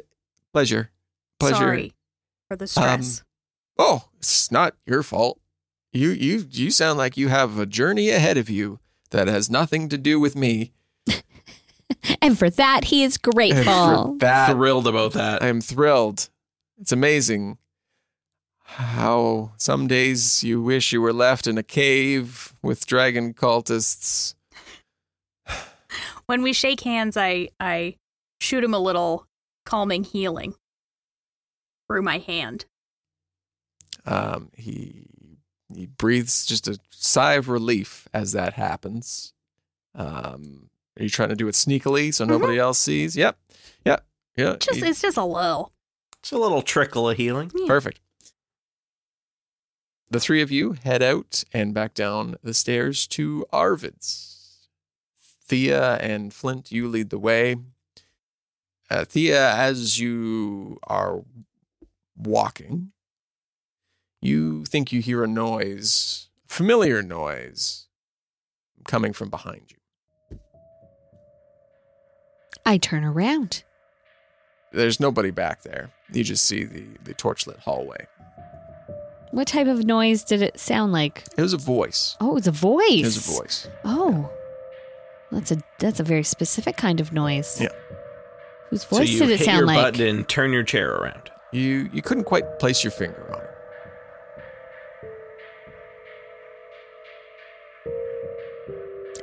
Pleasure. 0.53 0.91
Pleasure. 1.41 1.57
sorry 1.57 1.93
for 2.49 2.57
the 2.57 2.67
stress. 2.67 3.21
Um, 3.21 3.25
oh, 3.79 4.09
it's 4.19 4.51
not 4.53 4.75
your 4.87 5.03
fault. 5.03 5.41
You 5.93 6.11
you 6.11 6.47
you 6.51 6.71
sound 6.71 6.99
like 6.99 7.17
you 7.17 7.29
have 7.29 7.59
a 7.59 7.67
journey 7.67 8.11
ahead 8.11 8.37
of 8.39 8.49
you 8.49 8.79
that 9.11 9.29
has 9.29 9.51
nothing 9.51 9.89
to 9.91 9.99
do 9.99 10.19
with 10.21 10.37
me. 10.37 10.73
And 12.21 12.37
for 12.39 12.51
that, 12.51 12.85
he 12.87 13.05
is 13.05 13.19
And 13.23 13.35
grateful. 13.35 13.63
for 14.13 14.17
that, 14.19 14.51
Thrilled 14.53 14.87
about 14.89 15.13
that. 15.13 15.43
I'm 15.43 15.61
thrilled. 15.61 16.31
It's 16.83 16.91
amazing 16.91 17.59
how 18.65 19.53
some 19.57 19.87
days 19.87 20.43
you 20.43 20.61
wish 20.61 20.93
you 20.93 21.01
were 21.01 21.13
left 21.13 21.47
in 21.47 21.57
a 21.57 21.63
cave 21.63 22.55
with 22.61 22.87
dragon 22.87 23.35
cultists. 23.35 24.35
When 26.27 26.43
we 26.43 26.53
shake 26.53 26.81
hands, 26.81 27.17
I 27.17 27.51
I 27.61 27.99
shoot 28.41 28.65
him 28.65 28.75
a 28.75 28.81
little 28.81 29.29
calming 29.65 30.03
healing 30.03 30.55
through 31.87 32.03
my 32.03 32.19
hand. 32.19 32.65
Um, 34.05 34.51
he 34.57 35.07
he 35.73 35.87
breathes 35.87 36.45
just 36.45 36.67
a 36.67 36.81
sigh 36.91 37.35
of 37.35 37.49
relief 37.49 38.09
as 38.13 38.33
that 38.33 38.55
happens. 38.55 39.33
Um, 39.95 40.71
are 40.99 41.05
you 41.05 41.11
trying 41.11 41.29
to 41.29 41.37
do 41.37 41.47
it 41.47 41.55
sneakily 41.55 42.13
so 42.13 42.25
nobody 42.25 42.59
else 42.59 42.81
sees? 42.81 43.17
Yep, 43.17 43.39
yep, 43.85 44.05
yeah. 44.37 44.57
Just 44.59 44.83
it's 44.83 45.01
just 45.01 45.17
a 45.17 45.25
little. 45.25 45.71
It's 46.23 46.31
a 46.31 46.39
little 46.39 46.63
trickle 46.63 47.11
of 47.11 47.17
healing. 47.17 47.51
Yeah. 47.53 47.67
Perfect. 47.67 47.99
The 50.09 50.21
three 50.21 50.41
of 50.41 50.53
you 50.53 50.73
head 50.73 51.03
out 51.03 51.43
and 51.53 51.75
back 51.75 51.95
down 51.95 52.37
the 52.45 52.55
stairs 52.55 53.07
to 53.09 53.45
Arvid's. 53.53 54.69
Thea 55.45 55.97
and 55.97 56.33
Flint, 56.33 56.71
you 56.71 56.87
lead 56.87 57.11
the 57.11 57.19
way. 57.19 57.57
Uh, 58.89 59.05
Thea, 59.05 59.53
as 59.55 59.99
you 59.99 60.79
are 60.85 61.25
walking, 62.17 62.93
you 64.21 64.65
think 64.65 64.93
you 64.93 65.01
hear 65.01 65.25
a 65.25 65.29
noise, 65.29 66.29
familiar 66.47 67.03
noise, 67.03 67.89
coming 68.85 69.13
from 69.13 69.29
behind 69.29 69.63
you. 69.71 70.39
I 72.65 72.79
turn 72.79 73.03
around. 73.03 73.65
There's 74.73 75.01
nobody 75.01 75.31
back 75.31 75.63
there. 75.63 75.91
You 76.13 76.25
just 76.25 76.45
see 76.45 76.65
the, 76.65 76.85
the 77.05 77.15
torchlit 77.15 77.59
hallway. 77.61 78.07
What 79.31 79.49
type 79.49 79.67
of 79.67 79.85
noise 79.85 80.25
did 80.25 80.43
it 80.43 80.59
sound 80.59 80.93
like? 80.93 81.25
It 81.37 81.43
was 81.43 81.55
a 81.55 81.59
voice. 81.59 82.17
Oh, 82.21 82.37
it's 82.37 82.47
a 82.47 82.53
voice. 82.53 82.85
It 82.91 83.05
was 83.05 83.29
a 83.29 83.33
voice. 83.41 83.69
Oh, 83.85 84.31
that's 85.31 85.51
a 85.53 85.59
that's 85.79 86.01
a 86.01 86.03
very 86.05 86.23
specific 86.23 86.77
kind 86.77 87.01
of 87.01 87.13
noise. 87.13 87.59
Yeah. 87.61 87.69
Whose 88.69 88.85
voice 88.85 89.09
you 89.11 89.21
did 89.21 89.31
it 89.31 89.39
hit 89.39 89.47
sound 89.47 89.59
your 89.59 89.67
like? 89.67 89.77
button 89.95 90.07
and 90.07 90.29
turn 90.29 90.53
your 90.53 90.63
chair 90.63 90.95
around. 90.95 91.31
You 91.51 91.89
you 91.93 92.03
couldn't 92.03 92.25
quite 92.25 92.59
place 92.59 92.85
your 92.85 92.91
finger 92.91 93.27
on 93.35 93.41
it. 93.41 93.49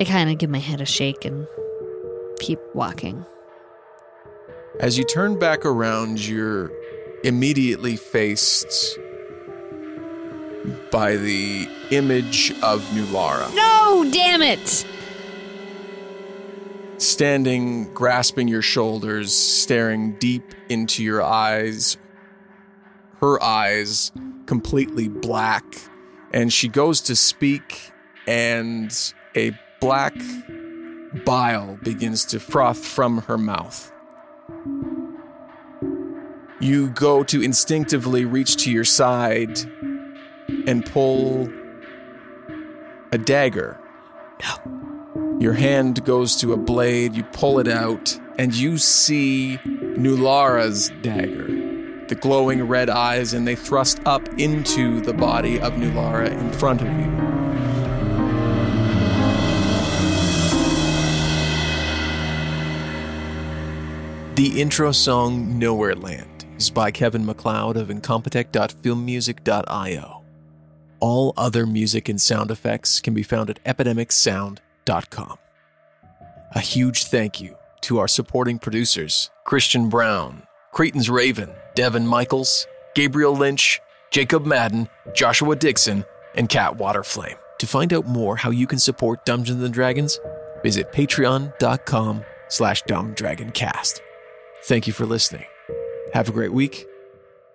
I 0.01 0.05
kind 0.05 0.29
of 0.29 0.37
give 0.37 0.49
my 0.49 0.59
head 0.59 0.81
a 0.81 0.85
shake 0.85 1.25
and 1.25 1.45
keep 2.39 2.59
walking. 2.73 3.25
As 4.79 4.97
you 4.97 5.03
turn 5.03 5.37
back 5.37 5.65
around, 5.65 6.25
you're 6.25 6.71
immediately 7.25 7.97
faced 7.97 8.97
by 10.89 11.17
the 11.17 11.67
image 11.91 12.51
of 12.63 12.81
Nulara. 12.93 13.53
No, 13.53 14.09
damn 14.09 14.41
it! 14.41 14.85
Standing, 16.97 17.93
grasping 17.93 18.47
your 18.47 18.61
shoulders, 18.61 19.33
staring 19.33 20.13
deep 20.17 20.55
into 20.69 21.03
your 21.03 21.21
eyes. 21.21 21.97
Her 23.19 23.41
eyes 23.43 24.13
completely 24.45 25.09
black. 25.09 25.65
And 26.31 26.53
she 26.53 26.69
goes 26.69 27.01
to 27.01 27.17
speak, 27.17 27.91
and 28.27 28.95
a 29.35 29.51
black 29.81 30.15
bile 31.25 31.77
begins 31.83 32.23
to 32.25 32.39
froth 32.39 32.85
from 32.85 33.23
her 33.23 33.37
mouth. 33.37 33.91
You 36.59 36.89
go 36.89 37.23
to 37.23 37.41
instinctively 37.41 38.25
reach 38.25 38.57
to 38.63 38.71
your 38.71 38.83
side 38.83 39.59
and 40.67 40.85
pull 40.85 41.49
a 43.11 43.17
dagger. 43.17 43.79
No. 44.43 45.37
Your 45.39 45.53
hand 45.53 46.03
goes 46.03 46.35
to 46.37 46.51
a 46.51 46.57
blade, 46.57 47.15
you 47.15 47.23
pull 47.23 47.59
it 47.59 47.67
out, 47.67 48.19
and 48.37 48.53
you 48.53 48.77
see 48.77 49.57
Nulara's 49.65 50.91
dagger. 51.01 51.47
The 52.07 52.15
glowing 52.15 52.63
red 52.67 52.89
eyes, 52.89 53.33
and 53.33 53.47
they 53.47 53.55
thrust 53.55 54.01
up 54.05 54.27
into 54.39 54.99
the 55.01 55.13
body 55.13 55.59
of 55.61 55.73
Nulara 55.73 56.31
in 56.31 56.51
front 56.51 56.81
of 56.81 56.87
you. 56.87 57.18
The 64.39 64.61
intro 64.61 64.93
song 64.93 65.59
Nowhere 65.59 65.95
Land 65.95 66.45
is 66.55 66.69
by 66.69 66.91
Kevin 66.91 67.25
MacLeod 67.25 67.75
of 67.75 67.89
incompetech.filmmusic.io. 67.89 70.23
All 71.01 71.33
other 71.35 71.65
music 71.65 72.07
and 72.07 72.21
sound 72.21 72.49
effects 72.49 73.01
can 73.01 73.13
be 73.13 73.21
found 73.21 73.49
at 73.49 73.61
epidemicsound.com. 73.65 75.37
A 76.55 76.59
huge 76.61 77.03
thank 77.03 77.41
you 77.41 77.57
to 77.81 77.99
our 77.99 78.07
supporting 78.07 78.59
producers 78.59 79.29
Christian 79.43 79.89
Brown, 79.89 80.43
Creighton's 80.71 81.09
Raven, 81.09 81.49
Devin 81.75 82.07
Michaels, 82.07 82.65
Gabriel 82.95 83.35
Lynch, 83.35 83.81
Jacob 84.09 84.45
Madden, 84.45 84.87
Joshua 85.13 85.57
Dixon, 85.57 86.05
and 86.35 86.47
Cat 86.47 86.77
Waterflame. 86.77 87.35
To 87.57 87.67
find 87.67 87.91
out 87.91 88.07
more 88.07 88.37
how 88.37 88.51
you 88.51 88.67
can 88.67 88.79
support 88.79 89.25
Dungeons 89.25 89.61
and 89.61 89.73
Dragons, 89.73 90.17
visit 90.63 90.93
patreon.com 90.93 92.23
slash 92.47 92.83
dumbdragoncast. 92.83 93.99
Thank 94.65 94.87
you 94.87 94.93
for 94.93 95.05
listening. 95.05 95.45
Have 96.13 96.29
a 96.29 96.31
great 96.31 96.53
week. 96.53 96.85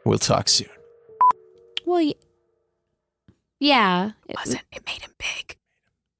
We'll 0.05 0.19
talk 0.19 0.49
soon. 0.49 0.69
Well, 1.85 2.13
yeah. 3.61 4.13
It- 4.29 4.37
Wasn't 4.37 4.63
it 4.73 4.83
made 4.87 5.03
him 5.03 5.13
big? 5.19 5.57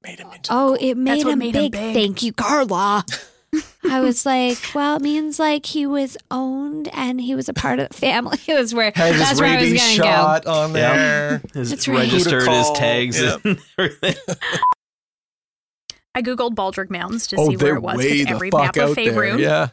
Made 0.03 0.19
him 0.19 0.31
into 0.33 0.49
oh, 0.53 0.77
it 0.79 0.95
made, 0.95 1.25
him, 1.25 1.39
made 1.39 1.55
him 1.55 1.63
big. 1.63 1.71
big. 1.71 1.93
Thank 1.95 2.21
you, 2.23 2.31
Carla. 2.31 3.03
I 3.89 4.01
was 4.01 4.25
like, 4.25 4.57
well, 4.75 4.97
it 4.97 5.01
means 5.01 5.39
like 5.39 5.65
he 5.65 5.85
was 5.85 6.17
owned 6.29 6.89
and 6.93 7.19
he 7.21 7.33
was 7.35 7.47
a 7.49 7.53
part 7.53 7.79
of 7.79 7.89
the 7.89 7.93
family. 7.95 8.37
It 8.47 8.59
was 8.59 8.73
where 8.73 8.91
Had 8.93 9.15
that's 9.15 9.31
his 9.31 9.41
where 9.41 9.49
I 9.49 9.61
was 9.61 9.69
going 9.69 9.79
to 9.79 9.85
shot 9.95 10.45
on 10.45 10.73
there. 10.73 11.41
His 11.53 11.69
That's 11.71 11.87
right. 11.87 11.99
registered 11.99 12.43
Who 12.43 12.51
his 12.51 12.71
tags 12.71 13.19
Yep. 13.21 13.41
and 13.45 13.61
everything. 13.79 14.15
I 16.13 16.21
googled 16.21 16.55
Baldric 16.55 16.89
Mountains 16.89 17.27
to 17.27 17.37
oh, 17.39 17.49
see 17.49 17.57
where 17.57 17.75
it 17.75 17.81
was 17.81 17.97
way 17.97 18.11
because 18.11 18.25
the 18.25 18.31
every 18.31 18.51
fuck 18.51 18.61
map 18.61 18.75
of 18.77 18.89
out 18.91 18.95
there. 18.95 19.11
Faerun. 19.13 19.39
Yeah. 19.39 19.69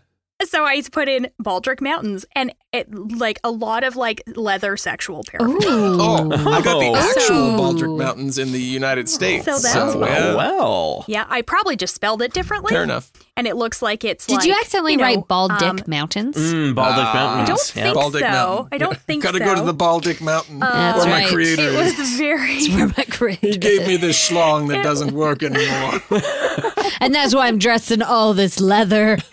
So 0.48 0.64
I 0.64 0.82
put 0.90 1.08
in 1.08 1.28
Baldric 1.42 1.80
Mountains 1.80 2.26
and 2.34 2.52
it 2.72 2.92
like 2.94 3.38
a 3.44 3.50
lot 3.50 3.84
of 3.84 3.96
like 3.96 4.22
leather 4.34 4.76
sexual 4.76 5.22
paraphernalia. 5.24 5.68
Ooh. 5.68 5.98
Oh, 6.00 6.30
I 6.52 6.60
got 6.62 6.78
the 6.80 6.86
Oh. 6.88 6.94
actual 6.96 7.20
So- 7.20 7.58
Baldric 7.58 7.98
Mountains 7.98 8.38
in 8.38 8.52
the 8.52 8.60
United 8.60 9.08
States. 9.08 9.44
So 9.44 9.58
that's 9.58 9.74
Oh, 9.94 10.00
yeah. 10.04 10.34
well. 10.34 11.04
Yeah, 11.06 11.26
I 11.28 11.42
probably 11.42 11.76
just 11.76 11.94
spelled 11.94 12.22
it 12.22 12.32
differently. 12.32 12.70
Fair 12.74 12.82
enough. 12.82 13.10
And 13.36 13.46
it 13.46 13.56
looks 13.56 13.82
like 13.82 14.04
it's 14.04 14.26
Did 14.26 14.36
like, 14.38 14.46
you 14.46 14.52
accidentally 14.52 14.96
know, 14.96 15.04
write 15.04 15.28
Bald 15.28 15.52
Dick 15.58 15.68
um, 15.68 15.78
Mountains? 15.86 16.36
Mm, 16.36 16.74
Baltic 16.74 17.04
Ah. 17.04 17.12
Mountains. 17.14 17.42
I 17.42 17.46
don't 17.52 17.72
Yeah. 17.76 17.82
think 17.92 17.96
Baldic 17.96 18.20
so. 18.20 18.30
Mountain. 18.30 18.68
I 18.72 18.78
don't 18.78 18.98
think 18.98 19.22
Gotta 19.22 19.38
so. 19.38 19.44
go 19.44 19.54
to 19.54 19.62
the 19.62 19.74
Baltic 19.74 20.20
Mountain. 20.20 20.62
Uh, 20.62 20.70
That's 20.72 20.98
where 21.04 21.06
my 21.14 21.20
right. 21.24 21.32
creator 21.32 21.62
It 21.62 21.76
was 21.76 21.98
is. 21.98 22.16
very 22.18 22.54
That's 22.54 22.68
where 22.74 22.86
my 22.88 23.04
grade 23.08 23.38
He 23.40 23.56
gave 23.58 23.86
me 23.86 23.96
this 23.96 24.16
schlong 24.30 24.68
that 24.68 24.82
doesn't 24.82 25.12
work 25.12 25.42
anymore. 25.42 26.00
and 27.00 27.14
that's 27.14 27.34
why 27.34 27.46
I'm 27.48 27.58
dressed 27.58 27.90
in 27.90 28.02
all 28.02 28.32
this 28.34 28.60
leather. 28.60 29.18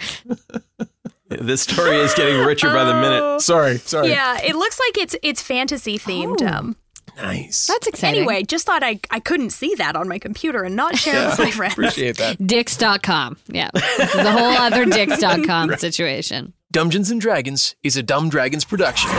This 1.29 1.61
story 1.61 1.97
is 1.97 2.13
getting 2.15 2.43
richer 2.43 2.67
by 2.73 2.83
the 2.83 2.93
minute. 2.93 3.21
Oh. 3.21 3.37
sorry, 3.39 3.77
sorry. 3.77 4.09
Yeah, 4.09 4.39
it 4.41 4.55
looks 4.55 4.79
like 4.79 4.97
it's 4.97 5.15
it's 5.21 5.41
fantasy 5.41 5.97
themed. 5.99 6.41
Oh. 6.41 6.47
Um, 6.47 6.75
Nice. 7.17 7.67
That's 7.67 7.85
exciting. 7.85 8.19
anyway, 8.19 8.43
just 8.43 8.65
thought 8.65 8.81
I 8.81 8.99
I 9.11 9.19
couldn't 9.19 9.49
see 9.49 9.75
that 9.75 9.95
on 9.97 10.07
my 10.07 10.19
computer 10.19 10.63
and 10.63 10.75
not 10.75 10.95
share 10.97 11.25
it 11.25 11.29
with 11.31 11.39
my 11.39 11.51
friends. 11.51 11.73
Appreciate 11.73 12.17
that. 12.17 12.37
Dicks.com. 12.47 13.37
Yeah. 13.47 13.69
This 13.73 14.15
is 14.15 14.25
a 14.25 14.31
whole 14.31 14.51
other 14.53 14.85
Dicks.com 14.89 15.75
situation. 15.77 16.53
Dungeons 16.71 17.11
and 17.11 17.19
Dragons 17.19 17.75
is 17.83 17.97
a 17.97 18.03
Dumb 18.03 18.29
Dragons 18.29 18.63
production. 18.63 19.09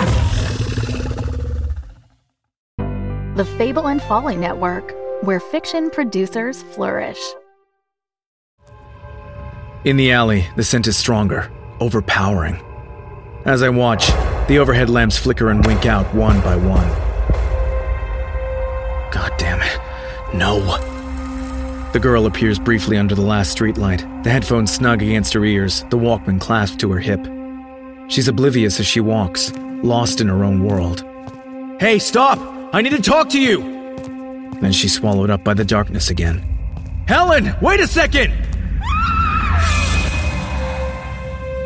The 3.37 3.45
Fable 3.59 3.89
and 3.89 4.03
Folly 4.03 4.37
Network, 4.37 4.95
where 5.23 5.41
fiction 5.41 5.91
producers 5.91 6.63
flourish. 6.63 7.21
In 9.85 9.97
the 9.97 10.11
alley, 10.13 10.47
the 10.57 10.63
scent 10.65 10.87
is 10.87 10.97
stronger, 10.97 11.51
overpowering. 11.81 12.61
As 13.45 13.63
I 13.63 13.69
watch, 13.69 14.09
the 14.49 14.59
overhead 14.59 14.91
lamps 14.91 15.17
flicker 15.17 15.51
and 15.51 15.65
wink 15.67 15.87
out 15.87 16.13
one 16.15 16.41
by 16.43 16.57
one. 16.57 16.89
God 19.11 19.33
damn 19.39 19.61
it. 19.61 19.81
No. 20.35 20.61
The 21.93 21.99
girl 22.01 22.27
appears 22.27 22.59
briefly 22.59 22.97
under 22.97 23.15
the 23.15 23.23
last 23.23 23.57
streetlight, 23.59 24.23
the 24.23 24.31
headphones 24.31 24.73
snug 24.73 25.03
against 25.03 25.33
her 25.33 25.45
ears, 25.45 25.85
the 25.91 25.99
Walkman 25.99 26.41
clasped 26.41 26.79
to 26.81 26.93
her 26.93 27.01
hip. 27.01 27.27
She's 28.09 28.29
oblivious 28.29 28.79
as 28.79 28.87
she 28.87 29.01
walks, 29.01 29.53
lost 29.83 30.21
in 30.21 30.29
her 30.29 30.45
own 30.45 30.65
world. 30.65 31.05
Hey, 31.81 31.99
stop! 31.99 32.39
I 32.73 32.83
need 32.83 32.91
to 32.91 33.03
talk 33.03 33.29
to 33.31 33.41
you! 33.41 33.63
Then 34.61 34.71
she's 34.71 34.95
swallowed 34.95 35.31
up 35.31 35.43
by 35.43 35.55
the 35.55 35.65
darkness 35.65 36.11
again. 36.11 36.45
Helen, 37.09 37.57
wait 37.61 37.81
a 37.81 37.89
second! 37.89 38.33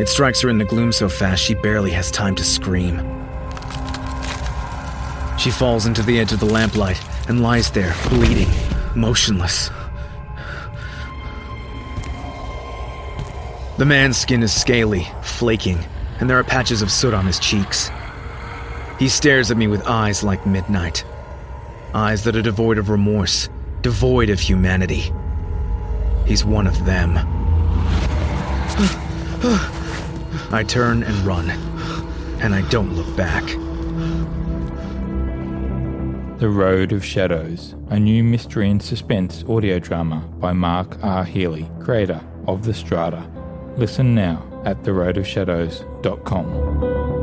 It 0.01 0.09
strikes 0.09 0.41
her 0.41 0.49
in 0.49 0.59
the 0.59 0.65
gloom 0.65 0.91
so 0.91 1.09
fast 1.09 1.43
she 1.43 1.55
barely 1.55 1.93
has 1.93 2.11
time 2.11 2.35
to 2.35 2.45
scream. 2.45 2.99
She 5.39 5.51
falls 5.53 5.87
into 5.87 6.03
the 6.03 6.19
edge 6.19 6.33
of 6.33 6.41
the 6.41 6.47
lamplight 6.47 7.01
and 7.29 7.43
lies 7.43 7.71
there, 7.71 7.95
bleeding, 8.09 8.49
motionless. 8.97 9.71
The 13.79 13.85
man's 13.85 14.17
skin 14.17 14.43
is 14.43 14.53
scaly, 14.53 15.07
flaking, 15.23 15.79
and 16.19 16.29
there 16.29 16.39
are 16.39 16.45
patches 16.45 16.83
of 16.83 16.91
soot 16.91 17.15
on 17.15 17.27
his 17.27 17.39
cheeks. 17.39 17.91
He 18.99 19.09
stares 19.09 19.51
at 19.51 19.57
me 19.57 19.69
with 19.69 19.87
eyes 19.87 20.25
like 20.25 20.45
midnight. 20.45 21.05
Eyes 21.95 22.25
that 22.25 22.35
are 22.35 22.43
devoid 22.43 22.79
of 22.79 22.89
remorse, 22.89 23.49
devoid 23.83 24.31
of 24.31 24.41
humanity. 24.41 25.13
He's 26.27 26.45
one 26.45 26.67
of 26.67 26.85
them. 26.85 27.17
I 30.51 30.65
turn 30.67 31.03
and 31.03 31.15
run, 31.27 31.51
and 32.41 32.55
I 32.55 32.63
don't 32.69 32.95
look 32.95 33.17
back. 33.17 33.45
The 36.39 36.49
Road 36.49 36.93
of 36.93 37.05
Shadows, 37.05 37.75
a 37.89 37.99
new 37.99 38.23
mystery 38.25 38.71
and 38.71 38.83
suspense 38.83 39.45
audio 39.49 39.79
drama 39.79 40.21
by 40.39 40.53
Mark 40.53 40.99
R. 41.03 41.25
Healy, 41.25 41.71
creator 41.81 42.21
of 42.47 42.65
The 42.65 42.75
Strata. 42.75 43.25
Listen 43.77 44.15
now 44.15 44.43
at 44.65 44.83
theroadofshadows.com. 44.83 47.14